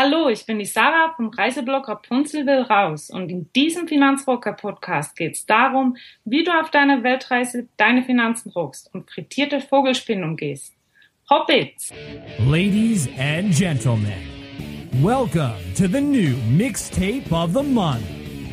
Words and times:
Hallo, 0.00 0.28
ich 0.28 0.46
bin 0.46 0.60
die 0.60 0.64
Sarah 0.64 1.12
vom 1.16 1.30
Reiseblog 1.30 1.88
Rapunzel 1.88 2.46
will 2.46 2.60
raus 2.60 3.10
und 3.10 3.30
in 3.30 3.50
diesem 3.52 3.88
Finanzrocker-Podcast 3.88 5.16
geht 5.16 5.34
es 5.34 5.44
darum, 5.44 5.96
wie 6.24 6.44
du 6.44 6.52
auf 6.52 6.70
deiner 6.70 7.02
Weltreise 7.02 7.66
deine 7.76 8.04
Finanzen 8.04 8.52
rockst 8.52 8.94
und 8.94 9.10
frittierte 9.10 9.60
Vogelspinnen 9.60 10.22
umgehst. 10.22 10.72
Hobbits! 11.28 11.92
Ladies 12.46 13.08
and 13.18 13.52
gentlemen, 13.52 14.22
welcome 15.02 15.58
to 15.74 15.88
the 15.88 16.00
new 16.00 16.36
mixtape 16.56 17.32
of 17.32 17.52
the 17.52 17.64
month. 17.64 18.06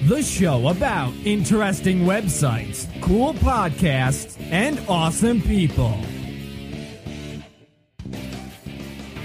The 0.09 0.23
show 0.23 0.70
about 0.70 1.13
interesting 1.26 2.07
websites, 2.07 2.88
cool 3.02 3.35
podcasts, 3.35 4.35
and 4.52 4.80
awesome 4.88 5.41
people. 5.41 5.96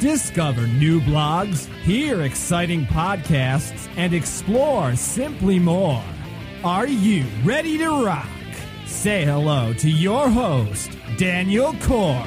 Discover 0.00 0.66
new 0.66 0.98
blogs, 1.02 1.66
hear 1.82 2.22
exciting 2.22 2.86
podcasts, 2.86 3.87
and 3.98 4.15
explore 4.15 4.96
simply 4.96 5.59
more. 5.59 6.02
Are 6.65 6.87
you 6.87 7.26
ready 7.45 7.76
to 7.76 8.02
rock? 8.02 8.26
Say 8.87 9.26
hello 9.26 9.74
to 9.74 9.90
your 9.90 10.30
host, 10.30 10.90
Daniel 11.18 11.74
Core. 11.87 12.24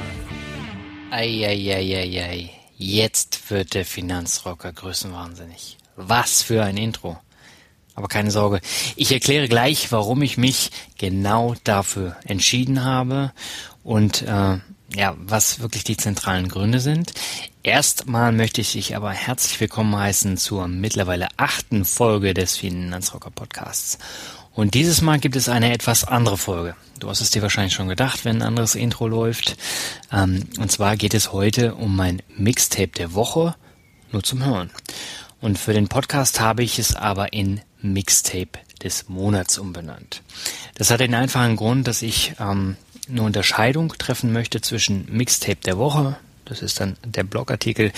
Eieieiei. 1.09 2.51
Jetzt 2.77 3.49
wird 3.49 3.73
der 3.73 3.85
Finanzrocker 3.85 4.71
größenwahnsinnig. 4.71 5.79
Was 5.95 6.43
für 6.43 6.63
ein 6.63 6.77
Intro. 6.77 7.17
Aber 7.95 8.07
keine 8.07 8.29
Sorge, 8.29 8.61
ich 8.95 9.11
erkläre 9.11 9.47
gleich, 9.47 9.91
warum 9.91 10.21
ich 10.21 10.37
mich 10.37 10.69
genau 10.99 11.55
dafür 11.63 12.17
entschieden 12.25 12.83
habe 12.83 13.31
und 13.83 14.21
äh, 14.21 14.59
ja, 14.95 15.15
was 15.17 15.59
wirklich 15.59 15.83
die 15.83 15.97
zentralen 15.97 16.49
Gründe 16.49 16.79
sind. 16.79 17.13
Erstmal 17.65 18.33
möchte 18.33 18.59
ich 18.59 18.73
dich 18.73 18.93
aber 18.93 19.11
herzlich 19.11 19.57
willkommen 19.61 19.95
heißen 19.95 20.35
zur 20.35 20.67
mittlerweile 20.67 21.29
achten 21.37 21.85
Folge 21.85 22.33
des 22.33 22.57
Finanzrocker 22.57 23.31
Podcasts. 23.31 23.99
Und 24.53 24.73
dieses 24.73 25.01
Mal 25.01 25.17
gibt 25.17 25.37
es 25.37 25.47
eine 25.47 25.71
etwas 25.71 26.03
andere 26.03 26.37
Folge. 26.37 26.75
Du 26.99 27.07
hast 27.07 27.21
es 27.21 27.31
dir 27.31 27.41
wahrscheinlich 27.41 27.73
schon 27.73 27.87
gedacht, 27.87 28.25
wenn 28.25 28.39
ein 28.39 28.47
anderes 28.47 28.75
Intro 28.75 29.07
läuft. 29.07 29.55
Ähm, 30.11 30.43
und 30.59 30.73
zwar 30.73 30.97
geht 30.97 31.13
es 31.13 31.31
heute 31.31 31.75
um 31.75 31.95
mein 31.95 32.21
Mixtape 32.35 32.91
der 32.97 33.13
Woche, 33.13 33.55
nur 34.11 34.23
zum 34.23 34.43
Hören. 34.43 34.69
Und 35.39 35.57
für 35.57 35.71
den 35.71 35.87
Podcast 35.87 36.41
habe 36.41 36.63
ich 36.63 36.79
es 36.79 36.97
aber 36.97 37.31
in 37.31 37.61
Mixtape 37.81 38.59
des 38.83 39.07
Monats 39.07 39.57
umbenannt. 39.57 40.21
Das 40.75 40.91
hat 40.91 40.99
den 40.99 41.15
einfachen 41.15 41.55
Grund, 41.55 41.87
dass 41.87 42.01
ich 42.01 42.33
ähm, 42.41 42.75
eine 43.09 43.21
Unterscheidung 43.21 43.93
treffen 43.97 44.33
möchte 44.33 44.59
zwischen 44.59 45.05
Mixtape 45.09 45.61
der 45.63 45.77
Woche, 45.77 46.17
das 46.45 46.61
ist 46.61 46.79
dann 46.79 46.97
der 47.03 47.23
Blogartikel, 47.23 47.91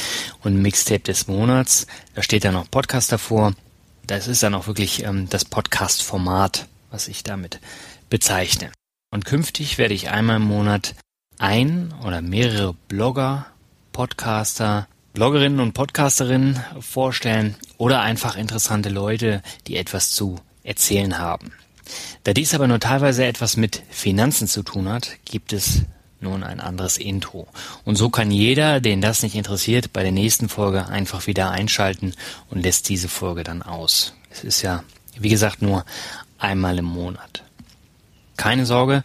und 0.44 0.62
Mixtape 0.62 1.02
des 1.02 1.28
Monats. 1.28 1.88
Da 2.14 2.24
steht 2.24 2.46
dann 2.46 2.54
noch 2.54 2.70
Podcast 2.70 3.12
davor. 3.12 3.54
Das 4.06 4.28
ist 4.28 4.44
dann 4.44 4.54
auch 4.54 4.68
wirklich 4.68 5.04
ähm, 5.04 5.28
das 5.30 5.46
Podcast-Format, 5.46 6.68
was 6.92 7.08
ich 7.08 7.24
damit 7.24 7.60
bezeichne. 8.10 8.72
Und 9.12 9.26
künftig 9.26 9.78
werde 9.78 9.94
ich 9.94 10.10
einmal 10.10 10.38
im 10.38 10.44
Monat 10.44 10.96
ein 11.40 11.94
oder 12.06 12.22
mehrere 12.22 12.74
Blogger, 12.88 13.48
Podcaster, 13.92 14.88
Bloggerinnen 15.14 15.62
und 15.62 15.74
Podcasterinnen 15.74 16.60
vorstellen 16.82 17.56
oder 17.78 18.02
einfach 18.02 18.36
interessante 18.36 18.90
Leute, 18.90 19.42
die 19.68 19.78
etwas 19.78 20.12
zu 20.12 20.40
erzählen 20.64 21.18
haben. 21.18 21.54
Da 22.24 22.34
dies 22.34 22.54
aber 22.54 22.68
nur 22.68 22.80
teilweise 22.80 23.26
etwas 23.26 23.58
mit 23.58 23.84
Finanzen 23.90 24.48
zu 24.48 24.64
tun 24.64 24.90
hat, 24.90 25.18
gibt 25.24 25.54
es 25.54 25.84
nun 26.26 26.44
ein 26.44 26.60
anderes 26.60 26.98
Intro. 26.98 27.48
Und 27.86 27.96
so 27.96 28.10
kann 28.10 28.30
jeder, 28.30 28.82
den 28.82 29.02
das 29.02 29.24
nicht 29.24 29.36
interessiert, 29.36 29.94
bei 29.94 30.04
der 30.04 30.12
nächsten 30.12 30.50
Folge 30.50 30.88
einfach 30.88 31.28
wieder 31.28 31.52
einschalten 31.52 32.14
und 32.50 32.62
lässt 32.62 32.90
diese 32.90 33.08
Folge 33.08 33.44
dann 33.44 33.62
aus. 33.62 34.14
Es 34.30 34.44
ist 34.44 34.62
ja, 34.62 34.84
wie 35.18 35.30
gesagt, 35.30 35.62
nur 35.62 35.86
einmal 36.38 36.78
im 36.78 36.86
Monat. 36.86 37.44
Keine 38.36 38.66
Sorge, 38.66 39.04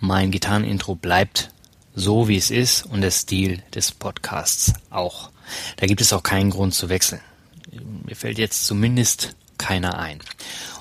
mein 0.00 0.30
Gitarrenintro 0.30 0.94
bleibt 0.94 1.50
so, 1.94 2.28
wie 2.28 2.38
es 2.38 2.50
ist 2.50 2.86
und 2.86 3.02
der 3.02 3.10
Stil 3.10 3.62
des 3.74 3.92
Podcasts 3.92 4.72
auch. 4.90 5.30
Da 5.76 5.86
gibt 5.86 6.00
es 6.00 6.12
auch 6.12 6.22
keinen 6.22 6.50
Grund 6.50 6.74
zu 6.74 6.88
wechseln. 6.88 7.20
Mir 8.06 8.16
fällt 8.16 8.38
jetzt 8.38 8.66
zumindest 8.66 9.36
keiner 9.58 9.98
ein. 9.98 10.20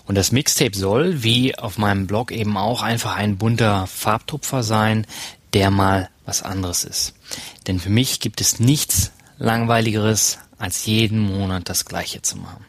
Und 0.05 0.15
das 0.15 0.31
Mixtape 0.31 0.75
soll, 0.75 1.23
wie 1.23 1.57
auf 1.57 1.77
meinem 1.77 2.07
Blog 2.07 2.31
eben 2.31 2.57
auch, 2.57 2.81
einfach 2.81 3.15
ein 3.15 3.37
bunter 3.37 3.87
Farbtupfer 3.87 4.63
sein, 4.63 5.05
der 5.53 5.71
mal 5.71 6.09
was 6.25 6.43
anderes 6.43 6.83
ist. 6.83 7.13
Denn 7.67 7.79
für 7.79 7.89
mich 7.89 8.19
gibt 8.19 8.41
es 8.41 8.59
nichts 8.59 9.11
langweiligeres, 9.37 10.39
als 10.57 10.85
jeden 10.85 11.19
Monat 11.19 11.69
das 11.69 11.85
gleiche 11.85 12.21
zu 12.21 12.37
machen. 12.37 12.65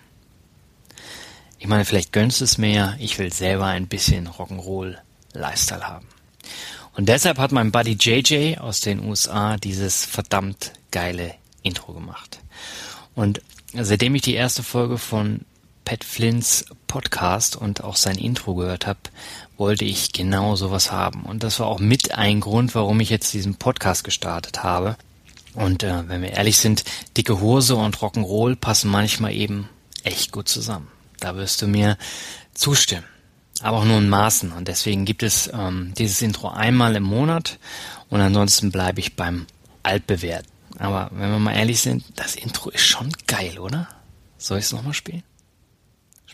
Ich 1.59 1.69
meine, 1.69 1.85
vielleicht 1.85 2.13
gönnst 2.13 2.41
du 2.41 2.45
es 2.45 2.59
mir, 2.59 2.97
ich 2.99 3.19
will 3.19 3.33
selber 3.33 3.67
ein 3.67 3.87
bisschen 3.87 4.29
Rock'n'Roll 4.29 4.97
Lifestyle 5.33 5.87
haben. 5.87 6.09
Und 6.95 7.09
deshalb 7.09 7.39
hat 7.39 7.53
mein 7.53 7.71
Buddy 7.73 7.93
JJ 7.93 8.59
aus 8.59 8.81
den 8.81 9.05
USA 9.05 9.57
dieses 9.57 10.05
verdammt 10.05 10.73
geile 10.91 11.35
Intro 11.63 11.93
gemacht. 11.93 12.41
Und 13.15 13.41
seitdem 13.73 14.15
ich 14.15 14.23
die 14.23 14.35
erste 14.35 14.63
Folge 14.63 14.99
von 14.99 15.43
Pat 15.93 16.05
Flints 16.05 16.65
Podcast 16.87 17.55
und 17.55 17.85
auch 17.85 17.97
sein 17.97 18.17
Intro 18.17 18.55
gehört 18.55 18.87
habe, 18.87 18.99
wollte 19.59 19.85
ich 19.85 20.15
genau 20.15 20.57
sowas 20.57 20.91
haben. 20.91 21.25
Und 21.25 21.43
das 21.43 21.61
war 21.61 21.67
auch 21.67 21.81
mit 21.81 22.15
ein 22.15 22.41
Grund, 22.41 22.75
warum 22.75 22.99
ich 23.01 23.11
jetzt 23.11 23.35
diesen 23.35 23.57
Podcast 23.57 24.03
gestartet 24.03 24.63
habe. 24.63 24.97
Und 25.53 25.83
äh, 25.83 26.09
wenn 26.09 26.23
wir 26.23 26.31
ehrlich 26.31 26.57
sind, 26.57 26.85
dicke 27.15 27.43
Hose 27.43 27.77
und 27.77 27.99
Rock'n'Roll 27.99 28.57
passen 28.57 28.91
manchmal 28.91 29.35
eben 29.35 29.69
echt 30.03 30.33
gut 30.33 30.49
zusammen. 30.49 30.89
Da 31.21 31.37
wirst 31.37 31.61
du 31.61 31.67
mir 31.67 31.99
zustimmen. 32.55 33.05
Aber 33.61 33.77
auch 33.77 33.85
nur 33.85 33.99
in 33.99 34.09
Maßen. 34.09 34.51
Und 34.53 34.69
deswegen 34.69 35.05
gibt 35.05 35.23
es 35.23 35.51
ähm, 35.53 35.93
dieses 35.99 36.23
Intro 36.23 36.49
einmal 36.49 36.97
im 36.97 37.03
Monat 37.03 37.59
und 38.09 38.23
ansonsten 38.23 38.73
bleibe 38.73 39.01
ich 39.01 39.15
beim 39.15 39.47
Altbewährten. 39.83 40.51
Aber 40.79 41.11
wenn 41.13 41.31
wir 41.31 41.39
mal 41.39 41.55
ehrlich 41.55 41.83
sind, 41.83 42.03
das 42.17 42.35
Intro 42.35 42.71
ist 42.71 42.87
schon 42.87 43.13
geil, 43.27 43.59
oder? 43.59 43.89
Soll 44.39 44.59
ich 44.59 44.65
es 44.65 44.73
nochmal 44.73 44.95
spielen? 44.95 45.23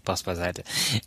Spaß 0.09 0.23
beiseite. 0.23 0.65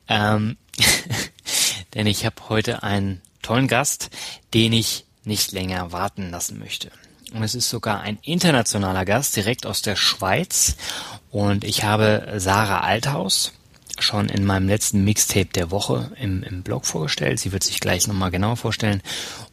Ähm, 0.07 0.57
denn 1.95 2.05
ich 2.05 2.23
habe 2.23 2.35
heute 2.49 2.83
einen 2.83 3.21
tollen 3.41 3.67
Gast, 3.67 4.11
den 4.53 4.73
ich 4.73 5.05
nicht 5.23 5.51
länger 5.53 5.91
warten 5.91 6.29
lassen 6.29 6.59
möchte. 6.59 6.91
Und 7.33 7.41
es 7.41 7.55
ist 7.55 7.69
sogar 7.69 8.01
ein 8.01 8.19
internationaler 8.21 9.05
Gast 9.05 9.35
direkt 9.35 9.65
aus 9.65 9.81
der 9.81 9.95
Schweiz. 9.95 10.75
Und 11.31 11.63
ich 11.63 11.83
habe 11.83 12.33
Sarah 12.37 12.81
Althaus 12.81 13.53
schon 13.97 14.29
in 14.29 14.45
meinem 14.45 14.67
letzten 14.67 15.03
Mixtape 15.03 15.49
der 15.53 15.71
Woche 15.71 16.11
im, 16.19 16.43
im 16.43 16.61
Blog 16.61 16.85
vorgestellt. 16.85 17.39
Sie 17.39 17.51
wird 17.51 17.63
sich 17.63 17.79
gleich 17.79 18.07
nochmal 18.07 18.29
genauer 18.29 18.57
vorstellen. 18.57 19.01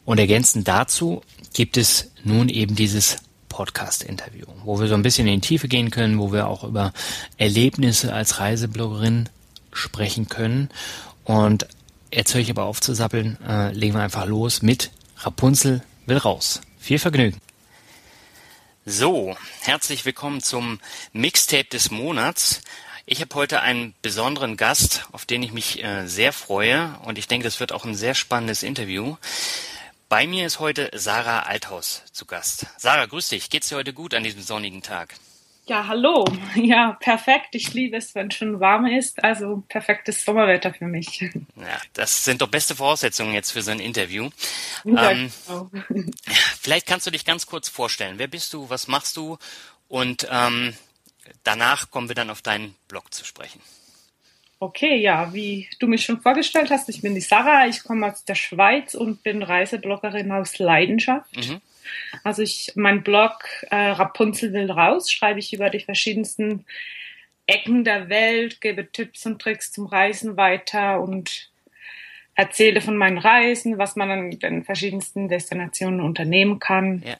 Und 0.05 0.19
ergänzend 0.19 0.67
dazu 0.67 1.23
gibt 1.53 1.75
es 1.75 2.11
nun 2.23 2.49
eben 2.49 2.75
dieses 2.75 3.17
Podcast-Interview, 3.49 4.45
wo 4.63 4.79
wir 4.79 4.87
so 4.87 4.93
ein 4.93 5.01
bisschen 5.01 5.27
in 5.27 5.41
die 5.41 5.47
Tiefe 5.47 5.67
gehen 5.67 5.91
können, 5.91 6.19
wo 6.19 6.31
wir 6.31 6.47
auch 6.47 6.63
über 6.63 6.93
Erlebnisse 7.37 8.13
als 8.13 8.39
Reisebloggerin 8.39 9.27
sprechen 9.79 10.29
können. 10.29 10.69
Und 11.23 11.67
jetzt 12.11 12.33
höre 12.33 12.41
ich 12.41 12.49
aber 12.49 12.65
auf 12.65 12.81
zu 12.81 12.93
sappeln, 12.93 13.37
äh, 13.47 13.71
legen 13.71 13.95
wir 13.95 14.01
einfach 14.01 14.25
los 14.25 14.61
mit 14.61 14.91
Rapunzel 15.17 15.81
will 16.05 16.17
raus. 16.17 16.61
Viel 16.79 16.99
Vergnügen. 16.99 17.39
So, 18.85 19.37
herzlich 19.61 20.05
willkommen 20.05 20.41
zum 20.41 20.79
Mixtape 21.13 21.65
des 21.65 21.91
Monats. 21.91 22.61
Ich 23.05 23.21
habe 23.21 23.35
heute 23.35 23.61
einen 23.61 23.93
besonderen 24.01 24.57
Gast, 24.57 25.05
auf 25.11 25.25
den 25.25 25.43
ich 25.43 25.51
mich 25.51 25.83
äh, 25.83 26.07
sehr 26.07 26.33
freue 26.33 26.95
und 27.03 27.17
ich 27.17 27.27
denke, 27.27 27.43
das 27.43 27.59
wird 27.59 27.71
auch 27.71 27.85
ein 27.85 27.95
sehr 27.95 28.15
spannendes 28.15 28.63
Interview. 28.63 29.17
Bei 30.09 30.25
mir 30.25 30.47
ist 30.47 30.59
heute 30.59 30.89
Sarah 30.95 31.41
Althaus 31.41 32.01
zu 32.11 32.25
Gast. 32.25 32.65
Sarah, 32.77 33.05
grüß 33.05 33.29
dich. 33.29 33.51
Geht's 33.51 33.69
dir 33.69 33.75
heute 33.75 33.93
gut 33.93 34.15
an 34.15 34.23
diesem 34.23 34.41
sonnigen 34.41 34.81
Tag? 34.81 35.13
Ja, 35.69 35.85
hallo. 35.85 36.25
Ja, 36.55 36.93
perfekt. 36.93 37.53
Ich 37.53 37.75
liebe 37.75 37.95
es, 37.95 38.15
wenn 38.15 38.29
es 38.29 38.33
schon 38.33 38.59
warm 38.59 38.87
ist. 38.87 39.23
Also 39.23 39.63
perfektes 39.69 40.25
Sommerwetter 40.25 40.73
für 40.73 40.87
mich. 40.87 41.21
Ja, 41.55 41.79
das 41.93 42.25
sind 42.25 42.41
doch 42.41 42.47
beste 42.47 42.73
Voraussetzungen 42.75 43.35
jetzt 43.35 43.51
für 43.51 43.61
so 43.61 43.69
ein 43.69 43.79
Interview. 43.79 44.31
Ja, 44.83 45.11
ähm, 45.11 45.31
genau. 45.45 45.69
vielleicht 46.59 46.87
kannst 46.87 47.05
du 47.05 47.11
dich 47.11 47.23
ganz 47.23 47.45
kurz 47.45 47.69
vorstellen. 47.69 48.15
Wer 48.17 48.27
bist 48.27 48.51
du? 48.53 48.67
Was 48.71 48.87
machst 48.87 49.15
du? 49.15 49.37
Und 49.87 50.27
ähm, 50.31 50.73
danach 51.43 51.91
kommen 51.91 52.07
wir 52.07 52.15
dann 52.15 52.31
auf 52.31 52.41
deinen 52.41 52.75
Blog 52.87 53.13
zu 53.13 53.23
sprechen. 53.23 53.61
Okay, 54.59 54.95
ja, 54.95 55.35
wie 55.35 55.69
du 55.79 55.85
mich 55.85 56.03
schon 56.03 56.19
vorgestellt 56.19 56.71
hast, 56.71 56.89
ich 56.89 57.01
bin 57.01 57.13
die 57.13 57.21
Sarah, 57.21 57.67
ich 57.67 57.83
komme 57.83 58.11
aus 58.11 58.25
der 58.25 58.35
Schweiz 58.35 58.95
und 58.95 59.21
bin 59.21 59.43
Reisebloggerin 59.43 60.31
aus 60.31 60.57
Leidenschaft. 60.57 61.37
Mhm. 61.37 61.61
Also 62.23 62.41
ich, 62.41 62.73
mein 62.75 63.03
Blog 63.03 63.33
äh, 63.69 63.75
Rapunzel 63.75 64.53
will 64.53 64.71
raus, 64.71 65.11
schreibe 65.11 65.39
ich 65.39 65.53
über 65.53 65.69
die 65.69 65.79
verschiedensten 65.79 66.65
Ecken 67.45 67.83
der 67.83 68.09
Welt, 68.09 68.61
gebe 68.61 68.91
Tipps 68.91 69.25
und 69.25 69.41
Tricks 69.41 69.71
zum 69.71 69.87
Reisen 69.87 70.37
weiter 70.37 71.01
und 71.01 71.49
erzähle 72.35 72.79
von 72.79 72.95
meinen 72.95 73.17
Reisen, 73.17 73.77
was 73.77 73.95
man 73.95 74.11
an 74.11 74.31
den 74.31 74.63
verschiedensten 74.63 75.27
Destinationen 75.27 75.99
unternehmen 75.99 76.59
kann. 76.59 77.03
Ja. 77.05 77.17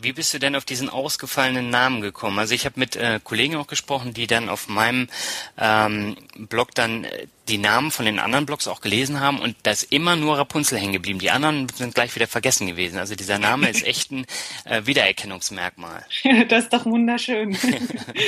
Wie 0.00 0.12
bist 0.12 0.34
du 0.34 0.38
denn 0.38 0.56
auf 0.56 0.64
diesen 0.64 0.88
ausgefallenen 0.88 1.70
Namen 1.70 2.00
gekommen? 2.00 2.38
Also 2.38 2.54
ich 2.54 2.64
habe 2.64 2.80
mit 2.80 2.96
äh, 2.96 3.20
Kollegen 3.22 3.56
auch 3.56 3.68
gesprochen, 3.68 4.12
die 4.12 4.26
dann 4.26 4.48
auf 4.48 4.68
meinem 4.68 5.08
ähm, 5.56 6.16
Blog 6.36 6.74
dann 6.74 7.04
äh, 7.04 7.26
die 7.48 7.58
Namen 7.58 7.90
von 7.90 8.04
den 8.04 8.18
anderen 8.18 8.46
Blogs 8.46 8.66
auch 8.66 8.80
gelesen 8.80 9.20
haben 9.20 9.38
und 9.38 9.54
da 9.62 9.70
ist 9.70 9.92
immer 9.92 10.16
nur 10.16 10.38
Rapunzel 10.38 10.78
hängen 10.78 10.94
geblieben. 10.94 11.18
Die 11.20 11.30
anderen 11.30 11.68
sind 11.68 11.94
gleich 11.94 12.14
wieder 12.14 12.26
vergessen 12.26 12.66
gewesen. 12.66 12.98
Also 12.98 13.14
dieser 13.14 13.38
Name 13.38 13.68
ist 13.68 13.86
echt 13.86 14.10
ein 14.10 14.26
äh, 14.64 14.84
Wiedererkennungsmerkmal. 14.84 16.04
das 16.48 16.64
ist 16.64 16.72
doch 16.72 16.86
wunderschön. 16.86 17.56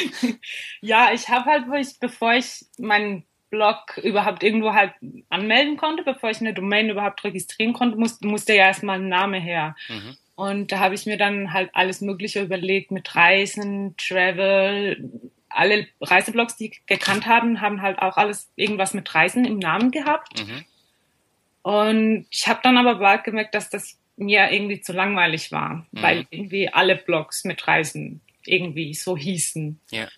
ja, 0.80 1.12
ich 1.12 1.28
habe 1.28 1.46
halt, 1.46 1.64
wo 1.68 1.74
ich, 1.74 1.98
bevor 1.98 2.34
ich 2.34 2.66
meinen 2.78 3.24
Blog 3.50 3.98
überhaupt 4.02 4.42
irgendwo 4.42 4.72
halt 4.72 4.92
anmelden 5.30 5.76
konnte, 5.76 6.02
bevor 6.02 6.30
ich 6.30 6.40
eine 6.40 6.54
Domain 6.54 6.90
überhaupt 6.90 7.24
registrieren 7.24 7.72
konnte, 7.72 7.96
musste, 7.96 8.26
musste 8.26 8.54
ja 8.54 8.66
erstmal 8.66 8.98
ein 8.98 9.08
Name 9.08 9.40
her. 9.40 9.76
Mhm. 9.88 10.16
Und 10.36 10.70
da 10.70 10.78
habe 10.78 10.94
ich 10.94 11.06
mir 11.06 11.16
dann 11.16 11.52
halt 11.52 11.70
alles 11.72 12.00
Mögliche 12.02 12.42
überlegt 12.42 12.90
mit 12.90 13.14
Reisen, 13.14 13.96
Travel. 13.96 15.10
Alle 15.48 15.86
Reiseblogs, 16.00 16.56
die 16.56 16.66
ich 16.66 16.86
gekannt 16.86 17.26
haben, 17.26 17.62
haben 17.62 17.80
halt 17.80 17.98
auch 17.98 18.18
alles 18.18 18.50
irgendwas 18.54 18.92
mit 18.92 19.14
Reisen 19.14 19.46
im 19.46 19.58
Namen 19.58 19.90
gehabt. 19.90 20.46
Mhm. 20.46 20.64
Und 21.62 22.26
ich 22.30 22.46
habe 22.46 22.60
dann 22.62 22.76
aber 22.76 22.96
bald 22.96 23.24
gemerkt, 23.24 23.54
dass 23.54 23.70
das 23.70 23.98
mir 24.16 24.50
irgendwie 24.52 24.80
zu 24.80 24.92
langweilig 24.92 25.52
war, 25.52 25.86
Mhm. 25.90 26.02
weil 26.02 26.26
irgendwie 26.30 26.68
alle 26.68 26.96
Blogs 26.96 27.44
mit 27.44 27.66
Reisen 27.66 28.20
irgendwie 28.44 28.92
so 28.94 29.16
hießen. 29.16 29.80
Ja. 29.90 30.08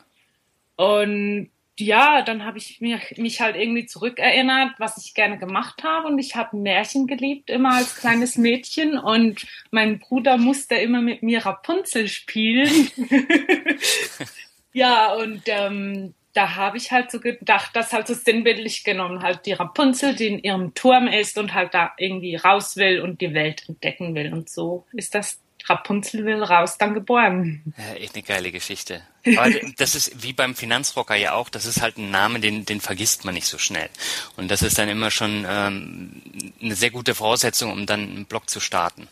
Und 0.76 1.50
ja, 1.80 2.22
dann 2.22 2.44
habe 2.44 2.58
ich 2.58 2.80
mir, 2.80 3.00
mich 3.16 3.40
halt 3.40 3.56
irgendwie 3.56 3.86
zurückerinnert, 3.86 4.72
was 4.78 4.96
ich 4.98 5.14
gerne 5.14 5.38
gemacht 5.38 5.82
habe. 5.82 6.08
Und 6.08 6.18
ich 6.18 6.36
habe 6.36 6.56
Märchen 6.56 7.06
geliebt, 7.06 7.50
immer 7.50 7.74
als 7.74 7.96
kleines 7.96 8.36
Mädchen. 8.36 8.98
Und 8.98 9.46
mein 9.70 9.98
Bruder 9.98 10.36
musste 10.36 10.74
immer 10.76 11.00
mit 11.00 11.22
mir 11.22 11.44
Rapunzel 11.44 12.08
spielen. 12.08 12.90
ja, 14.72 15.12
und 15.14 15.42
ähm, 15.46 16.14
da 16.34 16.54
habe 16.54 16.76
ich 16.76 16.92
halt 16.92 17.10
so 17.10 17.20
gedacht, 17.20 17.70
das 17.74 17.92
halt 17.92 18.06
so 18.06 18.14
sinnbildlich 18.14 18.84
genommen, 18.84 19.22
halt 19.22 19.46
die 19.46 19.54
Rapunzel, 19.54 20.14
die 20.14 20.28
in 20.28 20.38
ihrem 20.38 20.74
Turm 20.74 21.08
ist 21.08 21.38
und 21.38 21.54
halt 21.54 21.74
da 21.74 21.92
irgendwie 21.98 22.36
raus 22.36 22.76
will 22.76 23.00
und 23.00 23.20
die 23.20 23.34
Welt 23.34 23.68
entdecken 23.68 24.14
will. 24.14 24.32
Und 24.32 24.48
so 24.48 24.86
ist 24.92 25.14
das 25.14 25.40
Rapunzel 25.66 26.24
will 26.24 26.42
raus 26.42 26.78
dann 26.78 26.94
geboren. 26.94 27.74
Ja, 27.76 27.94
echt 27.94 28.14
eine 28.14 28.22
geile 28.22 28.52
Geschichte. 28.52 29.02
Aber 29.36 29.50
das 29.76 29.94
ist 29.94 30.22
wie 30.22 30.32
beim 30.32 30.54
Finanzrocker 30.54 31.14
ja 31.14 31.32
auch, 31.34 31.48
das 31.50 31.66
ist 31.66 31.82
halt 31.82 31.98
ein 31.98 32.10
Name, 32.10 32.40
den, 32.40 32.64
den 32.64 32.80
vergisst 32.80 33.24
man 33.24 33.34
nicht 33.34 33.46
so 33.46 33.58
schnell. 33.58 33.88
Und 34.36 34.50
das 34.50 34.62
ist 34.62 34.78
dann 34.78 34.88
immer 34.88 35.10
schon 35.10 35.44
ähm, 35.48 36.22
eine 36.62 36.74
sehr 36.74 36.90
gute 36.90 37.14
Voraussetzung, 37.14 37.72
um 37.72 37.84
dann 37.86 38.00
einen 38.00 38.24
Blog 38.24 38.48
zu 38.48 38.60
starten. 38.60 39.08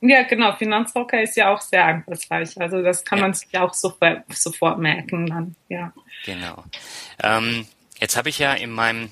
Ja, 0.00 0.22
genau. 0.22 0.56
Finanzrocker 0.56 1.22
ist 1.22 1.36
ja 1.36 1.52
auch 1.54 1.60
sehr 1.60 1.84
einfallsreich. 1.84 2.58
Also 2.60 2.82
das 2.82 3.04
kann 3.04 3.18
Ja. 3.18 3.24
man 3.26 3.34
sich 3.34 3.48
ja 3.52 3.62
auch 3.62 3.74
sofort, 3.74 4.22
sofort 4.34 4.78
merken 4.78 5.26
dann. 5.26 5.54
Ja. 5.68 5.92
Genau. 6.24 6.64
Ähm, 7.22 7.66
jetzt 7.98 8.16
habe 8.16 8.30
ich 8.30 8.38
ja 8.38 8.54
in 8.54 8.70
meinem 8.70 9.10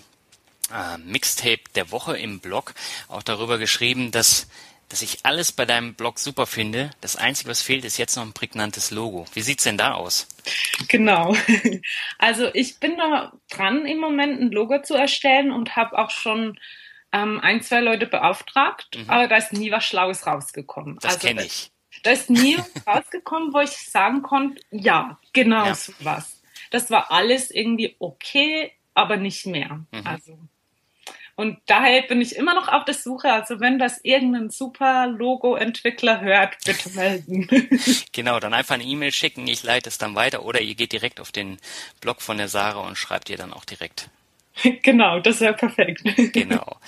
äh, 0.73 0.96
Mixtape 0.99 1.61
der 1.75 1.90
Woche 1.90 2.17
im 2.17 2.40
Blog 2.40 2.75
auch 3.08 3.23
darüber 3.23 3.58
geschrieben, 3.58 4.11
dass 4.11 4.49
dass 4.88 5.02
ich 5.02 5.25
alles 5.25 5.52
bei 5.52 5.64
deinem 5.67 5.94
Blog 5.94 6.19
super 6.19 6.46
finde. 6.46 6.90
Das 7.00 7.17
Einzige, 7.17 7.50
was 7.50 7.61
fehlt, 7.62 7.85
ist 7.85 7.99
jetzt 7.99 8.17
noch 8.17 8.25
ein 8.25 8.32
prägnantes 8.32 8.90
Logo. 8.90 9.26
Wie 9.35 9.43
sieht's 9.43 9.64
denn 9.64 9.76
da 9.79 9.94
aus? 9.94 10.29
Genau. 10.88 11.37
Also 12.19 12.49
ich 12.55 12.81
bin 12.81 12.96
da 12.96 13.32
dran 13.50 13.87
im 13.87 13.99
Moment 13.99 14.40
ein 14.40 14.50
Logo 14.50 14.82
zu 14.82 14.94
erstellen 14.94 15.52
und 15.52 15.76
habe 15.76 15.99
auch 15.99 16.11
schon 16.11 16.58
ähm, 17.12 17.40
ein, 17.40 17.62
zwei 17.62 17.81
Leute 17.81 18.06
beauftragt, 18.06 18.99
aber 19.06 19.29
da 19.29 19.37
ist 19.37 19.52
nie 19.52 19.70
was 19.70 19.85
Schlaues 19.85 20.26
rausgekommen. 20.26 20.94
Mhm. 20.94 20.99
Das 21.00 21.14
also, 21.14 21.26
kenne 21.29 21.44
ich. 21.44 21.70
Da 22.02 22.11
ist 22.11 22.29
nie 22.31 22.56
was 22.58 22.87
rausgekommen, 22.87 23.52
wo 23.52 23.61
ich 23.61 23.70
sagen 23.70 24.23
konnte, 24.23 24.61
ja, 24.70 25.19
genau 25.32 25.67
Ja. 25.67 25.75
so 25.75 25.93
was. 26.00 26.40
Das 26.70 26.90
war 26.90 27.11
alles 27.11 27.50
irgendwie 27.50 27.96
okay, 27.99 28.73
aber 28.94 29.17
nicht 29.17 29.46
mehr. 29.46 29.85
Mhm. 29.93 30.06
Also 30.06 30.38
und 31.38 31.56
daher 31.67 32.02
bin 32.02 32.20
ich 32.20 32.35
immer 32.35 32.52
noch 32.52 32.67
auf 32.67 32.85
der 32.85 32.94
Suche. 32.94 33.32
Also 33.32 33.61
wenn 33.61 33.79
das 33.79 34.00
irgendein 34.02 34.50
super 34.50 35.06
Logo-Entwickler 35.06 36.20
hört, 36.20 36.56
bitte 36.64 36.90
melden. 36.90 37.49
Genau, 38.12 38.40
dann 38.40 38.55
einfach 38.55 38.75
eine 38.75 38.82
E-Mail 38.82 39.12
schicken, 39.12 39.46
ich 39.46 39.62
leite 39.62 39.88
es 39.88 39.99
dann 39.99 40.17
weiter 40.17 40.44
oder 40.44 40.61
ihr 40.61 40.75
geht 40.75 40.90
direkt 40.90 41.20
auf 41.20 41.31
den 41.31 41.58
Blog 42.00 42.23
von 42.23 42.38
der 42.38 42.49
Sarah 42.49 42.81
und 42.81 42.99
schreibt 42.99 43.31
ihr 43.31 43.37
dann 43.37 43.52
auch 43.52 43.64
direkt. 43.64 44.11
genau, 44.82 45.20
das 45.20 45.40
wäre 45.40 45.55
perfekt. 45.55 46.02
Genau. 46.32 46.76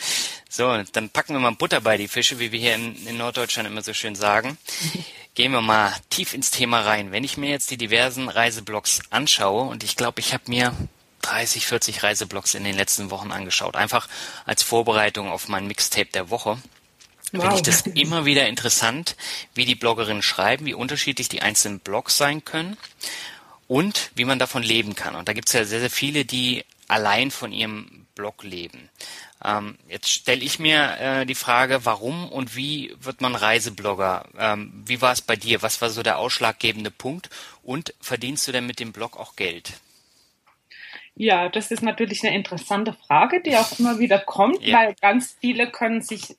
So, 0.52 0.82
dann 0.93 1.11
packen 1.11 1.35
wir 1.35 1.38
mal 1.38 1.52
Butter 1.52 1.81
bei 1.81 1.97
die 1.97 2.08
Fische, 2.08 2.41
wie 2.41 2.50
wir 2.50 2.58
hier 2.58 2.75
in, 2.75 2.97
in 3.06 3.17
Norddeutschland 3.19 3.69
immer 3.69 3.82
so 3.82 3.94
schön 3.94 4.17
sagen. 4.17 4.58
Gehen 5.37 5.52
wir 5.52 5.61
mal 5.61 5.94
tief 6.11 6.35
ins 6.35 6.50
Thema 6.50 6.81
rein. 6.81 7.12
Wenn 7.12 7.23
ich 7.23 7.37
mir 7.37 7.50
jetzt 7.50 7.70
die 7.70 7.76
diversen 7.76 8.29
Reiseblogs 8.29 9.02
anschaue, 9.11 9.69
und 9.69 9.85
ich 9.85 9.94
glaube, 9.94 10.19
ich 10.19 10.35
habe 10.35 10.43
mir 10.49 10.75
30, 11.23 11.67
40 11.67 12.03
Reiseblogs 12.03 12.55
in 12.55 12.65
den 12.65 12.77
letzten 12.77 13.11
Wochen 13.11 13.33
angeschaut, 13.33 13.77
einfach 13.77 14.09
als 14.47 14.63
Vorbereitung 14.63 15.31
auf 15.31 15.49
mein 15.49 15.67
Mixtape 15.67 16.11
der 16.13 16.31
Woche, 16.31 16.59
finde 17.31 17.55
ich 17.55 17.63
das 17.63 17.83
immer 17.95 18.25
wieder 18.25 18.49
interessant, 18.49 19.17
wie 19.55 19.65
die 19.65 19.75
Bloggerinnen 19.75 20.23
schreiben, 20.23 20.67
wie 20.67 20.75
unterschiedlich 20.75 21.29
die 21.29 21.43
einzelnen 21.43 21.81
Blogs 21.81 22.17
sein 22.17 22.45
können 22.45 22.77
und 23.69 24.11
wie 24.15 24.25
man 24.25 24.39
davon 24.39 24.63
leben 24.63 24.95
kann. 24.95 25.15
Und 25.15 25.29
da 25.29 25.33
gibt 25.33 25.49
es 25.49 25.55
ja 25.55 25.65
sehr, 25.65 25.81
sehr 25.81 25.91
viele, 25.91 26.25
die 26.25 26.65
allein 26.89 27.31
von 27.31 27.53
ihrem 27.53 28.07
Blog 28.15 28.43
leben. 28.43 28.91
Ähm, 29.43 29.79
jetzt 29.89 30.11
stelle 30.11 30.43
ich 30.43 30.59
mir 30.59 30.99
äh, 30.99 31.27
die 31.27 31.35
Frage, 31.35 31.85
warum 31.85 32.29
und 32.29 32.57
wie 32.57 32.95
wird 33.01 33.21
man 33.21 33.35
Reiseblogger? 33.35 34.27
Ähm, 34.37 34.73
wie 34.85 35.01
war 35.01 35.13
es 35.13 35.23
bei 35.23 35.37
dir? 35.37 35.63
Was 35.63 35.81
war 35.81 35.89
so 35.89 36.03
der 36.03 36.19
ausschlaggebende 36.19 36.91
Punkt? 36.91 37.31
Und 37.63 37.95
verdienst 38.01 38.47
du 38.49 38.53
denn 38.53 38.67
mit 38.67 38.81
dem 38.81 38.93
Blog 38.93 39.17
auch 39.17 39.37
Geld? 39.37 39.75
Ja, 41.17 41.49
das 41.49 41.71
ist 41.71 41.83
natürlich 41.83 42.25
eine 42.25 42.35
interessante 42.35 42.93
Frage, 42.95 43.43
die 43.43 43.57
auch 43.57 43.79
immer 43.79 43.99
wieder 43.99 44.19
kommt, 44.19 44.62
Ja. 44.62 44.79
weil 44.79 44.95
ganz 45.00 45.37
viele 45.40 45.71
können 45.71 46.00
sich 46.00 46.37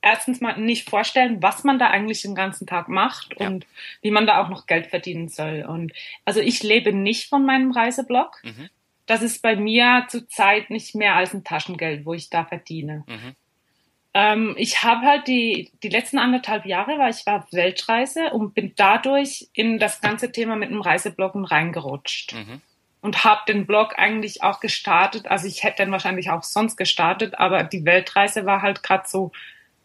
erstens 0.00 0.40
mal 0.40 0.56
nicht 0.58 0.88
vorstellen, 0.88 1.42
was 1.42 1.64
man 1.64 1.78
da 1.78 1.88
eigentlich 1.88 2.22
den 2.22 2.34
ganzen 2.34 2.66
Tag 2.66 2.88
macht 2.88 3.34
Ja. 3.40 3.46
und 3.48 3.66
wie 4.02 4.10
man 4.10 4.26
da 4.26 4.42
auch 4.42 4.48
noch 4.48 4.66
Geld 4.66 4.86
verdienen 4.88 5.28
soll. 5.28 5.64
Und 5.68 5.92
also 6.24 6.40
ich 6.40 6.62
lebe 6.62 6.92
nicht 6.92 7.28
von 7.28 7.44
meinem 7.44 7.70
Reiseblog. 7.72 8.40
Mhm. 8.44 8.68
Das 9.06 9.20
ist 9.22 9.42
bei 9.42 9.56
mir 9.56 10.06
zurzeit 10.08 10.70
nicht 10.70 10.94
mehr 10.94 11.14
als 11.16 11.34
ein 11.34 11.44
Taschengeld, 11.44 12.06
wo 12.06 12.14
ich 12.14 12.30
da 12.30 12.44
verdiene. 12.44 13.04
Mhm. 13.06 13.34
Ähm, 14.16 14.54
ich 14.56 14.82
habe 14.84 15.04
halt 15.06 15.26
die, 15.26 15.70
die 15.82 15.88
letzten 15.88 16.18
anderthalb 16.18 16.64
Jahre, 16.66 16.98
weil 16.98 17.10
ich 17.10 17.26
war 17.26 17.42
auf 17.42 17.52
Weltreise 17.52 18.30
und 18.30 18.54
bin 18.54 18.72
dadurch 18.76 19.48
in 19.52 19.78
das 19.78 20.00
ganze 20.00 20.30
Thema 20.32 20.54
mit 20.56 20.70
dem 20.70 20.80
Reisebloggen 20.80 21.44
reingerutscht 21.44 22.32
Mhm. 22.34 22.60
Und 23.04 23.22
habe 23.22 23.42
den 23.46 23.66
Blog 23.66 23.98
eigentlich 23.98 24.42
auch 24.42 24.60
gestartet. 24.60 25.26
Also 25.28 25.46
ich 25.46 25.62
hätte 25.62 25.82
den 25.82 25.92
wahrscheinlich 25.92 26.30
auch 26.30 26.42
sonst 26.42 26.76
gestartet, 26.78 27.34
aber 27.38 27.62
die 27.62 27.84
Weltreise 27.84 28.46
war 28.46 28.62
halt 28.62 28.82
gerade 28.82 29.06
so 29.06 29.30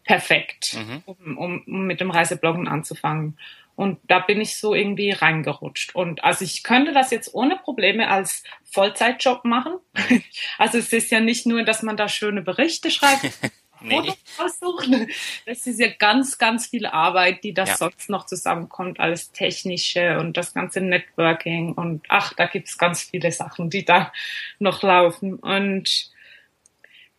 perfekt, 0.04 0.78
Mhm. 0.78 1.02
um, 1.04 1.36
um, 1.36 1.62
um 1.66 1.86
mit 1.86 2.00
dem 2.00 2.10
Reisebloggen 2.10 2.66
anzufangen. 2.66 3.38
Und 3.76 3.98
da 4.04 4.20
bin 4.20 4.40
ich 4.40 4.56
so 4.56 4.74
irgendwie 4.74 5.10
reingerutscht. 5.10 5.94
Und 5.94 6.24
also 6.24 6.46
ich 6.46 6.62
könnte 6.62 6.92
das 6.92 7.10
jetzt 7.10 7.34
ohne 7.34 7.56
Probleme 7.56 8.08
als 8.08 8.42
Vollzeitjob 8.64 9.44
machen. 9.44 9.74
Also 10.56 10.78
es 10.78 10.90
ist 10.92 11.10
ja 11.10 11.20
nicht 11.20 11.44
nur, 11.46 11.62
dass 11.62 11.82
man 11.82 11.98
da 11.98 12.08
schöne 12.08 12.40
Berichte 12.40 12.90
schreibt, 12.90 13.20
Nee. 13.82 14.12
Aussucht. 14.38 14.88
Das 15.46 15.66
ist 15.66 15.80
ja 15.80 15.88
ganz, 15.98 16.38
ganz 16.38 16.66
viel 16.66 16.86
Arbeit, 16.86 17.44
die 17.44 17.54
da 17.54 17.64
Ja. 17.64 17.76
sonst 17.76 18.10
noch 18.10 18.26
zusammenkommt, 18.26 19.00
alles 19.00 19.32
Technische 19.32 20.18
und 20.18 20.36
das 20.36 20.54
ganze 20.54 20.80
Networking 20.80 21.72
und 21.72 22.04
ach, 22.08 22.34
da 22.34 22.46
gibt's 22.46 22.78
ganz 22.78 23.04
viele 23.04 23.32
Sachen, 23.32 23.70
die 23.70 23.84
da 23.84 24.12
noch 24.58 24.82
laufen. 24.82 25.34
Und 25.34 26.10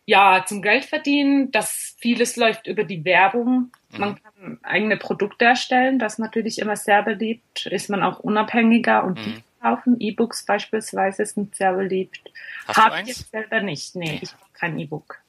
ja, 0.04 0.44
zum 0.46 0.62
Geld 0.62 0.84
verdienen, 0.84 1.50
das 1.52 1.96
vieles 1.98 2.36
läuft 2.36 2.66
über 2.66 2.84
die 2.84 3.04
Werbung. 3.04 3.70
Mhm. 3.90 4.00
Man 4.00 4.22
kann 4.22 4.58
eigene 4.62 4.96
Produkte 4.96 5.44
erstellen, 5.44 5.98
das 5.98 6.14
ist 6.14 6.18
natürlich 6.18 6.58
immer 6.58 6.76
sehr 6.76 7.02
beliebt. 7.02 7.66
Ist 7.66 7.88
man 7.88 8.02
auch 8.02 8.20
unabhängiger 8.20 9.04
und 9.04 9.24
mhm. 9.24 9.42
kaufen. 9.60 9.96
E-Books 10.00 10.44
beispielsweise 10.44 11.24
sind 11.24 11.54
sehr 11.54 11.72
beliebt. 11.72 12.20
Habe 12.68 13.00
ich 13.02 13.08
jetzt 13.08 13.30
selber 13.30 13.60
nicht. 13.60 13.94
Nee, 13.94 14.04
nee. 14.04 14.18
ich 14.22 14.32
habe 14.32 14.42
kein 14.54 14.78
E-Book. 14.78 15.21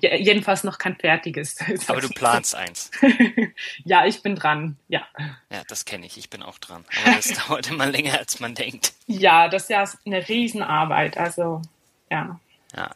Jedenfalls 0.00 0.62
noch 0.64 0.78
kein 0.78 0.96
fertiges. 0.96 1.56
Aber 1.88 2.00
du 2.00 2.08
planst 2.08 2.54
eins. 2.54 2.90
ja, 3.84 4.06
ich 4.06 4.22
bin 4.22 4.36
dran. 4.36 4.76
Ja. 4.88 5.06
Ja, 5.50 5.62
das 5.66 5.84
kenne 5.84 6.06
ich. 6.06 6.16
Ich 6.16 6.30
bin 6.30 6.42
auch 6.42 6.58
dran. 6.58 6.84
Aber 7.04 7.16
das 7.16 7.32
dauert 7.48 7.68
immer 7.68 7.86
länger, 7.86 8.18
als 8.18 8.40
man 8.40 8.54
denkt. 8.54 8.92
Ja, 9.06 9.48
das 9.48 9.64
ist 9.64 9.70
ja 9.70 9.84
eine 10.06 10.28
Riesenarbeit. 10.28 11.18
Also, 11.18 11.62
ja. 12.10 12.38
Ja. 12.76 12.94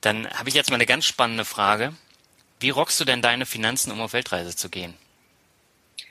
Dann 0.00 0.30
habe 0.30 0.48
ich 0.48 0.54
jetzt 0.54 0.70
mal 0.70 0.76
eine 0.76 0.86
ganz 0.86 1.04
spannende 1.04 1.44
Frage. 1.44 1.92
Wie 2.60 2.70
rockst 2.70 3.00
du 3.00 3.04
denn 3.04 3.22
deine 3.22 3.46
Finanzen, 3.46 3.90
um 3.90 4.00
auf 4.00 4.12
Weltreise 4.12 4.54
zu 4.54 4.68
gehen? 4.68 4.94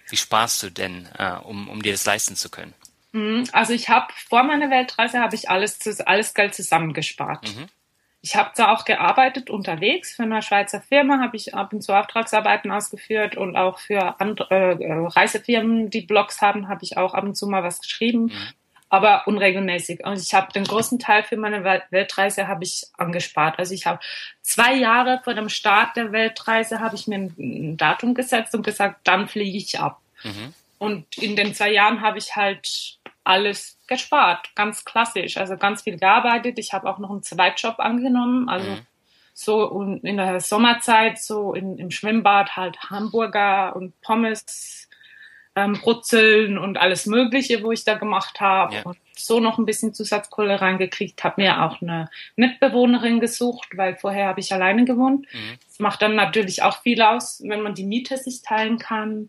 Wie 0.09 0.17
sparst 0.17 0.63
du 0.63 0.69
denn, 0.69 1.07
äh, 1.17 1.33
um, 1.43 1.69
um 1.69 1.81
dir 1.81 1.91
das 1.91 2.05
leisten 2.05 2.35
zu 2.35 2.49
können? 2.49 2.73
Mhm, 3.11 3.49
also 3.53 3.73
ich 3.73 3.89
habe 3.89 4.13
vor 4.29 4.43
meiner 4.43 4.69
Weltreise 4.69 5.19
habe 5.19 5.35
ich 5.35 5.49
alles, 5.49 5.79
alles 6.01 6.33
Geld 6.33 6.55
zusammengespart. 6.55 7.47
Mhm. 7.47 7.67
Ich 8.21 8.35
habe 8.35 8.51
zwar 8.53 8.71
auch 8.71 8.83
gearbeitet 8.83 9.49
unterwegs 9.49 10.15
für 10.15 10.23
eine 10.23 10.41
Schweizer 10.41 10.81
Firma, 10.81 11.19
habe 11.19 11.37
ich 11.37 11.53
ab 11.53 11.71
und 11.71 11.81
zu 11.81 11.93
Auftragsarbeiten 11.93 12.71
ausgeführt 12.71 13.37
und 13.37 13.55
auch 13.55 13.79
für 13.79 14.19
andere 14.19 14.79
äh, 14.81 15.07
Reisefirmen, 15.07 15.89
die 15.89 16.01
Blogs 16.01 16.41
haben, 16.41 16.67
habe 16.67 16.83
ich 16.83 16.97
auch 16.97 17.13
ab 17.13 17.23
und 17.23 17.35
zu 17.35 17.47
mal 17.47 17.63
was 17.63 17.79
geschrieben. 17.79 18.25
Mhm 18.25 18.53
aber 18.89 19.27
unregelmäßig. 19.27 20.05
Und 20.05 20.19
ich 20.19 20.33
habe 20.33 20.51
den 20.53 20.63
großen 20.63 20.99
Teil 20.99 21.23
für 21.23 21.37
meine 21.37 21.63
Weltreise 21.63 22.47
habe 22.47 22.63
ich 22.63 22.87
angespart. 22.97 23.59
Also 23.59 23.73
ich 23.73 23.85
habe 23.85 23.99
zwei 24.41 24.75
Jahre 24.75 25.19
vor 25.23 25.33
dem 25.33 25.49
Start 25.49 25.97
der 25.97 26.11
Weltreise 26.11 26.79
habe 26.79 26.95
ich 26.95 27.07
mir 27.07 27.17
ein 27.17 27.75
Datum 27.77 28.13
gesetzt 28.13 28.55
und 28.55 28.63
gesagt, 28.63 29.01
dann 29.03 29.27
fliege 29.27 29.57
ich 29.57 29.79
ab. 29.79 29.99
Mhm. 30.23 30.53
Und 30.77 31.17
in 31.17 31.35
den 31.35 31.53
zwei 31.53 31.71
Jahren 31.71 32.01
habe 32.01 32.17
ich 32.17 32.35
halt 32.35 32.97
alles 33.23 33.76
gespart, 33.87 34.55
ganz 34.55 34.85
klassisch. 34.85 35.37
Also 35.37 35.57
ganz 35.57 35.83
viel 35.83 35.97
gearbeitet. 35.97 36.59
Ich 36.59 36.73
habe 36.73 36.89
auch 36.89 36.99
noch 36.99 37.09
einen 37.09 37.23
Zweitjob 37.23 37.79
angenommen. 37.79 38.49
Also 38.49 38.71
mhm. 38.71 38.79
so 39.33 39.81
in 40.01 40.17
der 40.17 40.39
Sommerzeit 40.39 41.19
so 41.19 41.53
in, 41.53 41.77
im 41.77 41.91
Schwimmbad 41.91 42.55
halt 42.55 42.77
Hamburger 42.89 43.75
und 43.75 43.99
Pommes 44.01 44.87
ähm, 45.57 45.73
Brutzeln 45.73 46.57
und 46.57 46.77
alles 46.77 47.07
Mögliche, 47.07 47.63
wo 47.63 47.71
ich 47.71 47.83
da 47.83 47.95
gemacht 47.95 48.39
habe. 48.39 48.75
Ja. 48.75 48.81
Und 48.83 48.97
so 49.15 49.39
noch 49.39 49.57
ein 49.57 49.65
bisschen 49.65 49.93
Zusatzkohle 49.93 50.61
reingekriegt, 50.61 51.23
habe 51.23 51.41
mir 51.41 51.63
auch 51.63 51.81
eine 51.81 52.09
Mitbewohnerin 52.35 53.19
gesucht, 53.19 53.75
weil 53.75 53.95
vorher 53.95 54.27
habe 54.27 54.39
ich 54.39 54.53
alleine 54.53 54.85
gewohnt. 54.85 55.25
Mhm. 55.33 55.57
Das 55.67 55.79
macht 55.79 56.03
dann 56.03 56.15
natürlich 56.15 56.61
auch 56.61 56.81
viel 56.83 57.01
aus, 57.01 57.41
wenn 57.43 57.61
man 57.61 57.73
die 57.73 57.85
Miete 57.85 58.17
sich 58.17 58.43
teilen 58.43 58.77
kann. 58.77 59.27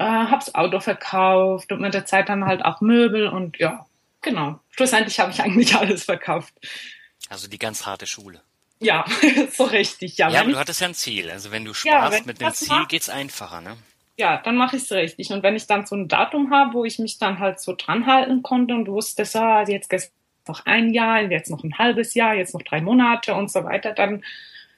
Äh, 0.00 0.04
hab's 0.04 0.54
Auto 0.54 0.80
verkauft 0.80 1.72
und 1.72 1.82
mit 1.82 1.92
der 1.92 2.06
Zeit 2.06 2.30
dann 2.30 2.46
halt 2.46 2.64
auch 2.64 2.80
Möbel 2.80 3.28
und 3.28 3.58
ja, 3.58 3.84
genau. 4.22 4.58
Schlussendlich 4.70 5.20
habe 5.20 5.30
ich 5.30 5.42
eigentlich 5.42 5.74
alles 5.76 6.04
verkauft. 6.04 6.54
Also 7.28 7.48
die 7.48 7.58
ganz 7.58 7.84
harte 7.84 8.06
Schule. 8.06 8.40
Ja, 8.78 9.04
so 9.52 9.64
richtig, 9.64 10.16
ja. 10.16 10.30
Ja, 10.30 10.40
aber 10.40 10.52
du 10.52 10.58
hattest 10.58 10.80
ja 10.80 10.88
ein 10.88 10.94
Ziel. 10.94 11.30
Also 11.30 11.50
wenn 11.50 11.66
du 11.66 11.74
sparst 11.74 12.18
ja, 12.20 12.24
mit 12.24 12.40
dem 12.40 12.50
Ziel, 12.54 12.68
macht, 12.68 12.88
geht's 12.88 13.10
einfacher, 13.10 13.60
ne? 13.60 13.76
ja, 14.16 14.36
dann 14.36 14.56
mache 14.56 14.76
ich 14.76 14.84
es 14.84 14.92
richtig. 14.92 15.30
Und 15.32 15.42
wenn 15.42 15.56
ich 15.56 15.66
dann 15.66 15.86
so 15.86 15.96
ein 15.96 16.08
Datum 16.08 16.50
habe, 16.50 16.74
wo 16.74 16.84
ich 16.86 16.98
mich 16.98 17.18
dann 17.18 17.38
halt 17.38 17.60
so 17.60 17.74
dran 17.76 18.06
halten 18.06 18.42
konnte 18.42 18.74
und 18.74 18.88
wusste, 18.88 19.26
so, 19.26 19.38
also 19.38 19.70
jetzt 19.72 19.92
noch 20.46 20.64
ein 20.66 20.94
Jahr, 20.94 21.22
jetzt 21.22 21.50
noch 21.50 21.64
ein 21.64 21.76
halbes 21.78 22.14
Jahr, 22.14 22.34
jetzt 22.34 22.54
noch 22.54 22.62
drei 22.62 22.80
Monate 22.80 23.34
und 23.34 23.50
so 23.50 23.64
weiter, 23.64 23.92
dann 23.92 24.22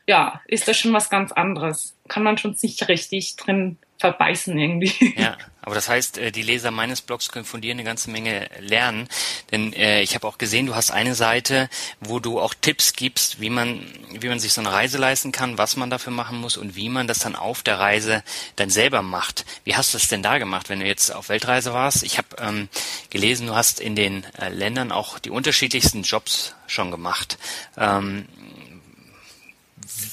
ja, 0.06 0.40
ist 0.46 0.66
das 0.66 0.76
schon 0.78 0.92
was 0.92 1.10
ganz 1.10 1.30
anderes. 1.32 1.94
Kann 2.08 2.22
man 2.22 2.38
schon 2.38 2.56
nicht 2.60 2.88
richtig 2.88 3.36
drin 3.36 3.78
verbeißen 4.02 4.58
irgendwie. 4.58 5.14
Ja, 5.16 5.36
aber 5.62 5.76
das 5.76 5.88
heißt, 5.88 6.18
äh, 6.18 6.32
die 6.32 6.42
Leser 6.42 6.72
meines 6.72 7.00
Blogs 7.00 7.30
können 7.30 7.44
von 7.44 7.60
dir 7.60 7.70
eine 7.70 7.84
ganze 7.84 8.10
Menge 8.10 8.50
lernen, 8.58 9.08
denn 9.52 9.72
äh, 9.72 10.02
ich 10.02 10.16
habe 10.16 10.26
auch 10.26 10.36
gesehen, 10.36 10.66
du 10.66 10.74
hast 10.74 10.90
eine 10.90 11.14
Seite, 11.14 11.70
wo 12.00 12.18
du 12.18 12.40
auch 12.40 12.52
Tipps 12.52 12.94
gibst, 12.94 13.40
wie 13.40 13.48
man 13.48 13.86
wie 14.10 14.28
man 14.28 14.40
sich 14.40 14.52
so 14.52 14.60
eine 14.60 14.72
Reise 14.72 14.98
leisten 14.98 15.30
kann, 15.30 15.56
was 15.56 15.76
man 15.76 15.88
dafür 15.88 16.12
machen 16.12 16.38
muss 16.38 16.56
und 16.56 16.74
wie 16.74 16.88
man 16.88 17.06
das 17.06 17.20
dann 17.20 17.36
auf 17.36 17.62
der 17.62 17.78
Reise 17.78 18.24
dann 18.56 18.70
selber 18.70 19.02
macht. 19.02 19.44
Wie 19.64 19.76
hast 19.76 19.94
du 19.94 19.98
es 19.98 20.08
denn 20.08 20.22
da 20.22 20.38
gemacht, 20.38 20.68
wenn 20.68 20.80
du 20.80 20.86
jetzt 20.86 21.14
auf 21.14 21.28
Weltreise 21.28 21.72
warst? 21.72 22.02
Ich 22.02 22.18
habe 22.18 22.28
ähm, 22.38 22.68
gelesen, 23.10 23.46
du 23.46 23.54
hast 23.54 23.78
in 23.78 23.94
den 23.94 24.24
äh, 24.38 24.48
Ländern 24.48 24.90
auch 24.90 25.20
die 25.20 25.30
unterschiedlichsten 25.30 26.02
Jobs 26.02 26.54
schon 26.66 26.90
gemacht. 26.90 27.38
Ähm, 27.76 28.26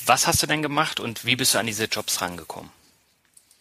was 0.05 0.27
hast 0.27 0.43
du 0.43 0.47
denn 0.47 0.61
gemacht 0.61 0.99
und 0.99 1.25
wie 1.25 1.35
bist 1.35 1.55
du 1.55 1.57
an 1.57 1.65
diese 1.65 1.85
Jobs 1.85 2.21
rangekommen? 2.21 2.71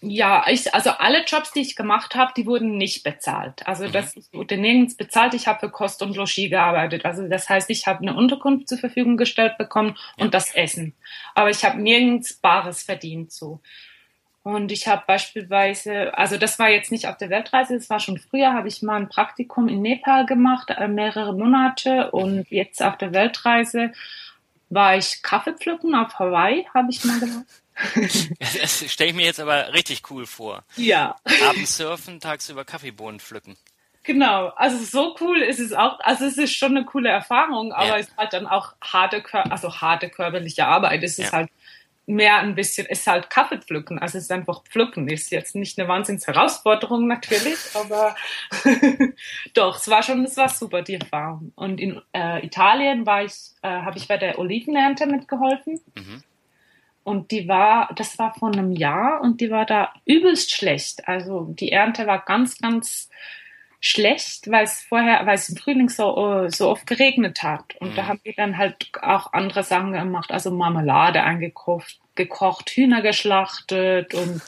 Ja, 0.01 0.45
ich, 0.49 0.73
also 0.75 0.91
alle 0.91 1.25
Jobs, 1.25 1.51
die 1.53 1.61
ich 1.61 1.75
gemacht 1.75 2.15
habe, 2.15 2.33
die 2.37 2.47
wurden 2.47 2.77
nicht 2.77 3.03
bezahlt. 3.03 3.67
Also 3.67 3.89
mhm. 3.89 3.93
das 3.93 4.15
wurde 4.33 4.57
nirgends 4.57 4.97
bezahlt. 4.97 5.35
Ich 5.35 5.49
habe 5.49 5.59
für 5.59 5.71
Kost 5.71 6.03
und 6.03 6.17
Logis 6.17 6.51
gearbeitet. 6.51 7.05
Also 7.05 7.27
das 7.27 7.49
heißt, 7.49 7.69
ich 7.71 7.87
habe 7.89 8.03
eine 8.03 8.15
Unterkunft 8.15 8.69
zur 8.69 8.79
Verfügung 8.79 9.17
gestellt 9.17 9.59
bekommen 9.59 9.97
ja. 10.17 10.25
und 10.25 10.35
das 10.35 10.55
Essen. 10.55 10.95
Aber 11.35 11.51
ich 11.51 11.65
habe 11.65 11.81
nirgends 11.81 12.35
Bares 12.35 12.85
verdient 12.85 13.33
so. 13.33 13.61
Und 14.45 14.71
ich 14.71 14.87
habe 14.87 15.03
beispielsweise, 15.07 16.17
also 16.17 16.39
das 16.39 16.59
war 16.59 16.71
jetzt 16.71 16.93
nicht 16.93 17.07
auf 17.07 17.17
der 17.19 17.29
Weltreise, 17.29 17.75
das 17.75 17.91
war 17.91 18.01
schon 18.01 18.19
früher, 18.19 18.55
habe 18.55 18.69
ich 18.69 18.83
mal 18.83 18.97
ein 18.97 19.09
Praktikum 19.09 19.69
in 19.69 19.83
Nepal 19.83 20.27
gemacht, 20.27 20.71
äh, 20.71 20.89
mehrere 20.89 21.35
Monate. 21.35 22.13
Und 22.13 22.49
jetzt 22.51 22.83
auf 22.83 22.97
der 22.97 23.13
Weltreise 23.13 23.93
war 24.71 24.97
ich 24.97 25.23
Kaffee 25.23 25.55
pflücken 25.55 25.95
auf 25.95 26.19
Hawaii, 26.19 26.67
habe 26.73 26.89
ich 26.91 27.05
mal 27.05 27.19
gemacht. 27.19 27.47
Das 28.41 28.91
stelle 28.91 29.11
ich 29.11 29.17
mir 29.17 29.27
jetzt 29.27 29.41
aber 29.41 29.73
richtig 29.73 30.11
cool 30.11 30.27
vor. 30.27 30.65
Ja. 30.77 31.17
Abends 31.49 31.77
surfen, 31.77 32.21
tagsüber 32.21 32.65
Kaffeebohnen 32.65 33.21
pflücken. 33.21 33.57
Genau, 34.05 34.49
also 34.57 34.83
so 34.85 35.15
cool 35.21 35.43
ist 35.43 35.61
es 35.61 35.73
auch, 35.73 36.01
also 36.01 36.25
es 36.25 36.39
ist 36.39 36.55
schon 36.55 36.77
eine 36.77 36.87
coole 36.87 37.11
Erfahrung, 37.11 37.73
aber 37.73 37.89
ja. 37.89 37.97
es 37.99 38.09
ist 38.09 38.17
halt 38.17 38.33
dann 38.33 38.47
auch 38.47 38.73
harte, 38.81 39.23
also 39.51 39.81
harte 39.81 40.09
körperliche 40.09 40.67
Arbeit. 40.67 41.03
Es 41.03 41.19
ist 41.19 41.27
ja. 41.27 41.33
halt 41.33 41.51
mehr 42.09 42.39
ein 42.39 42.55
bisschen, 42.55 42.87
es 42.89 43.01
ist 43.01 43.07
halt 43.07 43.29
Kaffee 43.29 43.59
pflücken, 43.59 43.99
also 43.99 44.17
es 44.17 44.25
ist 44.25 44.33
einfach 44.33 44.65
pflücken. 44.65 45.09
Ist 45.09 45.31
jetzt 45.31 45.55
nicht 45.55 45.79
eine 45.79 45.89
Wahnsinnsherausforderung 45.89 47.07
natürlich, 47.07 47.59
aber 47.75 48.17
doch, 49.55 49.77
es 49.77 49.89
war 49.89 50.03
schon, 50.03 50.25
es 50.25 50.37
war 50.39 50.49
super, 50.49 50.81
die 50.81 50.95
Erfahrung. 50.95 51.53
Und 51.55 51.79
in 51.79 52.01
äh, 52.15 52.45
Italien 52.45 53.05
war 53.05 53.25
ich, 53.25 53.35
äh, 53.63 53.69
habe 53.69 53.99
ich 53.99 54.09
bei 54.09 54.17
der 54.17 54.39
Olivenernte 54.39 55.07
mitgeholfen. 55.07 55.81
Mhm. 55.95 56.23
Und 57.09 57.31
die 57.31 57.49
war, 57.49 57.91
das 57.95 58.19
war 58.19 58.35
vor 58.35 58.53
einem 58.53 58.71
Jahr 58.73 59.23
und 59.23 59.41
die 59.41 59.51
war 59.51 59.65
da 59.65 59.95
übelst 60.05 60.55
schlecht. 60.55 61.09
Also 61.09 61.47
die 61.59 61.73
Ernte 61.73 62.07
war 62.07 62.23
ganz, 62.23 62.59
ganz 62.59 63.09
schlecht, 63.81 64.51
weil 64.51 64.65
es 64.65 64.83
vorher, 64.83 65.25
weil 65.25 65.37
es 65.37 65.49
im 65.49 65.57
Frühling 65.57 65.89
so, 65.89 66.47
so 66.49 66.69
oft 66.69 66.87
geregnet 66.87 67.43
hat. 67.43 67.77
Und 67.81 67.93
mhm. 67.93 67.95
da 67.95 68.07
haben 68.07 68.21
die 68.27 68.35
dann 68.35 68.59
halt 68.59 68.91
auch 69.01 69.33
andere 69.33 69.63
Sachen 69.63 69.93
gemacht, 69.93 70.31
also 70.33 70.51
Marmelade 70.51 71.23
eingekocht, 71.23 71.99
gekocht, 72.15 72.71
Hühner 72.71 73.01
geschlachtet 73.01 74.13
und 74.13 74.43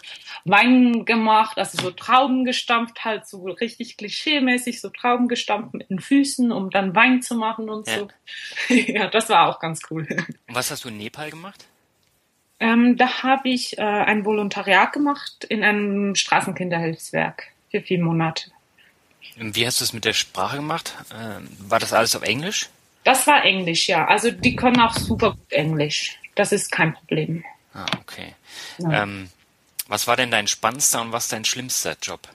Wein 0.44 1.06
gemacht, 1.06 1.56
also 1.56 1.80
so 1.80 1.90
Trauben 1.92 2.44
gestampft, 2.44 3.06
halt 3.06 3.26
so 3.26 3.44
richtig 3.44 3.96
klischeemäßig, 3.96 4.82
so 4.82 4.90
Trauben 4.90 5.28
gestampft 5.28 5.72
mit 5.72 5.88
den 5.88 6.00
Füßen, 6.00 6.52
um 6.52 6.68
dann 6.68 6.94
Wein 6.94 7.22
zu 7.22 7.36
machen 7.36 7.70
und 7.70 7.88
ja. 7.88 8.00
so. 8.00 8.08
ja, 8.74 9.06
das 9.06 9.30
war 9.30 9.48
auch 9.48 9.60
ganz 9.60 9.80
cool. 9.90 10.06
Und 10.10 10.54
was 10.54 10.70
hast 10.70 10.84
du 10.84 10.88
in 10.88 10.98
Nepal 10.98 11.30
gemacht? 11.30 11.69
Ähm, 12.60 12.98
da 12.98 13.22
habe 13.22 13.48
ich 13.48 13.78
äh, 13.78 13.82
ein 13.82 14.26
Volontariat 14.26 14.92
gemacht 14.92 15.44
in 15.44 15.64
einem 15.64 16.14
Straßenkinderhilfswerk 16.14 17.48
für 17.70 17.80
vier 17.80 18.02
Monate. 18.02 18.50
Wie 19.36 19.66
hast 19.66 19.80
du 19.80 19.84
es 19.84 19.94
mit 19.94 20.04
der 20.04 20.12
Sprache 20.12 20.56
gemacht? 20.56 20.94
Ähm, 21.18 21.48
war 21.60 21.78
das 21.78 21.94
alles 21.94 22.14
auf 22.14 22.22
Englisch? 22.22 22.68
Das 23.04 23.26
war 23.26 23.42
Englisch, 23.44 23.88
ja. 23.88 24.06
Also 24.06 24.30
die 24.30 24.56
können 24.56 24.78
auch 24.78 24.92
super 24.92 25.30
gut 25.30 25.52
Englisch. 25.52 26.18
Das 26.34 26.52
ist 26.52 26.70
kein 26.70 26.92
Problem. 26.92 27.44
Ah, 27.72 27.86
okay. 27.98 28.34
Ja. 28.78 29.04
Ähm, 29.04 29.30
was 29.88 30.06
war 30.06 30.16
denn 30.16 30.30
dein 30.30 30.46
spannendster 30.46 31.00
und 31.00 31.12
was 31.12 31.28
dein 31.28 31.46
schlimmster 31.46 31.96
Job? 32.02 32.28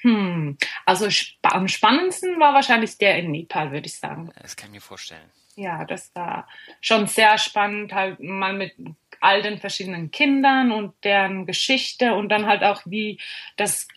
Hm, 0.00 0.56
also 0.86 1.06
sp 1.12 1.36
am 1.42 1.68
spannendsten 1.68 2.40
war 2.40 2.54
wahrscheinlich 2.54 2.96
der 2.96 3.18
in 3.18 3.30
Nepal, 3.30 3.70
würde 3.70 3.86
ich 3.86 3.98
sagen. 3.98 4.30
Das 4.40 4.56
kann 4.56 4.70
ich 4.70 4.74
mir 4.76 4.80
vorstellen 4.80 5.30
ja, 5.56 5.84
das 5.84 6.14
war 6.14 6.48
schon 6.80 7.06
sehr 7.06 7.38
spannend, 7.38 7.92
halt 7.92 8.20
mal 8.20 8.52
mit 8.52 8.74
all 9.20 9.42
den 9.42 9.58
verschiedenen 9.58 10.10
Kindern 10.10 10.70
und 10.70 10.92
deren 11.02 11.46
Geschichte 11.46 12.14
und 12.14 12.28
dann 12.28 12.46
halt 12.46 12.62
auch 12.62 12.82
wie 12.84 13.18
das 13.56 13.88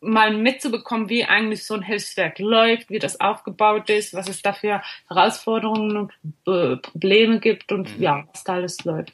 mal 0.00 0.32
mitzubekommen, 0.32 1.08
wie 1.08 1.24
eigentlich 1.24 1.64
so 1.64 1.74
ein 1.74 1.82
Hilfswerk 1.82 2.38
läuft, 2.38 2.88
wie 2.90 2.98
das 2.98 3.20
aufgebaut 3.20 3.90
ist, 3.90 4.14
was 4.14 4.28
es 4.28 4.42
da 4.42 4.52
für 4.52 4.82
Herausforderungen 5.08 5.96
und 5.96 6.12
äh, 6.46 6.76
Probleme 6.76 7.40
gibt 7.40 7.72
und 7.72 7.96
mhm. 7.96 8.02
ja, 8.02 8.28
was 8.32 8.44
da 8.44 8.54
alles 8.54 8.84
läuft. 8.84 9.12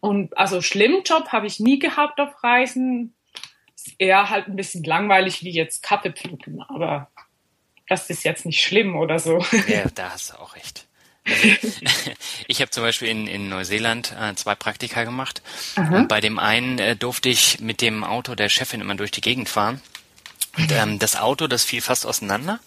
Und 0.00 0.36
also 0.36 0.60
schlimmen 0.60 1.02
Job 1.04 1.28
habe 1.28 1.46
ich 1.46 1.60
nie 1.60 1.78
gehabt 1.78 2.20
auf 2.20 2.42
Reisen. 2.42 3.14
Ist 3.74 3.94
eher 3.98 4.30
halt 4.30 4.48
ein 4.48 4.56
bisschen 4.56 4.82
langweilig 4.84 5.44
wie 5.44 5.50
jetzt 5.50 5.82
Kaffee 5.82 6.12
pflücken, 6.12 6.60
aber 6.62 7.11
das 7.92 8.08
ist 8.08 8.24
jetzt 8.24 8.46
nicht 8.46 8.62
schlimm 8.62 8.96
oder 8.96 9.18
so. 9.18 9.44
Ja, 9.68 9.84
da 9.94 10.10
hast 10.12 10.30
du 10.30 10.34
auch 10.36 10.56
recht. 10.56 10.86
ich 12.48 12.60
habe 12.60 12.70
zum 12.70 12.82
Beispiel 12.82 13.08
in, 13.08 13.26
in 13.26 13.48
Neuseeland 13.48 14.14
äh, 14.18 14.34
zwei 14.34 14.54
Praktika 14.54 15.04
gemacht. 15.04 15.42
Aha. 15.76 15.98
Und 15.98 16.08
bei 16.08 16.20
dem 16.20 16.38
einen 16.38 16.78
äh, 16.78 16.96
durfte 16.96 17.28
ich 17.28 17.60
mit 17.60 17.80
dem 17.80 18.02
Auto 18.02 18.34
der 18.34 18.48
Chefin 18.48 18.80
immer 18.80 18.94
durch 18.94 19.10
die 19.10 19.20
Gegend 19.20 19.48
fahren. 19.48 19.80
Und 20.56 20.72
ähm, 20.72 20.98
das 20.98 21.16
Auto, 21.16 21.46
das 21.46 21.64
fiel 21.64 21.80
fast 21.82 22.06
auseinander. 22.06 22.60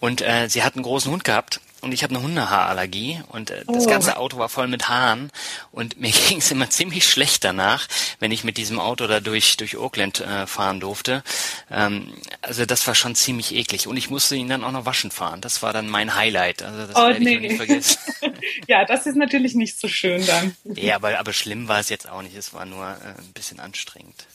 Und 0.00 0.22
äh, 0.22 0.48
sie 0.48 0.62
hat 0.62 0.74
einen 0.74 0.84
großen 0.84 1.10
Hund 1.10 1.24
gehabt 1.24 1.60
und 1.82 1.92
ich 1.92 2.02
habe 2.04 2.14
eine 2.14 2.22
Hundehaarallergie 2.22 3.20
und 3.28 3.50
äh, 3.50 3.64
das 3.66 3.86
oh. 3.86 3.90
ganze 3.90 4.16
Auto 4.16 4.38
war 4.38 4.48
voll 4.48 4.68
mit 4.68 4.88
Haaren 4.88 5.30
und 5.72 5.96
mir 6.00 6.12
ging 6.12 6.38
es 6.38 6.50
immer 6.50 6.70
ziemlich 6.70 7.06
schlecht 7.06 7.44
danach, 7.44 7.88
wenn 8.20 8.30
ich 8.30 8.44
mit 8.44 8.56
diesem 8.56 8.78
Auto 8.78 9.06
da 9.06 9.20
durch 9.20 9.56
durch 9.56 9.76
Auckland 9.76 10.20
äh, 10.20 10.46
fahren 10.46 10.80
durfte. 10.80 11.22
Ähm, 11.70 12.14
also 12.40 12.64
das 12.64 12.86
war 12.86 12.94
schon 12.94 13.14
ziemlich 13.14 13.54
eklig 13.54 13.86
und 13.88 13.96
ich 13.96 14.10
musste 14.10 14.36
ihn 14.36 14.48
dann 14.48 14.64
auch 14.64 14.72
noch 14.72 14.86
waschen 14.86 15.10
fahren. 15.10 15.40
Das 15.40 15.62
war 15.62 15.72
dann 15.72 15.88
mein 15.88 16.14
Highlight. 16.14 16.62
Also 16.62 16.86
das 16.86 16.96
oh, 16.96 17.08
werde 17.08 17.22
nee. 17.22 17.34
ich 17.34 17.40
nicht 17.40 17.56
vergessen. 17.56 17.98
ja, 18.68 18.84
das 18.84 19.06
ist 19.06 19.16
natürlich 19.16 19.54
nicht 19.54 19.78
so 19.78 19.88
schön 19.88 20.24
dann. 20.24 20.56
ja, 20.64 20.94
aber 20.94 21.18
aber 21.18 21.32
schlimm 21.32 21.68
war 21.68 21.80
es 21.80 21.88
jetzt 21.88 22.08
auch 22.08 22.22
nicht. 22.22 22.36
Es 22.36 22.54
war 22.54 22.64
nur 22.64 22.86
äh, 22.86 23.20
ein 23.20 23.32
bisschen 23.34 23.58
anstrengend. 23.58 24.26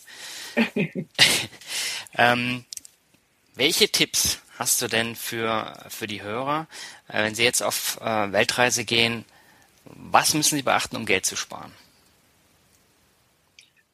ähm, 2.18 2.66
welche 3.56 3.90
Tipps 3.90 4.40
hast 4.58 4.82
du 4.82 4.88
denn 4.88 5.16
für, 5.16 5.78
für 5.90 6.08
die 6.08 6.22
Hörer, 6.22 6.68
äh, 7.08 7.24
wenn 7.24 7.36
sie 7.36 7.44
jetzt 7.44 7.62
auf 7.62 8.00
äh, 8.02 8.32
Weltreise 8.32 8.86
gehen, 8.86 9.26
was 9.86 10.34
müssen 10.34 10.56
sie 10.56 10.64
beachten, 10.64 10.96
um 10.96 11.06
Geld 11.06 11.26
zu 11.26 11.36
sparen? 11.36 11.72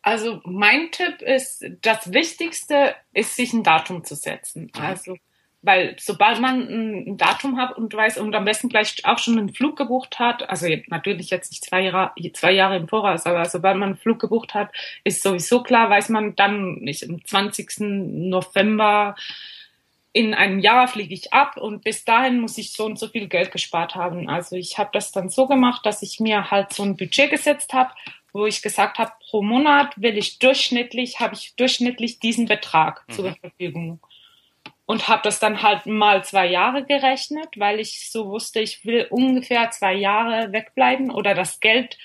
Also 0.01 0.41
mein 0.43 0.91
Tipp 0.91 1.21
ist, 1.21 1.65
das 1.81 2.11
Wichtigste 2.11 2.95
ist, 3.13 3.35
sich 3.35 3.53
ein 3.53 3.63
Datum 3.63 4.03
zu 4.03 4.15
setzen. 4.15 4.69
Mhm. 4.75 4.81
Also, 4.81 5.17
weil 5.61 5.95
sobald 5.97 6.41
man 6.41 6.67
ein 6.67 7.17
Datum 7.17 7.57
hat 7.57 7.77
und 7.77 7.93
weiß 7.93 8.17
und 8.17 8.35
am 8.35 8.43
besten 8.43 8.67
gleich 8.67 9.05
auch 9.05 9.17
schon 9.17 9.37
einen 9.37 9.53
Flug 9.53 9.77
gebucht 9.77 10.19
hat, 10.19 10.49
also 10.49 10.67
natürlich 10.87 11.29
jetzt 11.29 11.51
nicht 11.51 11.63
zwei 11.63 11.83
Jahre, 11.83 12.11
zwei 12.33 12.51
Jahre 12.51 12.75
im 12.75 12.89
Voraus, 12.89 13.25
aber 13.25 13.45
sobald 13.45 13.77
man 13.77 13.89
einen 13.89 13.97
Flug 13.97 14.19
gebucht 14.19 14.53
hat, 14.53 14.73
ist 15.05 15.23
sowieso 15.23 15.63
klar, 15.63 15.89
weiß 15.89 16.09
man 16.09 16.35
dann 16.35 16.79
nicht 16.79 17.09
am 17.09 17.25
20. 17.25 17.79
November 17.79 19.15
in 20.13 20.35
einem 20.35 20.59
Jahr 20.59 20.87
fliege 20.87 21.13
ich 21.13 21.33
ab 21.33 21.57
und 21.57 21.83
bis 21.83 22.05
dahin 22.05 22.39
muss 22.39 22.59
ich 22.59 22.71
so 22.71 22.85
und 22.85 22.99
so 22.99 23.07
viel 23.07 23.27
Geld 23.27 23.51
gespart 23.51 23.95
haben. 23.95 24.29
Also 24.29 24.55
ich 24.55 24.77
habe 24.77 24.91
das 24.93 25.11
dann 25.11 25.29
so 25.29 25.47
gemacht, 25.47 25.85
dass 25.85 26.03
ich 26.03 26.19
mir 26.19 26.51
halt 26.51 26.71
so 26.71 26.83
ein 26.83 26.95
Budget 26.95 27.31
gesetzt 27.31 27.73
habe, 27.73 27.91
wo 28.31 28.45
ich 28.45 28.61
gesagt 28.61 28.99
habe, 28.99 29.11
pro 29.29 29.41
Monat 29.41 29.99
will 29.99 30.15
ich 30.17 30.37
durchschnittlich, 30.37 31.19
habe 31.19 31.33
ich 31.33 31.55
durchschnittlich 31.55 32.19
diesen 32.19 32.45
Betrag 32.45 33.03
mhm. 33.07 33.13
zur 33.13 33.35
Verfügung. 33.35 33.99
Und 34.85 35.07
habe 35.07 35.21
das 35.23 35.39
dann 35.39 35.63
halt 35.63 35.85
mal 35.87 36.23
zwei 36.23 36.45
Jahre 36.45 36.85
gerechnet, 36.85 37.47
weil 37.55 37.79
ich 37.79 38.11
so 38.11 38.27
wusste, 38.27 38.59
ich 38.59 38.85
will 38.85 39.07
ungefähr 39.09 39.71
zwei 39.71 39.93
Jahre 39.93 40.51
wegbleiben 40.51 41.09
oder 41.09 41.33
das 41.33 41.59
Geld 41.59 41.97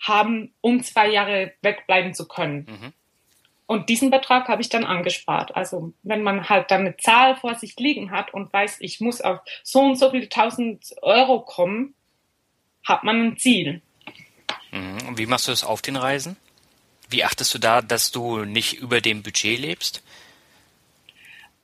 haben, 0.00 0.54
um 0.60 0.82
zwei 0.82 1.10
Jahre 1.10 1.52
wegbleiben 1.60 2.14
zu 2.14 2.26
können. 2.26 2.66
Mhm. 2.68 2.92
Und 3.70 3.88
diesen 3.88 4.10
Betrag 4.10 4.48
habe 4.48 4.62
ich 4.62 4.68
dann 4.68 4.82
angespart. 4.84 5.54
Also 5.54 5.92
wenn 6.02 6.24
man 6.24 6.48
halt 6.48 6.72
dann 6.72 6.80
eine 6.80 6.96
Zahl 6.96 7.36
vor 7.36 7.54
sich 7.54 7.76
liegen 7.76 8.10
hat 8.10 8.34
und 8.34 8.52
weiß, 8.52 8.78
ich 8.80 9.00
muss 9.00 9.20
auf 9.20 9.38
so 9.62 9.78
und 9.78 9.94
so 9.94 10.10
viele 10.10 10.28
tausend 10.28 10.92
Euro 11.02 11.42
kommen, 11.42 11.94
hat 12.84 13.04
man 13.04 13.22
ein 13.22 13.36
Ziel. 13.36 13.80
Mhm. 14.72 15.06
Und 15.06 15.18
wie 15.18 15.26
machst 15.26 15.46
du 15.46 15.52
das 15.52 15.62
auf 15.62 15.82
den 15.82 15.94
Reisen? 15.94 16.34
Wie 17.10 17.22
achtest 17.22 17.54
du 17.54 17.58
da, 17.60 17.80
dass 17.80 18.10
du 18.10 18.44
nicht 18.44 18.72
über 18.78 19.00
dem 19.00 19.22
Budget 19.22 19.60
lebst? 19.60 20.02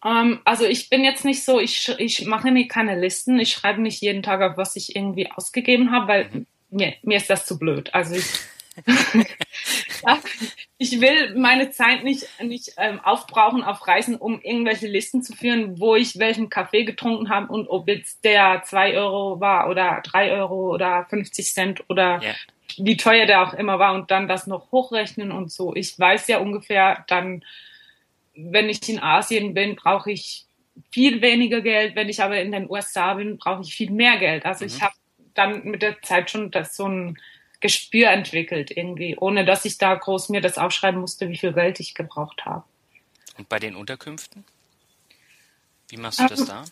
Ähm, 0.04 0.40
also 0.44 0.64
ich 0.64 0.88
bin 0.88 1.02
jetzt 1.02 1.24
nicht 1.24 1.42
so, 1.42 1.58
ich, 1.58 1.92
ich 1.98 2.24
mache 2.24 2.52
mir 2.52 2.68
keine 2.68 2.96
Listen, 2.96 3.40
ich 3.40 3.52
schreibe 3.52 3.82
nicht 3.82 4.00
jeden 4.00 4.22
Tag 4.22 4.42
auf, 4.42 4.56
was 4.56 4.76
ich 4.76 4.94
irgendwie 4.94 5.28
ausgegeben 5.32 5.90
habe, 5.90 6.06
weil 6.06 6.28
mhm. 6.30 6.46
mir, 6.70 6.94
mir 7.02 7.16
ist 7.16 7.30
das 7.30 7.46
zu 7.46 7.58
blöd. 7.58 7.92
Also 7.92 8.14
ich 8.14 8.26
ich 10.78 11.00
will 11.00 11.34
meine 11.36 11.70
Zeit 11.70 12.04
nicht, 12.04 12.26
nicht 12.42 12.72
ähm, 12.76 13.00
aufbrauchen 13.00 13.64
auf 13.64 13.86
Reisen, 13.86 14.16
um 14.16 14.40
irgendwelche 14.40 14.86
Listen 14.86 15.22
zu 15.22 15.34
führen, 15.34 15.80
wo 15.80 15.94
ich 15.94 16.18
welchen 16.18 16.48
Kaffee 16.48 16.84
getrunken 16.84 17.28
habe 17.28 17.52
und 17.52 17.68
ob 17.68 17.88
jetzt 17.88 18.24
der 18.24 18.62
zwei 18.64 18.96
Euro 18.96 19.40
war 19.40 19.68
oder 19.70 20.02
drei 20.04 20.32
Euro 20.32 20.74
oder 20.74 21.06
50 21.08 21.52
Cent 21.52 21.84
oder 21.88 22.20
yeah. 22.22 22.34
wie 22.76 22.96
teuer 22.96 23.26
der 23.26 23.42
auch 23.42 23.54
immer 23.54 23.78
war 23.78 23.94
und 23.94 24.10
dann 24.10 24.28
das 24.28 24.46
noch 24.46 24.70
hochrechnen 24.72 25.32
und 25.32 25.50
so. 25.50 25.74
Ich 25.74 25.98
weiß 25.98 26.28
ja 26.28 26.38
ungefähr 26.38 27.04
dann, 27.08 27.44
wenn 28.34 28.68
ich 28.68 28.86
in 28.88 29.00
Asien 29.00 29.54
bin, 29.54 29.76
brauche 29.76 30.12
ich 30.12 30.44
viel 30.92 31.22
weniger 31.22 31.62
Geld. 31.62 31.96
Wenn 31.96 32.08
ich 32.08 32.22
aber 32.22 32.40
in 32.40 32.52
den 32.52 32.68
USA 32.68 33.14
bin, 33.14 33.38
brauche 33.38 33.62
ich 33.62 33.74
viel 33.74 33.90
mehr 33.90 34.18
Geld. 34.18 34.44
Also 34.44 34.64
mhm. 34.64 34.70
ich 34.70 34.82
habe 34.82 34.94
dann 35.34 35.64
mit 35.64 35.82
der 35.82 36.00
Zeit 36.02 36.30
schon 36.30 36.50
das 36.50 36.76
so 36.76 36.86
ein 36.86 37.18
Gespür 37.60 38.10
entwickelt 38.10 38.70
irgendwie, 38.70 39.16
ohne 39.16 39.44
dass 39.44 39.64
ich 39.64 39.78
da 39.78 39.94
groß 39.94 40.28
mir 40.28 40.40
das 40.40 40.58
aufschreiben 40.58 41.00
musste, 41.00 41.28
wie 41.28 41.36
viel 41.36 41.52
Geld 41.52 41.80
ich 41.80 41.94
gebraucht 41.94 42.44
habe. 42.44 42.64
Und 43.38 43.48
bei 43.48 43.58
den 43.58 43.76
Unterkünften? 43.76 44.44
Wie 45.88 45.96
machst 45.96 46.20
du 46.20 46.26
das 46.26 46.40
ähm, 46.40 46.46
da? 46.46 46.64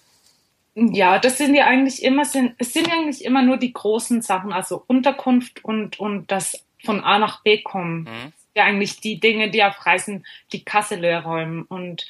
Ja, 0.74 1.18
das 1.18 1.38
sind 1.38 1.54
ja 1.54 1.66
eigentlich 1.66 2.02
immer, 2.02 2.24
sind, 2.24 2.54
es 2.58 2.72
sind 2.72 2.90
eigentlich 2.90 3.24
immer 3.24 3.42
nur 3.42 3.58
die 3.58 3.72
großen 3.72 4.22
Sachen, 4.22 4.52
also 4.52 4.82
Unterkunft 4.86 5.64
und, 5.64 6.00
und 6.00 6.30
das 6.30 6.64
von 6.84 7.02
A 7.02 7.18
nach 7.18 7.42
B 7.42 7.62
kommen. 7.62 8.02
Mhm. 8.02 8.32
Ja, 8.56 8.64
eigentlich 8.64 9.00
die 9.00 9.20
Dinge, 9.20 9.50
die 9.50 9.62
auf 9.62 9.86
Reisen 9.86 10.26
die 10.52 10.64
Kasse 10.64 10.96
leer 10.96 11.22
räumen. 11.22 11.62
Und 11.62 12.06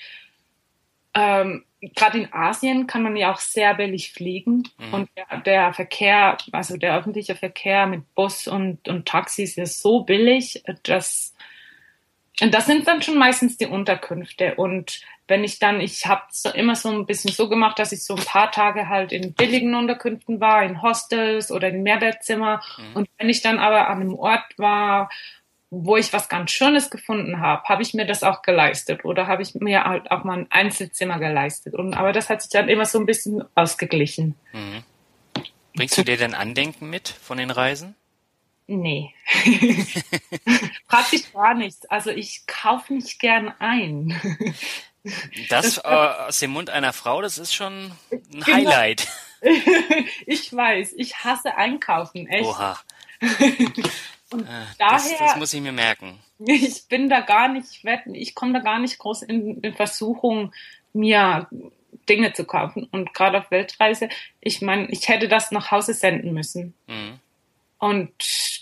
ähm, 1.15 1.65
gerade 1.95 2.19
in 2.19 2.33
Asien 2.33 2.87
kann 2.87 3.03
man 3.03 3.17
ja 3.17 3.33
auch 3.33 3.39
sehr 3.39 3.75
billig 3.75 4.13
fliegen 4.13 4.65
mhm. 4.79 4.95
und 4.95 5.11
der, 5.17 5.39
der, 5.39 5.73
Verkehr, 5.75 6.37
also 6.53 6.77
der 6.77 6.97
öffentliche 6.97 7.35
Verkehr 7.35 7.87
mit 7.87 8.15
Bus 8.15 8.47
und, 8.47 8.89
und 8.89 9.07
Taxis 9.07 9.57
ist 9.57 9.81
so 9.81 10.03
billig, 10.03 10.63
dass 10.85 11.35
und 12.41 12.53
das 12.53 12.67
sind 12.67 12.89
dann 12.89 13.01
schon 13.01 13.17
meistens 13.17 13.59
die 13.59 13.67
Unterkünfte 13.67 14.57
und 14.57 15.01
wenn 15.27 15.45
ich 15.45 15.59
dann, 15.59 15.81
ich 15.81 16.07
habe 16.07 16.23
so 16.31 16.51
immer 16.51 16.75
so 16.75 16.91
ein 16.91 17.07
bisschen 17.07 17.33
so 17.33 17.49
gemacht, 17.49 17.79
dass 17.79 17.93
ich 17.93 18.05
so 18.05 18.15
ein 18.15 18.25
paar 18.25 18.51
Tage 18.51 18.89
halt 18.89 19.13
in 19.13 19.33
billigen 19.33 19.75
Unterkünften 19.75 20.41
war, 20.41 20.63
in 20.63 20.83
Hostels 20.83 21.51
oder 21.51 21.69
in 21.69 21.83
Mehrbettzimmer. 21.83 22.61
Mhm. 22.77 22.97
Und 22.97 23.09
wenn 23.17 23.31
ich 23.31 23.41
dann 23.41 23.59
aber 23.59 23.89
an 23.89 24.01
einem 24.01 24.15
Ort 24.15 24.45
war, 24.59 25.09
wo 25.83 25.97
ich 25.97 26.13
was 26.13 26.29
ganz 26.29 26.51
Schönes 26.51 26.91
gefunden 26.91 27.41
habe, 27.41 27.65
habe 27.65 27.83
ich 27.83 27.95
mir 27.95 28.07
das 28.07 28.23
auch 28.23 28.43
geleistet 28.43 29.05
oder 29.05 29.27
habe 29.27 29.43
ich 29.43 29.55
mir 29.55 29.85
halt 29.85 30.11
auch 30.11 30.25
mal 30.25 30.39
ein 30.39 30.47
Einzelzimmer 30.51 31.19
geleistet. 31.19 31.75
Und, 31.75 31.95
aber 31.95 32.13
das 32.13 32.31
hat 32.31 32.43
sich 32.43 32.51
dann 32.51 32.69
immer 32.69 32.87
so 32.87 32.99
ein 32.99 33.07
bisschen 33.07 33.45
ausgeglichen. 33.55 34.35
Mhm. 34.53 34.85
Bringst 35.75 35.99
du 35.99 36.05
dir 36.05 36.17
denn 36.17 36.35
Andenken 36.35 36.89
mit 36.89 37.09
von 37.09 37.39
den 37.39 37.51
Reisen? 37.51 37.97
Nee. 38.67 39.13
Praktisch 40.89 41.33
gar 41.33 41.55
nichts. 41.55 41.85
Also 41.87 42.11
ich 42.11 42.47
kaufe 42.47 42.95
nicht 42.95 43.19
gern 43.19 43.53
ein. 43.59 44.19
Das, 45.51 45.75
das 45.75 45.79
äh, 45.79 45.89
aus 46.29 46.39
dem 46.39 46.53
Mund 46.53 46.71
einer 46.71 46.93
Frau, 46.93 47.21
das 47.21 47.37
ist 47.37 47.55
schon 47.55 47.93
ein 48.11 48.23
genau. 48.31 48.47
Highlight. 48.47 49.07
ich 50.27 50.55
weiß, 50.55 50.95
ich 50.97 51.17
hasse 51.17 51.57
Einkaufen, 51.57 52.27
echt. 52.27 52.47
Oha. 52.47 52.79
Und 54.35 54.49
ah, 54.49 54.67
daher. 54.79 54.99
Das, 54.99 55.19
das, 55.19 55.37
muss 55.37 55.55
ich 55.55 55.61
mir 55.61 55.73
merken. 55.73 56.19
Ich 56.47 56.89
bin 56.89 57.09
da 57.09 57.21
gar 57.21 57.49
nicht, 57.49 57.85
ich 58.13 58.35
komme 58.35 58.53
da 58.53 58.59
gar 58.59 58.81
nicht 58.81 58.99
groß 58.99 59.23
in, 59.23 59.61
in 59.61 59.73
Versuchung, 59.73 60.53
mir 60.93 61.49
Dinge 62.09 62.33
zu 62.33 62.45
kaufen. 62.45 62.89
Und 62.91 63.15
gerade 63.15 63.39
auf 63.39 63.51
Weltreise, 63.53 64.09
ich 64.41 64.61
meine, 64.61 64.89
ich 64.91 65.09
hätte 65.09 65.29
das 65.29 65.53
nach 65.53 65.71
Hause 65.71 65.95
senden 65.95 66.35
müssen. 66.35 66.75
Mhm. 66.89 67.21
Und 67.79 68.13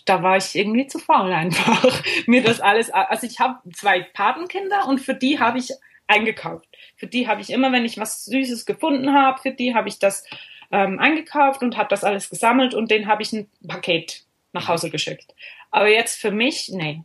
da 0.04 0.22
war 0.22 0.36
ich 0.36 0.54
irgendwie 0.54 0.86
zu 0.86 0.98
faul 0.98 1.32
einfach, 1.32 2.02
mir 2.26 2.42
das 2.42 2.60
alles. 2.60 2.90
Also 2.90 3.26
ich 3.26 3.40
habe 3.40 3.58
zwei 3.72 4.00
Patenkinder 4.02 4.86
und 4.86 5.00
für 5.00 5.14
die 5.14 5.40
habe 5.40 5.58
ich 5.58 5.70
eingekauft. 6.06 6.68
Für 6.96 7.06
die 7.06 7.26
habe 7.26 7.40
ich 7.40 7.50
immer, 7.50 7.72
wenn 7.72 7.86
ich 7.86 7.98
was 7.98 8.26
Süßes 8.26 8.66
gefunden 8.66 9.14
habe, 9.14 9.40
für 9.40 9.52
die 9.52 9.74
habe 9.74 9.88
ich 9.88 9.98
das 9.98 10.24
ähm, 10.70 10.98
eingekauft 10.98 11.62
und 11.62 11.76
habe 11.76 11.88
das 11.88 12.04
alles 12.04 12.30
gesammelt 12.30 12.74
und 12.74 12.90
denen 12.90 13.06
habe 13.06 13.22
ich 13.22 13.32
ein 13.32 13.48
Paket 13.66 14.24
nach 14.52 14.68
Hause 14.68 14.90
geschickt. 14.90 15.34
Aber 15.70 15.88
jetzt 15.88 16.20
für 16.20 16.30
mich, 16.30 16.70
nee. 16.72 17.02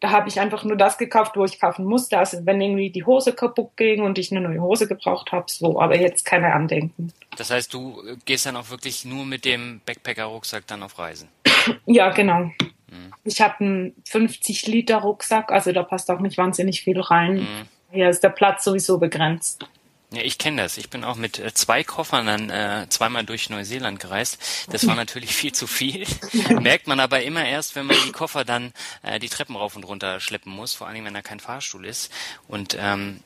Da 0.00 0.10
habe 0.10 0.28
ich 0.28 0.38
einfach 0.38 0.62
nur 0.62 0.76
das 0.76 0.96
gekauft, 0.96 1.36
wo 1.36 1.44
ich 1.44 1.58
kaufen 1.58 1.84
musste. 1.84 2.18
Also 2.18 2.46
wenn 2.46 2.60
irgendwie 2.60 2.90
die 2.90 3.04
Hose 3.04 3.32
kaputt 3.32 3.76
ging 3.76 4.02
und 4.02 4.16
ich 4.16 4.30
eine 4.30 4.40
neue 4.40 4.60
Hose 4.60 4.86
gebraucht 4.86 5.32
habe, 5.32 5.46
so. 5.48 5.80
Aber 5.80 5.98
jetzt 5.98 6.24
keine 6.24 6.52
Andenken. 6.52 7.12
Das 7.36 7.50
heißt, 7.50 7.74
du 7.74 8.00
gehst 8.24 8.46
dann 8.46 8.56
auch 8.56 8.70
wirklich 8.70 9.04
nur 9.04 9.24
mit 9.24 9.44
dem 9.44 9.80
Backpacker-Rucksack 9.84 10.66
dann 10.68 10.84
auf 10.84 10.98
Reisen? 10.98 11.28
ja, 11.86 12.10
genau. 12.10 12.50
Mhm. 12.90 13.12
Ich 13.24 13.40
habe 13.40 13.58
einen 13.58 13.94
50 14.04 14.66
Liter 14.66 14.98
Rucksack, 14.98 15.50
also 15.50 15.72
da 15.72 15.82
passt 15.82 16.10
auch 16.10 16.20
nicht 16.20 16.38
wahnsinnig 16.38 16.82
viel 16.82 17.00
rein. 17.00 17.34
Mhm. 17.40 17.68
Hier 17.90 18.08
ist 18.08 18.22
der 18.22 18.30
Platz 18.30 18.64
sowieso 18.64 18.98
begrenzt. 18.98 19.66
Ja, 20.10 20.22
ich 20.22 20.38
kenne 20.38 20.62
das. 20.62 20.78
Ich 20.78 20.88
bin 20.88 21.04
auch 21.04 21.16
mit 21.16 21.38
äh, 21.38 21.52
zwei 21.52 21.84
Koffern 21.84 22.26
dann 22.26 22.48
äh, 22.48 22.86
zweimal 22.88 23.24
durch 23.24 23.50
Neuseeland 23.50 24.00
gereist. 24.00 24.38
Das 24.70 24.86
war 24.86 24.94
natürlich 24.96 25.34
viel 25.34 25.52
zu 25.52 25.66
viel. 25.66 26.06
Merkt 26.60 26.86
man 26.86 26.98
aber 26.98 27.22
immer 27.22 27.44
erst, 27.44 27.76
wenn 27.76 27.86
man 27.86 27.96
die 28.06 28.12
Koffer 28.12 28.46
dann 28.46 28.72
äh, 29.02 29.18
die 29.18 29.28
Treppen 29.28 29.54
rauf 29.54 29.76
und 29.76 29.84
runter 29.84 30.18
schleppen 30.20 30.50
muss, 30.52 30.72
vor 30.72 30.86
allem 30.86 31.04
wenn 31.04 31.12
da 31.12 31.20
kein 31.20 31.40
Fahrstuhl 31.40 31.84
ist. 31.84 32.10
Und 32.46 32.74
ähm, 32.80 33.22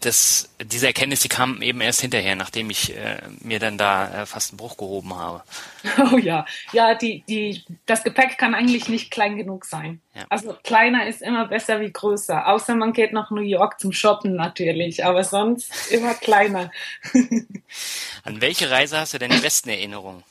das, 0.00 0.48
diese 0.62 0.86
Erkenntnis, 0.86 1.20
die 1.20 1.28
kam 1.28 1.62
eben 1.62 1.80
erst 1.80 2.00
hinterher, 2.00 2.36
nachdem 2.36 2.70
ich 2.70 2.96
äh, 2.96 3.20
mir 3.40 3.58
dann 3.58 3.78
da 3.78 4.22
äh, 4.22 4.26
fast 4.26 4.50
einen 4.50 4.58
Bruch 4.58 4.76
gehoben 4.76 5.14
habe. 5.14 5.42
Oh 6.12 6.16
ja, 6.16 6.46
ja, 6.72 6.94
die, 6.94 7.22
die, 7.28 7.64
das 7.86 8.02
Gepäck 8.04 8.38
kann 8.38 8.54
eigentlich 8.54 8.88
nicht 8.88 9.10
klein 9.10 9.36
genug 9.36 9.64
sein. 9.64 10.00
Ja. 10.14 10.24
Also 10.30 10.56
kleiner 10.62 11.06
ist 11.06 11.22
immer 11.22 11.46
besser 11.48 11.80
wie 11.80 11.92
größer. 11.92 12.46
Außer 12.46 12.74
man 12.74 12.92
geht 12.92 13.12
nach 13.12 13.30
New 13.30 13.42
York 13.42 13.80
zum 13.80 13.92
Shoppen 13.92 14.34
natürlich, 14.34 15.04
aber 15.04 15.24
sonst 15.24 15.90
immer 15.90 16.14
kleiner. 16.14 16.70
An 18.24 18.40
welche 18.40 18.70
Reise 18.70 18.98
hast 18.98 19.14
du 19.14 19.18
denn 19.18 19.30
die 19.30 19.38
besten 19.38 19.70
Erinnerungen? 19.70 20.22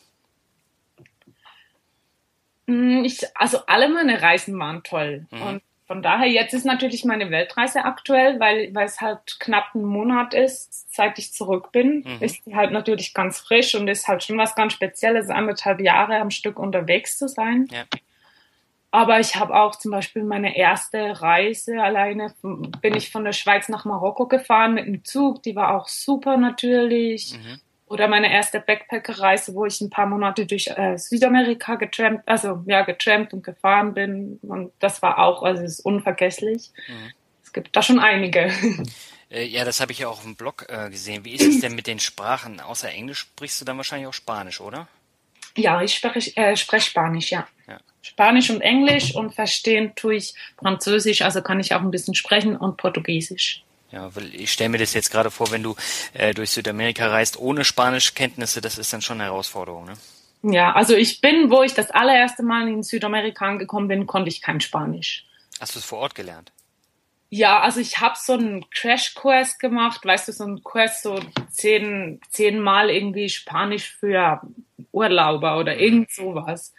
Mm, 2.68 3.04
Ich, 3.04 3.20
also 3.36 3.66
alle 3.68 3.90
meine 3.90 4.22
Reisen 4.22 4.58
waren 4.60 4.84
toll. 4.84 5.28
Und 5.32 5.62
von 5.92 6.02
daher, 6.02 6.30
jetzt 6.30 6.54
ist 6.54 6.66
natürlich 6.66 7.04
meine 7.04 7.32
Weltreise 7.32 7.84
aktuell, 7.84 8.40
weil, 8.40 8.74
weil 8.74 8.86
es 8.86 9.02
halt 9.02 9.42
knapp 9.42 9.76
ein 9.76 9.84
Monat 9.84 10.34
ist, 10.34 10.96
seit 10.96 11.20
ich 11.20 11.34
zurück 11.34 11.74
bin. 11.74 12.06
Ist 12.22 12.46
die 12.46 12.56
halt 12.56 12.72
natürlich 12.72 13.14
ganz 13.14 13.42
frisch 13.42 13.76
und 13.76 13.90
ist 13.90 14.08
halt 14.08 14.24
schon 14.24 14.38
was 14.38 14.56
ganz 14.56 14.72
Spezielles, 14.72 15.28
anderthalb 15.30 15.82
Jahre 15.82 16.16
am 16.22 16.30
Stück 16.30 16.60
unterwegs 16.60 17.18
zu 17.18 17.28
sein. 17.28 17.68
Ja. 17.72 17.84
Aber 18.92 19.20
ich 19.20 19.36
habe 19.36 19.54
auch 19.54 19.76
zum 19.76 19.92
Beispiel 19.92 20.24
meine 20.24 20.56
erste 20.56 21.22
Reise 21.22 21.82
alleine, 21.82 22.34
bin 22.42 22.96
ich 22.96 23.12
von 23.12 23.26
der 23.26 23.34
Schweiz 23.34 23.68
nach 23.68 23.84
Marokko 23.84 24.28
gefahren 24.28 24.76
mit 24.76 24.86
dem 24.86 25.04
Zug, 25.04 25.44
die 25.44 25.58
war 25.58 25.76
auch 25.76 25.90
super 25.90 26.38
natürlich. 26.38 27.38
Oder 27.92 28.08
meine 28.08 28.32
erste 28.32 28.62
Backpacker-Reise, 28.62 29.54
wo 29.54 29.66
ich 29.66 29.82
ein 29.82 29.90
paar 29.90 30.06
Monate 30.06 30.46
durch 30.46 30.68
äh, 30.68 30.98
Südamerika 30.98 31.76
getrampt, 31.76 32.24
also 32.26 32.64
ja, 32.66 32.84
getrampt 32.84 33.34
und 33.34 33.44
gefahren 33.44 33.94
bin. 33.94 34.40
Und 34.44 34.72
das 34.80 35.02
war 35.02 35.20
auch, 35.20 35.44
also 35.44 35.62
es 35.62 35.80
ist 35.80 35.86
unvergesslich. 35.86 36.72
Es 37.44 37.52
gibt 37.52 37.76
da 37.76 37.82
schon 37.82 38.00
einige. 38.00 38.52
Äh, 39.34 39.46
ja, 39.46 39.64
das 39.64 39.80
habe 39.80 39.94
ich 39.94 40.00
ja 40.00 40.10
auch 40.10 40.18
auf 40.18 40.24
dem 40.24 40.36
Blog 40.36 40.66
äh, 40.68 40.90
gesehen. 40.90 41.24
Wie 41.24 41.32
ist 41.32 41.48
es 41.48 41.62
denn 41.62 41.74
mit 41.74 41.88
den 41.88 42.00
Sprachen? 42.00 42.60
Außer 42.60 42.90
Englisch 42.90 43.20
sprichst 43.20 43.62
du 43.62 43.64
dann 43.64 43.78
wahrscheinlich 43.78 44.10
auch 44.10 44.14
Spanisch, 44.14 44.60
oder? 44.60 44.90
Ja, 45.56 45.82
ich 45.82 45.94
spreche, 45.94 46.36
äh, 46.36 46.58
spreche 46.58 46.90
Spanisch, 46.90 47.32
ja. 47.32 47.48
Ja. 47.66 47.80
Spanisch 48.02 48.50
und 48.50 48.60
Englisch 48.60 49.16
und 49.16 49.34
verstehen 49.34 49.94
tue 49.96 50.16
ich 50.16 50.34
Französisch, 50.58 51.22
also 51.22 51.42
kann 51.42 51.62
ich 51.62 51.74
auch 51.74 51.80
ein 51.80 51.92
bisschen 51.92 52.14
sprechen 52.14 52.58
und 52.58 52.76
Portugiesisch. 52.76 53.64
Ja, 53.92 54.16
weil 54.16 54.34
ich 54.34 54.52
stelle 54.52 54.70
mir 54.70 54.78
das 54.78 54.94
jetzt 54.94 55.12
gerade 55.12 55.32
vor, 55.32 55.52
wenn 55.52 55.64
du 55.64 55.76
äh, 56.14 56.34
durch 56.34 56.52
Südamerika 56.52 57.08
reist 57.08 57.38
ohne 57.38 57.66
Spanischkenntnisse, 57.66 58.62
das 58.62 58.78
ist 58.78 58.94
dann 58.94 59.02
schon 59.02 59.20
eine 59.20 59.26
Herausforderung, 59.30 59.86
ne? 59.86 59.94
Ja, 60.44 60.74
also 60.74 60.96
ich 60.96 61.22
bin, 61.22 61.52
wo 61.52 61.62
ich 61.62 61.74
das 61.74 61.92
allererste 61.92 62.42
Mal 62.42 62.68
in 62.68 62.82
Südamerika 62.82 63.46
angekommen 63.46 63.88
bin, 63.88 64.08
konnte 64.08 64.30
ich 64.30 64.42
kein 64.42 64.60
Spanisch. 64.60 65.26
Hast 65.60 65.76
du 65.76 65.80
es 65.80 65.86
vor 65.86 66.00
Ort 66.00 66.16
gelernt? 66.16 66.52
Ja, 67.30 67.62
also 67.62 67.80
ich 67.80 68.00
habe 68.00 68.16
so 68.18 68.34
einen 68.34 68.70
Crash-Kurs 68.72 69.60
gemacht, 69.60 70.04
weißt 70.04 70.28
du, 70.28 70.32
so 70.34 70.44
einen 70.44 70.64
Kurs, 70.64 71.02
so 71.02 71.20
zehn, 71.50 72.20
zehnmal 72.30 72.90
irgendwie 72.90 73.30
Spanisch 73.30 73.92
für 73.92 74.42
Urlauber 74.92 75.58
oder 75.58 75.78
irgend 75.78 76.12
sowas. 76.12 76.74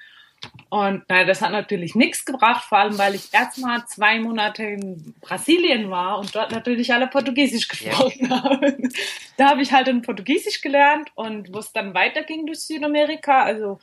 Und 0.69 1.09
naja, 1.09 1.25
das 1.25 1.43
hat 1.43 1.53
natürlich 1.53 1.95
nichts 1.95 2.25
gebracht, 2.25 2.65
vor 2.65 2.79
allem 2.79 2.97
weil 2.99 3.15
ich 3.15 3.33
erstmal 3.33 3.87
zwei 3.87 4.19
Monate 4.19 4.63
in 4.63 5.15
Brasilien 5.21 5.91
war 5.91 6.19
und 6.19 6.35
dort 6.35 6.51
natürlich 6.51 6.93
alle 6.93 7.09
Portugiesisch 7.09 7.69
gesprochen 7.69 8.31
haben. 8.43 8.93
Da 9.37 9.51
habe 9.51 9.63
ich 9.63 9.73
halt 9.73 9.89
in 9.89 10.03
Portugiesisch 10.03 10.63
gelernt 10.63 11.11
und 11.15 11.53
wo 11.53 11.59
es 11.59 11.73
dann 11.73 11.95
weiterging 11.95 12.47
durch 12.47 12.61
Südamerika, 12.61 13.43
also 13.43 13.81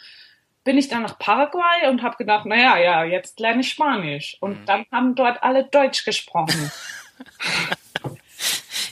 bin 0.64 0.78
ich 0.78 0.88
dann 0.88 1.04
nach 1.04 1.18
Paraguay 1.20 1.88
und 1.90 2.02
habe 2.02 2.18
gedacht, 2.18 2.46
naja, 2.46 2.78
ja, 2.78 3.04
jetzt 3.04 3.40
lerne 3.40 3.62
ich 3.62 3.70
Spanisch. 3.70 4.38
Und 4.40 4.68
dann 4.68 4.86
haben 4.92 5.16
dort 5.16 5.42
alle 5.44 5.64
Deutsch 5.64 6.04
gesprochen. 6.06 6.72